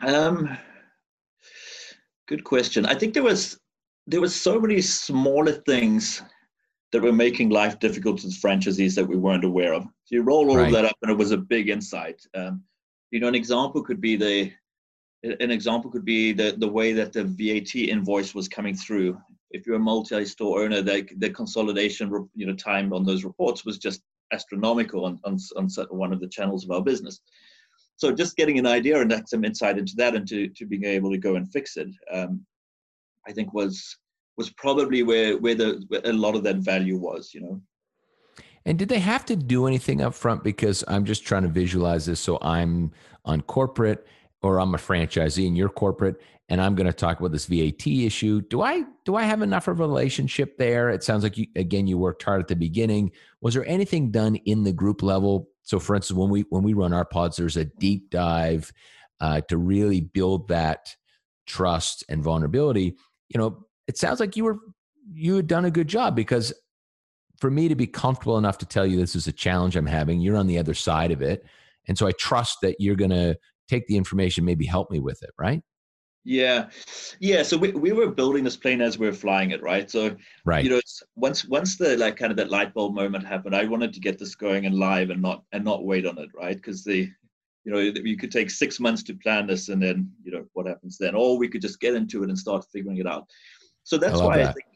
Um, 0.00 0.56
good 2.26 2.44
question. 2.44 2.86
I 2.86 2.94
think 2.94 3.14
there 3.14 3.22
was 3.22 3.58
there 4.06 4.20
was 4.20 4.34
so 4.34 4.60
many 4.60 4.82
smaller 4.82 5.52
things 5.52 6.22
that 6.94 7.02
we 7.02 7.10
were 7.10 7.16
making 7.16 7.50
life 7.50 7.80
difficult 7.80 8.20
to 8.20 8.28
the 8.28 8.32
franchisees 8.32 8.94
that 8.94 9.04
we 9.04 9.16
weren't 9.16 9.42
aware 9.44 9.74
of. 9.74 9.82
So 9.82 10.14
you 10.14 10.22
roll 10.22 10.48
all 10.48 10.58
right. 10.58 10.68
of 10.68 10.72
that 10.74 10.84
up, 10.84 10.96
and 11.02 11.10
it 11.10 11.18
was 11.18 11.32
a 11.32 11.36
big 11.36 11.68
insight. 11.68 12.24
Um, 12.36 12.62
you 13.10 13.18
know, 13.18 13.26
an 13.26 13.34
example 13.34 13.82
could 13.82 14.00
be 14.00 14.14
the 14.14 14.52
an 15.24 15.50
example 15.50 15.90
could 15.90 16.04
be 16.04 16.32
the 16.32 16.54
the 16.56 16.68
way 16.68 16.92
that 16.92 17.12
the 17.12 17.24
VAT 17.24 17.74
invoice 17.74 18.32
was 18.32 18.46
coming 18.46 18.76
through 18.76 19.18
if 19.50 19.66
you're 19.66 19.76
a 19.76 19.80
multi-store 19.80 20.62
owner, 20.62 20.82
the, 20.82 21.08
the 21.18 21.30
consolidation 21.30 22.28
you 22.34 22.46
know 22.46 22.54
time 22.54 22.92
on 22.92 23.04
those 23.04 23.24
reports 23.24 23.64
was 23.64 23.78
just 23.78 24.02
astronomical 24.32 25.04
on, 25.04 25.20
on, 25.24 25.36
on 25.56 25.68
one 25.90 26.12
of 26.12 26.20
the 26.20 26.28
channels 26.28 26.64
of 26.64 26.70
our 26.70 26.82
business. 26.82 27.20
So 27.96 28.12
just 28.12 28.36
getting 28.36 28.58
an 28.58 28.66
idea 28.66 29.00
and 29.00 29.28
some 29.28 29.44
insight 29.44 29.78
into 29.78 29.94
that 29.96 30.14
and 30.14 30.26
to, 30.28 30.48
to 30.48 30.66
being 30.66 30.84
able 30.84 31.10
to 31.10 31.18
go 31.18 31.36
and 31.36 31.50
fix 31.50 31.76
it, 31.76 31.88
um, 32.12 32.44
I 33.28 33.32
think 33.32 33.52
was 33.52 33.96
was 34.36 34.50
probably 34.50 35.02
where 35.02 35.38
where 35.38 35.54
the 35.54 35.84
where 35.88 36.00
a 36.04 36.12
lot 36.12 36.34
of 36.34 36.42
that 36.44 36.56
value 36.56 36.96
was. 36.96 37.32
You 37.34 37.40
know. 37.40 37.60
And 38.66 38.78
did 38.78 38.88
they 38.88 38.98
have 39.00 39.26
to 39.26 39.36
do 39.36 39.66
anything 39.66 40.00
up 40.00 40.14
front? 40.14 40.42
Because 40.42 40.82
I'm 40.88 41.04
just 41.04 41.26
trying 41.26 41.42
to 41.42 41.48
visualize 41.48 42.06
this. 42.06 42.20
So 42.20 42.38
I'm 42.40 42.92
on 43.24 43.42
corporate 43.42 44.06
or 44.42 44.58
I'm 44.58 44.74
a 44.74 44.78
franchisee 44.78 45.46
and 45.46 45.56
you're 45.56 45.68
corporate 45.68 46.20
and 46.48 46.60
I'm 46.60 46.74
going 46.74 46.86
to 46.86 46.92
talk 46.92 47.18
about 47.18 47.32
this 47.32 47.46
VAT 47.46 47.86
issue. 47.86 48.42
Do 48.42 48.62
I 48.62 48.84
do 49.04 49.16
I 49.16 49.22
have 49.22 49.42
enough 49.42 49.68
of 49.68 49.80
a 49.80 49.82
relationship 49.82 50.58
there? 50.58 50.90
It 50.90 51.02
sounds 51.02 51.22
like 51.22 51.38
you 51.38 51.46
again 51.56 51.86
you 51.86 51.98
worked 51.98 52.22
hard 52.22 52.40
at 52.40 52.48
the 52.48 52.56
beginning. 52.56 53.12
Was 53.40 53.54
there 53.54 53.66
anything 53.66 54.10
done 54.10 54.36
in 54.36 54.64
the 54.64 54.72
group 54.72 55.02
level? 55.02 55.48
So 55.62 55.78
for 55.78 55.96
instance, 55.96 56.18
when 56.18 56.30
we 56.30 56.42
when 56.50 56.62
we 56.62 56.74
run 56.74 56.92
our 56.92 57.06
pods, 57.06 57.36
there's 57.36 57.56
a 57.56 57.64
deep 57.64 58.10
dive 58.10 58.72
uh, 59.20 59.40
to 59.48 59.56
really 59.56 60.00
build 60.00 60.48
that 60.48 60.94
trust 61.46 62.04
and 62.08 62.22
vulnerability. 62.22 62.96
You 63.28 63.38
know, 63.38 63.66
it 63.86 63.98
sounds 63.98 64.20
like 64.20 64.36
you 64.36 64.44
were 64.44 64.58
you 65.12 65.36
had 65.36 65.46
done 65.46 65.64
a 65.64 65.70
good 65.70 65.88
job 65.88 66.16
because 66.16 66.52
for 67.40 67.50
me 67.50 67.68
to 67.68 67.74
be 67.74 67.86
comfortable 67.86 68.38
enough 68.38 68.58
to 68.58 68.66
tell 68.66 68.86
you 68.86 68.96
this 68.96 69.16
is 69.16 69.26
a 69.26 69.32
challenge 69.32 69.76
I'm 69.76 69.86
having, 69.86 70.20
you're 70.20 70.36
on 70.36 70.46
the 70.46 70.58
other 70.58 70.74
side 70.74 71.10
of 71.10 71.20
it. 71.20 71.44
And 71.88 71.98
so 71.98 72.06
I 72.06 72.12
trust 72.12 72.58
that 72.62 72.76
you're 72.78 72.96
going 72.96 73.10
to 73.10 73.36
take 73.68 73.86
the 73.86 73.96
information, 73.96 74.44
maybe 74.44 74.64
help 74.64 74.90
me 74.90 75.00
with 75.00 75.22
it, 75.22 75.30
right? 75.38 75.62
Yeah, 76.24 76.70
yeah. 77.20 77.42
So 77.42 77.58
we, 77.58 77.72
we 77.72 77.92
were 77.92 78.10
building 78.10 78.44
this 78.44 78.56
plane 78.56 78.80
as 78.80 78.98
we 78.98 79.06
were 79.06 79.12
flying 79.12 79.50
it, 79.50 79.62
right? 79.62 79.90
So 79.90 80.16
right, 80.46 80.64
you 80.64 80.70
know, 80.70 80.80
once 81.16 81.44
once 81.44 81.76
the 81.76 81.98
like 81.98 82.16
kind 82.16 82.30
of 82.30 82.38
that 82.38 82.50
light 82.50 82.72
bulb 82.72 82.94
moment 82.94 83.26
happened, 83.26 83.54
I 83.54 83.66
wanted 83.66 83.92
to 83.92 84.00
get 84.00 84.18
this 84.18 84.34
going 84.34 84.64
and 84.64 84.74
live 84.74 85.10
and 85.10 85.20
not 85.20 85.42
and 85.52 85.62
not 85.62 85.84
wait 85.84 86.06
on 86.06 86.16
it, 86.16 86.30
right? 86.34 86.56
Because 86.56 86.82
the 86.82 87.10
you 87.64 87.72
know 87.72 87.78
you 87.78 88.16
could 88.16 88.30
take 88.30 88.48
six 88.48 88.80
months 88.80 89.02
to 89.02 89.14
plan 89.14 89.46
this 89.46 89.68
and 89.68 89.82
then 89.82 90.10
you 90.22 90.32
know 90.32 90.46
what 90.54 90.66
happens 90.66 90.96
then, 90.96 91.14
or 91.14 91.36
we 91.36 91.46
could 91.46 91.60
just 91.60 91.78
get 91.78 91.94
into 91.94 92.22
it 92.22 92.30
and 92.30 92.38
start 92.38 92.64
figuring 92.72 92.96
it 92.96 93.06
out. 93.06 93.28
So 93.84 93.98
that's 93.98 94.20
I 94.20 94.24
why 94.24 94.38
that. 94.38 94.48
I 94.48 94.52
think. 94.52 94.66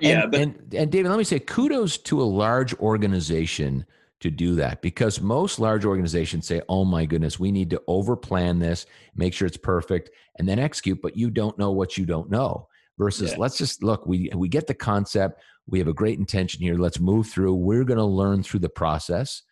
Yeah, 0.00 0.22
and, 0.22 0.30
but 0.30 0.40
and, 0.40 0.74
and 0.74 0.90
David, 0.90 1.08
let 1.08 1.18
me 1.18 1.24
say 1.24 1.38
kudos 1.38 1.98
to 1.98 2.20
a 2.20 2.24
large 2.24 2.74
organization 2.74 3.86
to 4.20 4.30
do 4.30 4.54
that 4.54 4.80
because 4.80 5.20
most 5.20 5.58
large 5.58 5.84
organizations 5.84 6.46
say, 6.46 6.62
oh 6.68 6.84
my 6.84 7.04
goodness, 7.04 7.38
we 7.38 7.52
need 7.52 7.70
to 7.70 7.82
overplan 7.88 8.58
this, 8.58 8.86
make 9.14 9.34
sure 9.34 9.46
it's 9.46 9.58
perfect, 9.58 10.10
and 10.38 10.48
then 10.48 10.58
execute, 10.58 11.00
but 11.02 11.16
you 11.16 11.30
don't 11.30 11.58
know 11.58 11.70
what 11.72 11.96
you 11.96 12.06
don't 12.06 12.30
know. 12.30 12.66
Versus 12.98 13.32
yeah. 13.32 13.38
let's 13.38 13.58
just 13.58 13.82
look, 13.82 14.06
we 14.06 14.30
we 14.34 14.48
get 14.48 14.66
the 14.66 14.74
concept, 14.74 15.42
we 15.66 15.78
have 15.78 15.88
a 15.88 15.92
great 15.92 16.18
intention 16.18 16.62
here. 16.62 16.76
Let's 16.76 16.98
move 16.98 17.26
through. 17.26 17.54
We're 17.54 17.84
going 17.84 17.98
to 17.98 18.04
learn 18.04 18.42
through 18.42 18.60
the 18.60 18.70
process. 18.70 19.42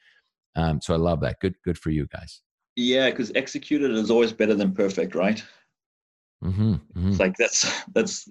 Um, 0.57 0.81
so 0.81 0.95
I 0.95 0.97
love 0.97 1.21
that. 1.21 1.41
Good, 1.41 1.55
good 1.63 1.77
for 1.77 1.91
you 1.91 2.07
guys. 2.07 2.41
Yeah, 2.77 3.11
because 3.11 3.33
executed 3.35 3.91
is 3.91 4.11
always 4.11 4.33
better 4.33 4.55
than 4.55 4.73
perfect, 4.73 5.15
right? 5.15 5.43
Mm-hmm, 6.45 6.73
mm-hmm. 6.73 7.09
It's 7.09 7.21
like 7.21 7.37
that's 7.37 7.85
that's 7.95 8.29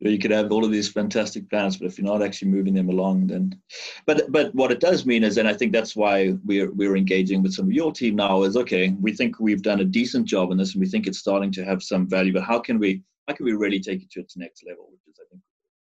you, 0.00 0.18
could 0.18 0.32
have 0.32 0.50
all 0.50 0.64
of 0.64 0.72
these 0.72 0.90
fantastic 0.90 1.48
plans, 1.48 1.76
but 1.76 1.86
if 1.86 1.96
you're 1.96 2.06
not 2.06 2.22
actually 2.22 2.50
moving 2.50 2.74
them 2.74 2.88
along, 2.88 3.28
then. 3.28 3.56
But 4.04 4.32
but 4.32 4.52
what 4.54 4.72
it 4.72 4.80
does 4.80 5.06
mean 5.06 5.22
is, 5.22 5.38
and 5.38 5.48
I 5.48 5.54
think 5.54 5.72
that's 5.72 5.94
why 5.94 6.34
we're 6.44 6.72
we're 6.72 6.96
engaging 6.96 7.42
with 7.42 7.54
some 7.54 7.66
of 7.66 7.72
your 7.72 7.92
team 7.92 8.16
now. 8.16 8.42
Is 8.42 8.56
okay, 8.56 8.90
we 9.00 9.12
think 9.12 9.38
we've 9.38 9.62
done 9.62 9.80
a 9.80 9.84
decent 9.84 10.26
job 10.26 10.50
in 10.50 10.58
this, 10.58 10.72
and 10.72 10.80
we 10.80 10.88
think 10.88 11.06
it's 11.06 11.20
starting 11.20 11.52
to 11.52 11.64
have 11.64 11.82
some 11.82 12.08
value. 12.08 12.32
But 12.32 12.42
how 12.42 12.58
can 12.58 12.80
we 12.80 13.02
how 13.28 13.34
can 13.34 13.46
we 13.46 13.52
really 13.52 13.80
take 13.80 14.02
it 14.02 14.10
to 14.12 14.20
its 14.20 14.36
next 14.36 14.64
level? 14.66 14.88
Which 14.90 15.00
is 15.06 15.20
I 15.20 15.28
think 15.30 15.42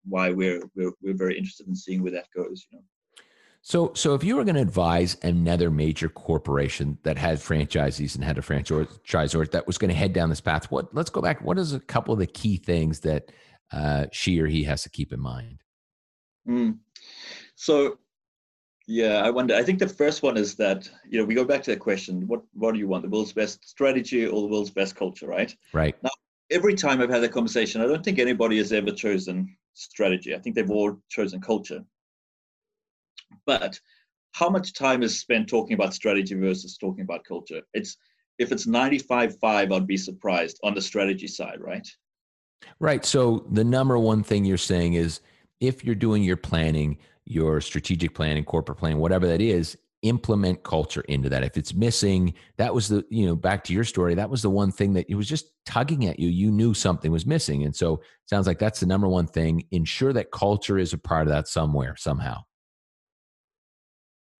why 0.03 0.31
we're 0.31 0.61
we're 0.75 0.91
we're 1.01 1.17
very 1.17 1.37
interested 1.37 1.67
in 1.67 1.75
seeing 1.75 2.03
where 2.03 2.11
that 2.11 2.27
goes. 2.35 2.67
You 2.69 2.79
know. 2.79 2.83
So, 3.63 3.93
so 3.93 4.15
if 4.15 4.23
you 4.23 4.35
were 4.35 4.43
going 4.43 4.55
to 4.55 4.61
advise 4.61 5.17
another 5.21 5.69
major 5.69 6.09
corporation 6.09 6.97
that 7.03 7.17
had 7.17 7.37
franchisees 7.37 8.15
and 8.15 8.23
had 8.23 8.39
a 8.39 8.41
franchisor 8.41 9.51
that 9.51 9.67
was 9.67 9.77
going 9.77 9.89
to 9.89 9.95
head 9.95 10.13
down 10.13 10.29
this 10.29 10.41
path, 10.41 10.71
what? 10.71 10.93
Let's 10.95 11.11
go 11.11 11.21
back. 11.21 11.41
What 11.41 11.59
is 11.59 11.73
a 11.73 11.79
couple 11.79 12.11
of 12.11 12.19
the 12.19 12.27
key 12.27 12.57
things 12.57 13.01
that 13.01 13.31
uh, 13.71 14.07
she 14.11 14.39
or 14.39 14.47
he 14.47 14.63
has 14.63 14.81
to 14.83 14.89
keep 14.89 15.13
in 15.13 15.19
mind? 15.19 15.61
Mm. 16.49 16.79
So, 17.55 17.99
yeah, 18.87 19.21
I 19.23 19.29
wonder. 19.29 19.53
I 19.55 19.61
think 19.61 19.77
the 19.77 19.87
first 19.87 20.23
one 20.23 20.37
is 20.37 20.55
that 20.55 20.89
you 21.07 21.19
know 21.19 21.25
we 21.25 21.35
go 21.35 21.45
back 21.45 21.61
to 21.63 21.71
that 21.71 21.79
question: 21.79 22.27
what 22.27 22.41
what 22.53 22.73
do 22.73 22.79
you 22.79 22.87
want? 22.87 23.03
The 23.03 23.09
world's 23.09 23.31
best 23.31 23.69
strategy 23.69 24.25
or 24.25 24.41
the 24.41 24.47
world's 24.47 24.71
best 24.71 24.95
culture? 24.95 25.27
Right. 25.27 25.55
Right. 25.71 25.95
Now, 26.01 26.09
every 26.49 26.73
time 26.73 26.99
I've 26.99 27.11
had 27.11 27.23
a 27.23 27.29
conversation, 27.29 27.79
I 27.81 27.85
don't 27.85 28.03
think 28.03 28.17
anybody 28.17 28.57
has 28.57 28.73
ever 28.73 28.91
chosen 28.91 29.55
strategy. 29.75 30.33
I 30.33 30.39
think 30.39 30.55
they've 30.55 30.69
all 30.69 30.99
chosen 31.09 31.39
culture. 31.39 31.83
But 33.45 33.79
how 34.33 34.49
much 34.49 34.73
time 34.73 35.03
is 35.03 35.19
spent 35.19 35.49
talking 35.49 35.73
about 35.73 35.93
strategy 35.93 36.35
versus 36.35 36.77
talking 36.77 37.03
about 37.03 37.25
culture? 37.25 37.61
It's 37.73 37.97
if 38.39 38.51
it's 38.51 38.65
95 38.65 39.37
5, 39.39 39.71
I'd 39.71 39.87
be 39.87 39.97
surprised 39.97 40.59
on 40.63 40.73
the 40.73 40.81
strategy 40.81 41.27
side, 41.27 41.59
right? 41.59 41.87
Right. 42.79 43.05
So 43.05 43.45
the 43.51 43.63
number 43.63 43.97
one 43.97 44.23
thing 44.23 44.45
you're 44.45 44.57
saying 44.57 44.93
is 44.93 45.21
if 45.59 45.83
you're 45.83 45.95
doing 45.95 46.23
your 46.23 46.37
planning, 46.37 46.97
your 47.25 47.61
strategic 47.61 48.15
planning, 48.15 48.43
corporate 48.43 48.77
planning, 48.77 48.99
whatever 48.99 49.27
that 49.27 49.41
is, 49.41 49.77
implement 50.01 50.63
culture 50.63 51.01
into 51.01 51.29
that. 51.29 51.43
If 51.43 51.57
it's 51.57 51.73
missing, 51.73 52.33
that 52.57 52.73
was 52.73 52.87
the, 52.87 53.05
you 53.09 53.27
know, 53.27 53.35
back 53.35 53.63
to 53.65 53.73
your 53.73 53.83
story, 53.83 54.15
that 54.15 54.29
was 54.29 54.41
the 54.41 54.49
one 54.49 54.71
thing 54.71 54.93
that 54.93 55.05
it 55.07 55.15
was 55.15 55.27
just 55.27 55.51
tugging 55.65 56.07
at 56.07 56.19
you. 56.19 56.29
You 56.29 56.51
knew 56.51 56.73
something 56.73 57.11
was 57.11 57.25
missing. 57.25 57.63
And 57.63 57.75
so 57.75 58.01
sounds 58.25 58.47
like 58.47 58.57
that's 58.57 58.79
the 58.79 58.87
number 58.87 59.07
one 59.07 59.27
thing. 59.27 59.65
Ensure 59.71 60.13
that 60.13 60.31
culture 60.31 60.79
is 60.79 60.93
a 60.93 60.97
part 60.97 61.27
of 61.27 61.33
that 61.33 61.47
somewhere, 61.47 61.95
somehow. 61.97 62.41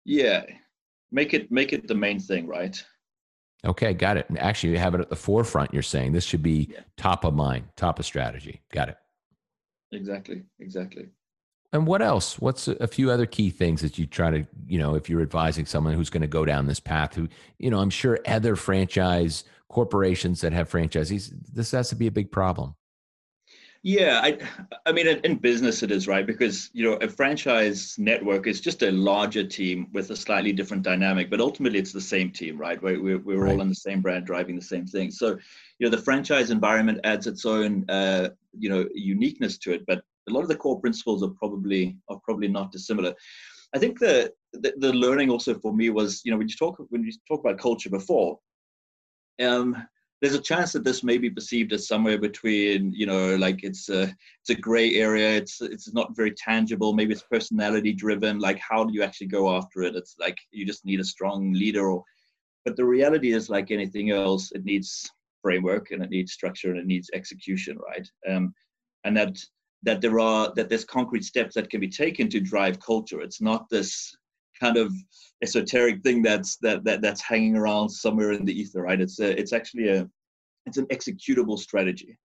Yeah. 0.04 0.44
Make 1.10 1.34
it 1.34 1.50
make 1.50 1.72
it 1.72 1.86
the 1.86 1.94
main 1.94 2.18
thing, 2.18 2.46
right? 2.46 2.82
Okay, 3.64 3.94
got 3.94 4.16
it. 4.16 4.28
And 4.28 4.38
actually, 4.38 4.72
you 4.72 4.78
have 4.78 4.94
it 4.94 5.00
at 5.00 5.08
the 5.08 5.16
forefront. 5.16 5.72
You're 5.72 5.82
saying 5.82 6.12
this 6.12 6.24
should 6.24 6.42
be 6.42 6.68
yeah. 6.72 6.80
top 6.96 7.24
of 7.24 7.34
mind, 7.34 7.66
top 7.76 7.98
of 7.98 8.06
strategy. 8.06 8.60
Got 8.72 8.88
it. 8.88 8.96
Exactly. 9.92 10.42
Exactly. 10.58 11.08
And 11.72 11.86
what 11.86 12.02
else? 12.02 12.38
What's 12.38 12.68
a 12.68 12.86
few 12.86 13.10
other 13.10 13.24
key 13.24 13.48
things 13.48 13.80
that 13.80 13.98
you 13.98 14.04
try 14.04 14.30
to, 14.30 14.46
you 14.66 14.78
know, 14.78 14.94
if 14.94 15.08
you're 15.08 15.22
advising 15.22 15.64
someone 15.64 15.94
who's 15.94 16.10
going 16.10 16.20
to 16.22 16.26
go 16.26 16.44
down 16.44 16.66
this 16.66 16.80
path, 16.80 17.14
who, 17.14 17.28
you 17.58 17.70
know, 17.70 17.78
I'm 17.78 17.88
sure 17.88 18.18
other 18.26 18.56
franchise 18.56 19.44
corporations 19.70 20.42
that 20.42 20.52
have 20.52 20.70
franchisees, 20.70 21.32
this 21.50 21.70
has 21.70 21.88
to 21.88 21.94
be 21.94 22.06
a 22.06 22.10
big 22.10 22.30
problem. 22.30 22.74
Yeah, 23.84 24.20
I, 24.22 24.38
I 24.86 24.92
mean, 24.92 25.08
in 25.08 25.36
business 25.36 25.82
it 25.82 25.90
is 25.90 26.06
right 26.06 26.24
because 26.24 26.70
you 26.72 26.84
know 26.84 26.94
a 26.98 27.08
franchise 27.08 27.96
network 27.98 28.46
is 28.46 28.60
just 28.60 28.82
a 28.82 28.92
larger 28.92 29.42
team 29.42 29.88
with 29.92 30.10
a 30.10 30.16
slightly 30.16 30.52
different 30.52 30.84
dynamic, 30.84 31.28
but 31.28 31.40
ultimately 31.40 31.80
it's 31.80 31.92
the 31.92 32.00
same 32.00 32.30
team, 32.30 32.56
right? 32.56 32.80
We're 32.80 33.02
we're, 33.02 33.18
we're 33.18 33.40
right. 33.42 33.54
all 33.54 33.60
in 33.60 33.68
the 33.68 33.74
same 33.74 34.00
brand, 34.00 34.24
driving 34.24 34.54
the 34.54 34.62
same 34.62 34.86
thing. 34.86 35.10
So, 35.10 35.30
you 35.80 35.86
know, 35.86 35.90
the 35.90 36.02
franchise 36.02 36.50
environment 36.50 37.00
adds 37.02 37.26
its 37.26 37.44
own, 37.44 37.84
uh, 37.90 38.28
you 38.56 38.68
know, 38.68 38.88
uniqueness 38.94 39.58
to 39.58 39.72
it, 39.72 39.84
but 39.84 40.04
a 40.28 40.32
lot 40.32 40.42
of 40.42 40.48
the 40.48 40.56
core 40.56 40.80
principles 40.80 41.24
are 41.24 41.30
probably 41.30 41.96
are 42.08 42.20
probably 42.22 42.46
not 42.46 42.70
dissimilar. 42.70 43.12
I 43.74 43.80
think 43.80 43.98
the, 43.98 44.32
the 44.52 44.74
the 44.76 44.92
learning 44.92 45.28
also 45.28 45.58
for 45.58 45.74
me 45.74 45.90
was, 45.90 46.22
you 46.24 46.30
know, 46.30 46.38
when 46.38 46.48
you 46.48 46.54
talk 46.54 46.76
when 46.90 47.02
you 47.02 47.10
talk 47.26 47.40
about 47.40 47.58
culture 47.58 47.90
before, 47.90 48.38
um, 49.40 49.76
there's 50.22 50.34
a 50.36 50.40
chance 50.40 50.72
that 50.72 50.84
this 50.84 51.02
may 51.02 51.18
be 51.18 51.28
perceived 51.28 51.72
as 51.72 51.88
somewhere 51.88 52.16
between 52.16 52.92
you 52.92 53.06
know 53.06 53.34
like 53.34 53.64
it's 53.64 53.88
a 53.88 54.04
it's 54.04 54.50
a 54.50 54.54
gray 54.54 54.94
area 54.94 55.36
it's 55.36 55.60
it's 55.60 55.92
not 55.92 56.16
very 56.16 56.30
tangible 56.30 56.92
maybe 56.92 57.12
it's 57.12 57.24
personality 57.24 57.92
driven 57.92 58.38
like 58.38 58.58
how 58.58 58.84
do 58.84 58.94
you 58.94 59.02
actually 59.02 59.26
go 59.26 59.54
after 59.54 59.82
it? 59.82 59.96
It's 59.96 60.14
like 60.20 60.38
you 60.52 60.64
just 60.64 60.84
need 60.84 61.00
a 61.00 61.04
strong 61.04 61.52
leader 61.52 61.90
or 61.90 62.04
but 62.64 62.76
the 62.76 62.84
reality 62.84 63.32
is 63.32 63.50
like 63.50 63.72
anything 63.72 64.12
else 64.12 64.52
it 64.52 64.64
needs 64.64 65.10
framework 65.42 65.90
and 65.90 66.04
it 66.04 66.10
needs 66.10 66.32
structure 66.32 66.70
and 66.70 66.78
it 66.78 66.86
needs 66.86 67.10
execution 67.12 67.76
right? 67.78 68.08
Um, 68.30 68.54
and 69.02 69.16
that 69.16 69.36
that 69.82 70.00
there 70.00 70.20
are 70.20 70.52
that 70.54 70.68
there's 70.68 70.84
concrete 70.84 71.24
steps 71.24 71.56
that 71.56 71.68
can 71.68 71.80
be 71.80 71.88
taken 71.88 72.28
to 72.28 72.38
drive 72.38 72.78
culture. 72.78 73.20
It's 73.20 73.40
not 73.40 73.68
this 73.68 74.16
kind 74.62 74.76
of 74.76 74.92
esoteric 75.42 76.02
thing 76.02 76.22
that's 76.22 76.56
that, 76.58 76.84
that 76.84 77.02
that's 77.02 77.20
hanging 77.20 77.56
around 77.56 77.88
somewhere 77.90 78.32
in 78.32 78.44
the 78.44 78.58
ether 78.58 78.82
right? 78.82 79.00
It's 79.00 79.18
a, 79.18 79.38
it's 79.38 79.52
actually 79.52 79.88
a 79.88 80.08
it's 80.66 80.78
an 80.78 80.86
executable 80.86 81.58
strategy. 81.58 82.18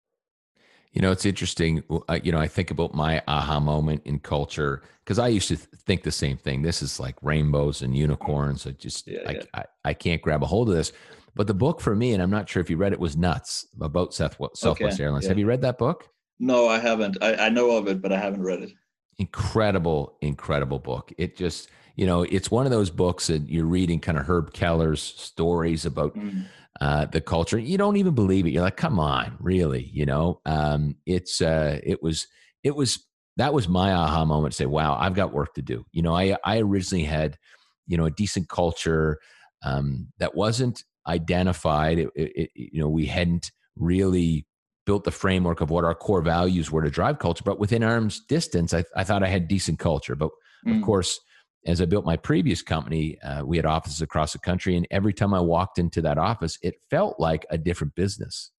You 0.93 1.03
know 1.03 1.11
it's 1.11 1.27
interesting. 1.27 1.83
You 2.23 2.33
know 2.33 2.39
i 2.39 2.49
think 2.49 2.71
about 2.71 2.95
my 2.95 3.23
aha 3.27 3.59
moment 3.61 4.03
in 4.05 4.19
culture 4.19 4.83
because 5.05 5.19
i 5.19 5.29
used 5.29 5.49
to 5.49 5.57
think 5.57 6.03
the 6.03 6.13
same 6.25 6.37
thing. 6.37 6.63
This 6.63 6.83
is 6.83 7.01
like 7.01 7.17
rainbows 7.23 7.83
and 7.83 7.97
unicorns. 7.97 8.67
I 8.67 8.73
just 8.73 9.09
yeah, 9.09 9.21
I, 9.27 9.33
yeah. 9.33 9.43
I, 9.55 9.65
I, 9.85 9.95
can't 9.95 10.23
grab 10.23 10.43
a 10.43 10.47
hold 10.47 10.69
of 10.69 10.75
this. 10.75 10.93
But 11.35 11.47
the 11.47 11.55
book 11.55 11.81
for 11.81 11.95
me 11.95 12.13
and 12.15 12.23
i'm 12.23 12.31
not 12.31 12.49
sure 12.49 12.61
if 12.61 12.71
you 12.71 12.77
read 12.77 12.93
it 12.93 13.01
was 13.01 13.17
nuts 13.17 13.67
about 13.81 14.15
southwest, 14.15 14.59
southwest 14.59 14.95
okay, 14.95 15.05
airlines. 15.05 15.25
Yeah. 15.25 15.31
have 15.31 15.39
you 15.39 15.47
read 15.47 15.63
that 15.63 15.79
book? 15.79 16.09
No 16.39 16.69
i 16.69 16.79
haven't. 16.79 17.17
I, 17.23 17.47
I 17.47 17.49
know 17.49 17.71
of 17.73 17.89
it 17.89 18.01
but 18.03 18.13
i 18.13 18.19
haven't 18.19 18.43
read 18.43 18.61
it. 18.63 18.73
Incredible 19.19 20.19
incredible 20.21 20.79
book. 20.79 21.13
It 21.19 21.37
just 21.37 21.71
you 21.97 22.05
know, 22.05 22.23
it's 22.23 22.51
one 22.51 22.67
of 22.67 22.71
those 22.71 22.91
books 22.91 23.27
that 23.29 23.49
you're 23.49 23.67
reading 23.67 24.01
kind 24.01 24.19
of 24.19 24.27
Herb 24.27 24.53
Keller's 24.53 25.03
stories 25.03 25.87
about 25.87 26.15
mm. 26.15 26.45
uh, 26.81 27.07
the 27.07 27.23
culture. 27.23 27.59
You 27.59 27.79
don't 27.79 27.97
even 27.97 28.15
believe 28.15 28.47
it. 28.47 28.51
You're 28.51 28.63
like, 28.63 28.77
come 28.77 29.01
on, 29.01 29.35
really? 29.41 29.91
You 29.93 30.05
know, 30.05 30.41
um, 30.45 30.97
it's 31.07 31.41
uh, 31.41 31.81
it 31.83 32.03
was 32.03 32.27
it 32.63 32.77
was 32.77 33.05
that 33.39 33.55
was 33.55 33.67
my 33.67 33.93
aha 33.93 34.27
moment 34.27 34.53
to 34.53 34.57
say, 34.57 34.67
wow, 34.67 34.97
I've 34.99 35.15
got 35.15 35.33
work 35.33 35.55
to 35.55 35.63
do. 35.63 35.87
You 35.91 36.03
know, 36.03 36.15
I 36.15 36.37
I 36.45 36.59
originally 36.59 37.05
had 37.05 37.39
you 37.87 37.97
know 37.97 38.05
a 38.05 38.11
decent 38.11 38.51
culture 38.51 39.19
um, 39.65 40.09
that 40.19 40.35
wasn't 40.35 40.85
identified. 41.09 41.99
It, 41.99 42.11
it, 42.15 42.51
you 42.55 42.81
know, 42.81 42.91
we 42.91 43.07
hadn't 43.07 43.51
really 43.75 44.47
built 44.85 45.05
the 45.05 45.11
framework 45.11 45.63
of 45.63 45.71
what 45.71 45.85
our 45.85 45.95
core 45.95 46.23
values 46.23 46.71
were 46.71 46.83
to 46.83 46.91
drive 46.91 47.19
culture. 47.19 47.43
But 47.45 47.59
within 47.59 47.83
arm's 47.83 48.21
distance, 48.21 48.75
I, 48.75 48.85
I 48.95 49.03
thought 49.03 49.23
I 49.23 49.29
had 49.29 49.49
decent 49.49 49.79
culture. 49.79 50.15
But 50.15 50.31
mm. 50.67 50.77
of 50.77 50.85
course, 50.85 51.21
as 51.67 51.83
I 51.83 51.85
built 51.85 52.05
my 52.05 52.17
previous 52.17 52.63
company, 52.63 53.21
uh, 53.21 53.45
we 53.45 53.57
had 53.57 53.67
offices 53.67 54.01
across 54.01 54.33
the 54.33 54.39
country, 54.39 54.77
and 54.77 54.87
every 54.91 55.13
time 55.13 55.35
I 55.35 55.41
walked 55.41 55.79
into 55.79 56.01
that 56.03 56.19
office, 56.19 56.59
it 56.63 56.77
felt 56.91 57.19
like 57.19 57.45
a 57.51 57.59
different 57.59 57.95
business. 57.95 58.53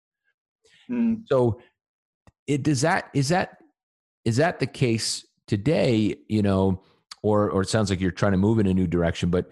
Mm. 0.89 1.23
So, 1.27 1.59
it 2.45 2.63
does 2.63 2.81
that 2.81 3.09
is 3.13 3.29
that 3.29 3.57
is 4.23 4.37
that 4.37 4.59
the 4.59 4.67
case 4.67 5.25
today? 5.47 6.15
You 6.27 6.41
know, 6.41 6.83
or 7.23 7.49
or 7.49 7.61
it 7.61 7.69
sounds 7.69 7.89
like 7.89 7.99
you're 7.99 8.11
trying 8.11 8.33
to 8.33 8.37
move 8.37 8.59
in 8.59 8.67
a 8.67 8.73
new 8.73 8.87
direction, 8.87 9.29
but 9.29 9.49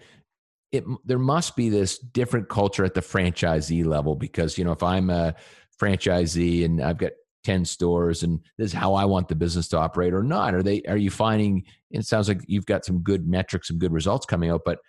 it 0.72 0.84
there 1.04 1.18
must 1.18 1.56
be 1.56 1.68
this 1.68 1.98
different 1.98 2.48
culture 2.48 2.84
at 2.84 2.94
the 2.94 3.00
franchisee 3.00 3.84
level 3.84 4.14
because 4.14 4.58
you 4.58 4.64
know 4.64 4.72
if 4.72 4.82
I'm 4.82 5.10
a 5.10 5.34
franchisee 5.80 6.64
and 6.64 6.80
I've 6.80 6.98
got 6.98 7.12
10 7.46 7.64
stores 7.64 8.24
and 8.24 8.40
this 8.58 8.66
is 8.66 8.72
how 8.72 8.94
I 8.94 9.04
want 9.04 9.28
the 9.28 9.36
business 9.36 9.68
to 9.68 9.78
operate 9.78 10.12
or 10.12 10.24
not? 10.24 10.52
Are 10.52 10.64
they 10.64 10.82
are 10.88 10.96
you 10.96 11.10
finding 11.10 11.62
it 11.92 12.04
sounds 12.04 12.26
like 12.26 12.40
you've 12.48 12.66
got 12.66 12.84
some 12.84 12.98
good 13.02 13.28
metrics, 13.28 13.68
some 13.68 13.78
good 13.78 13.92
results 13.92 14.26
coming 14.26 14.50
out, 14.50 14.62
but 14.64 14.80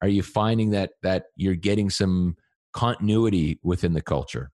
are 0.00 0.08
you 0.08 0.22
finding 0.22 0.70
that 0.70 0.92
that 1.02 1.24
you're 1.36 1.54
getting 1.54 1.90
some 1.90 2.34
continuity 2.72 3.60
within 3.62 3.92
the 3.92 4.00
culture? 4.00 4.50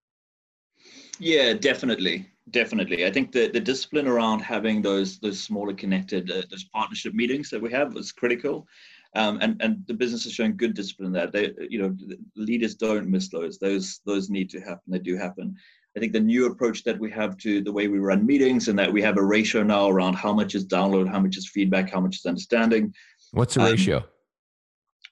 Yeah, 1.21 1.53
definitely. 1.53 2.29
Definitely. 2.51 3.07
I 3.07 3.13
think 3.13 3.31
the, 3.31 3.49
the 3.49 3.61
discipline 3.61 4.09
around 4.09 4.41
having 4.41 4.83
those 4.83 5.21
those 5.21 5.41
smaller 5.41 5.75
connected 5.75 6.31
uh, 6.31 6.43
those 6.51 6.65
partnership 6.75 7.15
meetings 7.15 7.51
that 7.51 7.63
we 7.63 7.71
have 7.71 7.97
is 7.97 8.11
critical. 8.11 8.67
Um, 9.15 9.39
and 9.41 9.63
and 9.63 9.85
the 9.87 9.95
business 9.95 10.27
is 10.27 10.33
showing 10.33 10.57
good 10.57 10.75
discipline 10.75 11.13
there. 11.13 11.29
They, 11.29 11.53
you 11.71 11.81
know, 11.81 11.97
leaders 12.35 12.75
don't 12.75 13.09
miss 13.09 13.29
those. 13.29 13.59
Those 13.59 14.01
those 14.05 14.29
need 14.29 14.51
to 14.51 14.61
happen. 14.61 14.83
They 14.89 14.99
do 14.99 15.17
happen. 15.17 15.55
I 15.97 16.01
think 16.01 16.13
the 16.13 16.21
new 16.21 16.47
approach 16.47 16.83
that 16.85 16.99
we 16.99 17.11
have 17.13 17.37
to 17.39 17.61
the 17.61 17.73
way 17.73 17.87
we 17.87 17.99
run 17.99 18.27
meetings 18.27 18.69
and 18.69 18.79
that 18.79 18.93
we 18.93 19.01
have 19.03 19.17
a 19.17 19.23
ratio 19.23 19.63
now 19.63 19.89
around 19.89 20.15
how 20.15 20.33
much 20.33 20.55
is 20.55 20.67
download, 20.67 21.09
how 21.09 21.21
much 21.21 21.37
is 21.37 21.49
feedback, 21.49 21.91
how 21.91 22.01
much 22.01 22.17
is 22.17 22.27
understanding. 22.27 22.93
What's 23.31 23.55
the 23.55 23.63
um, 23.63 23.71
ratio? 23.71 24.05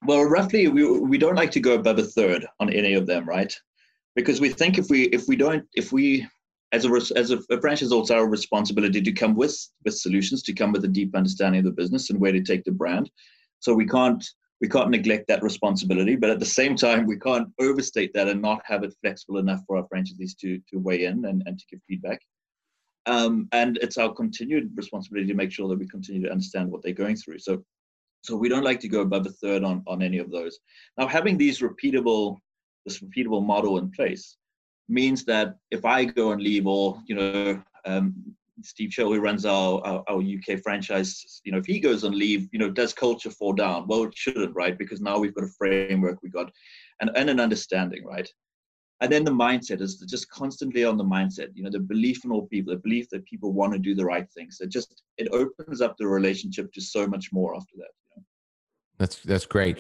Well, 0.05 0.25
roughly, 0.25 0.67
we, 0.67 0.85
we 0.99 1.19
don't 1.19 1.37
like 1.37 1.53
to 1.53 1.61
go 1.61 1.75
above 1.75 1.99
a 1.99 2.03
third 2.03 2.45
on 2.59 2.73
any 2.73 2.95
of 2.95 3.07
them, 3.07 3.29
right? 3.29 3.55
Because 4.17 4.41
we 4.41 4.49
think 4.49 4.77
if 4.77 4.91
we 4.91 5.05
if 5.05 5.29
we 5.29 5.37
don't 5.37 5.65
if 5.75 5.93
we 5.93 6.27
as 6.73 6.85
a 6.85 6.93
as 7.17 7.31
a, 7.31 7.39
a 7.51 7.57
branch 7.57 7.83
is 7.83 7.93
also 7.93 8.17
our 8.17 8.29
responsibility 8.29 9.01
to 9.01 9.13
come 9.13 9.37
with 9.37 9.57
with 9.85 9.95
solutions, 9.95 10.43
to 10.43 10.53
come 10.53 10.73
with 10.73 10.85
a 10.85 10.89
deep 10.89 11.15
understanding 11.15 11.61
of 11.61 11.65
the 11.65 11.71
business 11.71 12.11
and 12.11 12.21
where 12.21 12.33
to 12.33 12.43
take 12.43 12.65
the 12.65 12.73
brand. 12.73 13.09
So 13.61 13.73
we 13.73 13.87
can't 13.87 14.25
we 14.63 14.69
can't 14.69 14.91
neglect 14.91 15.27
that 15.27 15.43
responsibility, 15.43 16.15
but 16.15 16.31
at 16.31 16.39
the 16.39 16.47
same 16.47 16.77
time, 16.77 17.05
we 17.05 17.19
can't 17.19 17.49
overstate 17.59 18.13
that 18.15 18.29
and 18.29 18.41
not 18.41 18.63
have 18.65 18.85
it 18.85 18.95
flexible 19.01 19.39
enough 19.39 19.61
for 19.67 19.77
our 19.77 19.89
franchisees 19.93 20.37
to, 20.41 20.61
to 20.71 20.79
weigh 20.79 21.05
in 21.05 21.25
and, 21.25 21.43
and 21.47 21.59
to 21.59 21.65
give 21.69 21.81
feedback. 21.89 22.21
Um, 23.07 23.49
and 23.51 23.77
it's 23.83 23.99
our 23.99 24.15
continued 24.15 24.71
responsibility 24.77 25.27
to 25.27 25.35
make 25.35 25.51
sure 25.51 25.69
that 25.69 25.81
we 25.81 25.89
continue 25.89 26.23
to 26.23 26.31
understand 26.31 26.71
what 26.71 26.81
they're 26.85 26.93
going 26.93 27.17
through. 27.17 27.41
So, 27.41 27.65
so 28.23 28.37
we 28.37 28.49
don't 28.49 28.63
like 28.63 28.79
to 28.81 28.89
go 28.89 29.01
above 29.01 29.27
a 29.27 29.31
third 29.31 29.65
on, 29.65 29.83
on 29.89 30.01
any 30.01 30.19
of 30.19 30.31
those. 30.31 30.61
Now, 30.97 31.09
having 31.09 31.37
these 31.37 31.59
repeatable, 31.59 32.37
this 32.87 33.01
repeatable 33.01 33.45
model 33.45 33.79
in 33.79 33.91
place 33.91 34.37
means 34.89 35.25
that 35.25 35.57
if 35.73 35.85
I 35.85 36.05
go 36.05 36.31
and 36.31 36.41
leave, 36.41 36.69
or 36.69 37.03
you 37.09 37.17
know, 37.17 37.61
um, 37.85 38.15
Steve 38.65 38.91
Cho, 38.91 39.13
who 39.13 39.21
runs 39.21 39.45
our, 39.45 39.81
our, 39.87 40.05
our, 40.09 40.21
UK 40.21 40.61
franchise, 40.63 41.41
you 41.45 41.53
know, 41.53 41.59
if 41.59 41.67
he 41.67 41.81
goes 41.81 42.05
on 42.05 42.17
leave, 42.17 42.49
you 42.53 42.59
know, 42.59 42.71
does 42.71 42.93
culture 42.93 43.31
fall 43.31 43.53
down? 43.53 43.87
Well, 43.87 44.05
it 44.05 44.17
shouldn't, 44.17 44.55
right? 44.55 44.77
Because 44.77 45.01
now 45.01 45.19
we've 45.19 45.35
got 45.35 45.45
a 45.45 45.53
framework, 45.59 46.19
we've 46.23 46.33
got 46.33 46.51
and, 47.01 47.11
and 47.17 47.31
an 47.31 47.41
understanding, 47.41 48.05
right? 48.05 48.29
And 49.03 49.11
then 49.11 49.25
the 49.25 49.33
mindset 49.33 49.81
is 49.81 49.97
just 50.09 50.31
constantly 50.31 50.85
on 50.85 50.97
the 50.97 51.05
mindset, 51.05 51.49
you 51.55 51.65
know, 51.65 51.71
the 51.71 51.81
belief 51.81 52.25
in 52.25 52.31
all 52.31 52.47
people, 52.47 52.73
the 52.73 52.79
belief 52.79 53.09
that 53.11 53.25
people 53.25 53.53
want 53.53 53.73
to 53.73 53.79
do 53.79 53.97
the 53.97 54.05
right 54.05 54.31
things. 54.31 54.59
It 54.61 54.69
just 54.69 55.03
it 55.19 55.29
opens 55.33 55.81
up 55.81 55.97
the 55.97 56.07
relationship 56.07 56.73
to 56.73 56.81
so 56.81 57.09
much 57.09 57.33
more 57.33 57.57
after 57.57 57.75
that. 57.79 57.91
You 58.11 58.17
know? 58.17 58.23
That's 58.99 59.17
that's 59.17 59.47
great. 59.47 59.79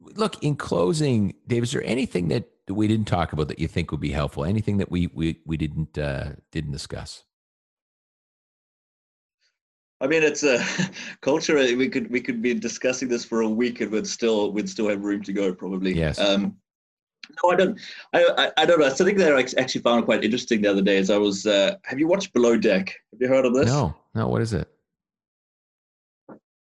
Look, 0.00 0.42
in 0.44 0.54
closing, 0.54 1.34
Dave, 1.48 1.64
is 1.64 1.72
there 1.72 1.84
anything 1.84 2.28
that 2.28 2.48
we 2.68 2.86
didn't 2.86 3.08
talk 3.08 3.32
about 3.32 3.48
that 3.48 3.58
you 3.58 3.66
think 3.66 3.90
would 3.90 4.00
be 4.00 4.12
helpful? 4.12 4.44
Anything 4.44 4.78
that 4.78 4.90
we 4.90 5.08
we 5.08 5.40
we 5.44 5.56
didn't 5.56 5.98
uh, 5.98 6.34
didn't 6.52 6.70
discuss? 6.70 7.24
I 10.00 10.06
mean, 10.06 10.22
it's 10.22 10.42
a 10.42 10.64
culture. 11.20 11.54
We 11.54 11.88
could 11.88 12.10
we 12.10 12.20
could 12.20 12.40
be 12.40 12.54
discussing 12.54 13.08
this 13.08 13.24
for 13.24 13.42
a 13.42 13.48
week, 13.48 13.80
and 13.80 13.90
we'd 13.90 14.06
still 14.06 14.52
we'd 14.52 14.68
still 14.68 14.88
have 14.88 15.04
room 15.04 15.22
to 15.22 15.32
go, 15.32 15.52
probably. 15.54 15.94
Yes. 15.94 16.18
Um, 16.18 16.56
no, 17.42 17.50
I 17.50 17.56
don't. 17.56 17.80
I, 18.12 18.24
I, 18.38 18.62
I 18.62 18.66
don't 18.66 18.80
know. 18.80 18.88
Something 18.88 19.16
that 19.18 19.32
I 19.32 19.60
actually 19.60 19.82
found 19.82 20.04
quite 20.04 20.24
interesting 20.24 20.62
the 20.62 20.70
other 20.70 20.82
day 20.82 20.96
is 20.96 21.10
I 21.10 21.18
was. 21.18 21.46
Uh, 21.46 21.76
have 21.84 21.98
you 21.98 22.08
watched 22.08 22.32
Below 22.32 22.56
Deck? 22.56 22.94
Have 23.12 23.20
you 23.20 23.28
heard 23.28 23.44
of 23.44 23.54
this? 23.54 23.66
No, 23.66 23.94
no. 24.14 24.28
What 24.28 24.42
is 24.42 24.52
it? 24.52 24.68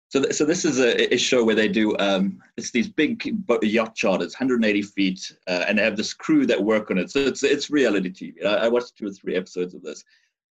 So, 0.09 0.21
th- 0.21 0.33
so 0.33 0.45
this 0.45 0.63
is 0.63 0.79
a, 0.79 1.13
a, 1.13 1.17
show 1.17 1.43
where 1.43 1.53
they 1.53 1.67
do. 1.67 1.95
Um, 1.97 2.41
it's 2.55 2.71
these 2.71 2.87
big 2.87 3.21
yacht 3.61 3.93
charters, 3.93 4.33
180 4.33 4.81
feet, 4.81 5.33
uh, 5.47 5.65
and 5.67 5.77
they 5.77 5.83
have 5.83 5.97
this 5.97 6.13
crew 6.13 6.45
that 6.45 6.63
work 6.63 6.89
on 6.89 6.97
it. 6.97 7.11
So 7.11 7.19
it's 7.19 7.43
it's 7.43 7.69
reality 7.69 8.09
TV. 8.09 8.45
I, 8.45 8.65
I 8.65 8.67
watched 8.69 8.95
two 8.97 9.07
or 9.07 9.11
three 9.11 9.35
episodes 9.35 9.73
of 9.73 9.83
this, 9.83 10.05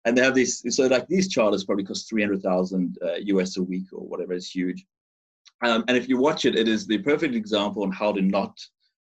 and 0.08 0.18
they 0.18 0.22
have 0.24 0.34
these 0.34 0.64
so 0.74 0.88
like 0.88 1.06
these 1.08 1.28
charters 1.28 1.66
probably 1.66 1.84
cost 1.84 2.10
300000 2.10 2.98
uh, 3.04 3.40
us 3.40 3.58
a 3.58 3.64
week 3.64 3.88
or 3.92 4.08
whatever 4.08 4.34
it's 4.34 4.50
huge. 4.50 4.86
Um, 5.64 5.84
and 5.88 5.98
if 5.98 6.08
you 6.08 6.18
watch 6.18 6.46
it 6.46 6.56
it 6.56 6.68
is 6.68 6.88
the 6.88 7.00
perfect 7.00 7.36
example 7.36 7.84
on 7.84 7.92
how 7.92 8.14
to 8.14 8.22
not 8.22 8.58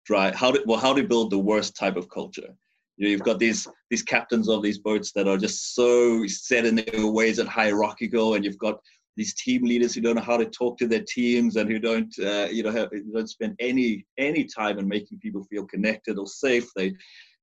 drive 0.04 0.34
how 0.34 0.50
to 0.50 0.62
well 0.66 0.80
how 0.80 0.92
to 0.92 1.04
build 1.04 1.30
the 1.30 1.38
worst 1.38 1.76
type 1.76 1.96
of 1.96 2.08
culture. 2.08 2.50
You 2.96 3.06
know, 3.06 3.10
you've 3.12 3.22
got 3.22 3.38
these 3.38 3.68
these 3.88 4.02
captains 4.02 4.48
of 4.48 4.62
these 4.62 4.78
boats 4.78 5.12
that 5.12 5.28
are 5.28 5.38
just 5.38 5.74
so 5.76 6.26
set 6.26 6.66
in 6.66 6.74
their 6.74 7.06
ways 7.06 7.38
and 7.38 7.48
hierarchical 7.48 8.34
and 8.34 8.44
you've 8.44 8.58
got 8.58 8.80
these 9.16 9.34
team 9.34 9.62
leaders 9.62 9.94
who 9.94 10.00
don't 10.00 10.16
know 10.16 10.22
how 10.22 10.38
to 10.38 10.46
talk 10.46 10.76
to 10.78 10.88
their 10.88 11.04
teams 11.06 11.56
and 11.56 11.70
who 11.70 11.78
don't 11.78 12.12
uh, 12.18 12.48
you 12.50 12.64
know 12.64 12.72
have, 12.72 12.90
don't 13.12 13.30
spend 13.30 13.54
any 13.60 14.04
any 14.18 14.44
time 14.44 14.78
in 14.80 14.88
making 14.88 15.18
people 15.20 15.44
feel 15.44 15.66
connected 15.66 16.18
or 16.18 16.26
safe. 16.26 16.68
They 16.74 16.94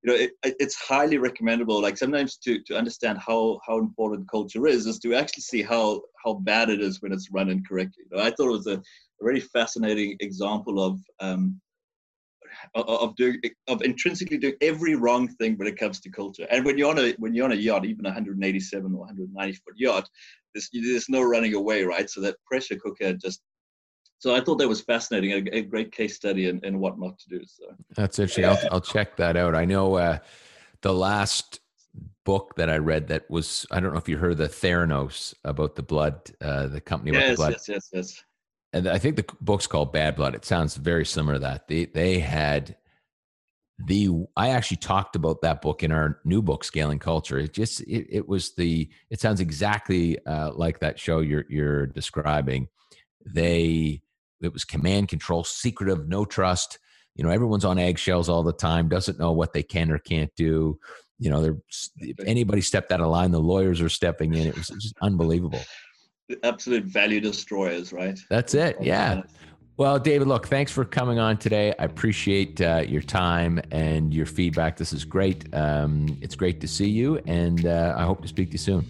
you 0.07 0.13
know, 0.13 0.19
it, 0.19 0.55
it's 0.59 0.75
highly 0.75 1.17
recommendable. 1.17 1.81
Like 1.81 1.97
sometimes 1.97 2.37
to, 2.37 2.61
to 2.63 2.77
understand 2.77 3.19
how, 3.19 3.59
how 3.67 3.77
important 3.77 4.29
culture 4.29 4.65
is, 4.65 4.85
is 4.85 4.99
to 4.99 5.13
actually 5.13 5.41
see 5.41 5.61
how, 5.61 6.01
how 6.23 6.35
bad 6.35 6.69
it 6.69 6.79
is 6.79 7.01
when 7.01 7.11
it's 7.11 7.29
run 7.31 7.49
incorrectly. 7.49 8.05
You 8.09 8.17
know, 8.17 8.23
I 8.23 8.31
thought 8.31 8.47
it 8.47 8.51
was 8.51 8.67
a, 8.67 8.75
a 8.77 9.23
very 9.23 9.41
fascinating 9.41 10.15
example 10.21 10.81
of, 10.81 10.99
um, 11.19 11.59
of 12.73 13.15
doing 13.17 13.39
of 13.67 13.83
intrinsically 13.83 14.37
doing 14.37 14.55
every 14.61 14.95
wrong 14.95 15.27
thing 15.27 15.57
when 15.57 15.67
it 15.67 15.77
comes 15.77 15.99
to 15.99 16.09
culture. 16.09 16.47
And 16.49 16.65
when 16.65 16.77
you're 16.77 16.89
on 16.89 16.97
a 16.97 17.11
when 17.19 17.35
you're 17.35 17.45
on 17.45 17.51
a 17.51 17.55
yacht, 17.55 17.85
even 17.85 18.05
a 18.05 18.09
187 18.09 18.93
or 18.93 18.99
190 18.99 19.53
foot 19.53 19.75
yacht, 19.75 20.09
there's, 20.55 20.69
there's 20.73 21.09
no 21.09 21.21
running 21.21 21.53
away, 21.53 21.83
right? 21.83 22.09
So 22.09 22.21
that 22.21 22.37
pressure 22.49 22.77
cooker 22.77 23.13
just 23.13 23.41
so 24.19 24.35
I 24.35 24.41
thought 24.41 24.57
that 24.57 24.67
was 24.67 24.81
fascinating, 24.81 25.31
a, 25.31 25.57
a 25.57 25.61
great 25.61 25.91
case 25.91 26.15
study 26.15 26.49
and, 26.49 26.63
and 26.63 26.79
what 26.79 26.99
not 26.99 27.19
to 27.19 27.29
do. 27.29 27.41
So 27.45 27.65
that's 27.95 28.19
interesting. 28.19 28.45
I'll, 28.45 28.59
I'll 28.71 28.81
check 28.81 29.17
that 29.17 29.37
out. 29.37 29.55
I 29.55 29.65
know 29.65 29.95
uh, 29.95 30.19
the 30.81 30.93
last 30.93 31.59
book 32.25 32.55
that 32.57 32.69
I 32.69 32.77
read 32.77 33.07
that 33.07 33.29
was 33.29 33.65
I 33.71 33.79
don't 33.79 33.93
know 33.93 33.99
if 33.99 34.09
you 34.09 34.17
heard 34.17 34.37
the 34.37 34.49
Theranos 34.49 35.33
about 35.43 35.75
the 35.75 35.83
blood, 35.83 36.31
uh, 36.41 36.67
the 36.67 36.81
company 36.81 37.11
yes, 37.11 37.23
about 37.23 37.31
the 37.31 37.35
blood. 37.37 37.51
Yes, 37.51 37.69
yes, 37.69 37.89
yes. 37.93 38.23
And 38.73 38.87
I 38.87 38.97
think 38.97 39.15
the 39.15 39.25
book's 39.39 39.67
called 39.67 39.93
Bad 39.93 40.15
Blood. 40.15 40.35
It 40.35 40.45
sounds 40.45 40.75
very 40.75 41.05
similar 41.05 41.35
to 41.35 41.39
that. 41.39 41.67
They 41.67 41.85
they 41.85 42.19
had 42.19 42.75
the 43.79 44.09
I 44.35 44.49
actually 44.49 44.77
talked 44.77 45.15
about 45.15 45.41
that 45.41 45.61
book 45.61 45.83
in 45.83 45.91
our 45.91 46.19
new 46.25 46.41
book, 46.41 46.63
Scaling 46.63 46.99
Culture. 46.99 47.37
It 47.37 47.53
just 47.53 47.81
it, 47.81 48.07
it 48.09 48.27
was 48.27 48.55
the 48.55 48.89
it 49.09 49.21
sounds 49.21 49.39
exactly 49.39 50.17
uh, 50.25 50.51
like 50.53 50.79
that 50.79 50.99
show 50.99 51.19
you're 51.19 51.45
you're 51.47 51.85
describing. 51.85 52.67
They 53.25 54.01
it 54.41 54.53
was 54.53 54.65
command 54.65 55.07
control, 55.07 55.43
secretive, 55.43 56.07
no 56.07 56.25
trust. 56.25 56.79
You 57.15 57.23
know, 57.23 57.29
everyone's 57.29 57.65
on 57.65 57.79
eggshells 57.79 58.29
all 58.29 58.43
the 58.43 58.53
time, 58.53 58.89
doesn't 58.89 59.19
know 59.19 59.31
what 59.31 59.53
they 59.53 59.63
can 59.63 59.91
or 59.91 59.97
can't 59.97 60.31
do. 60.35 60.79
You 61.19 61.31
know, 61.31 61.41
they're, 61.41 61.57
if 61.97 62.19
anybody 62.25 62.61
stepped 62.61 62.91
out 62.91 63.01
of 63.01 63.07
line, 63.07 63.31
the 63.31 63.39
lawyers 63.39 63.81
are 63.81 63.89
stepping 63.89 64.35
in. 64.35 64.47
It 64.47 64.55
was 64.55 64.67
just 64.67 64.95
unbelievable. 65.01 65.61
Absolute 66.43 66.83
value 66.83 67.19
destroyers, 67.19 67.91
right? 67.91 68.19
That's 68.29 68.53
it. 68.53 68.77
Yeah. 68.81 69.23
Well, 69.77 69.99
David, 69.99 70.27
look, 70.27 70.47
thanks 70.47 70.71
for 70.71 70.83
coming 70.85 71.19
on 71.19 71.37
today. 71.37 71.73
I 71.77 71.85
appreciate 71.85 72.59
uh, 72.61 72.83
your 72.87 73.03
time 73.03 73.61
and 73.71 74.11
your 74.11 74.25
feedback. 74.25 74.75
This 74.75 74.91
is 74.91 75.05
great. 75.05 75.53
Um, 75.53 76.17
it's 76.19 76.35
great 76.35 76.59
to 76.61 76.67
see 76.67 76.89
you, 76.89 77.19
and 77.27 77.65
uh, 77.65 77.93
I 77.95 78.03
hope 78.03 78.23
to 78.23 78.27
speak 78.27 78.49
to 78.49 78.53
you 78.53 78.57
soon. 78.57 78.87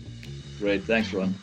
Great. 0.60 0.84
Thanks, 0.84 1.14
Ron. 1.14 1.36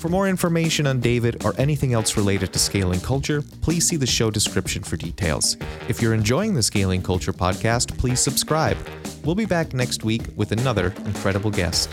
For 0.00 0.08
more 0.08 0.28
information 0.28 0.88
on 0.88 0.98
David 0.98 1.44
or 1.44 1.54
anything 1.58 1.92
else 1.92 2.16
related 2.16 2.52
to 2.52 2.58
scaling 2.58 2.98
culture, 3.00 3.40
please 3.60 3.86
see 3.86 3.94
the 3.96 4.06
show 4.06 4.32
description 4.32 4.82
for 4.82 4.96
details. 4.96 5.56
If 5.88 6.02
you're 6.02 6.12
enjoying 6.12 6.54
the 6.54 6.62
Scaling 6.62 7.02
Culture 7.02 7.32
podcast, 7.32 7.96
please 7.98 8.18
subscribe. 8.18 8.76
We'll 9.24 9.36
be 9.36 9.46
back 9.46 9.74
next 9.74 10.02
week 10.02 10.22
with 10.34 10.50
another 10.50 10.92
incredible 11.06 11.52
guest. 11.52 11.88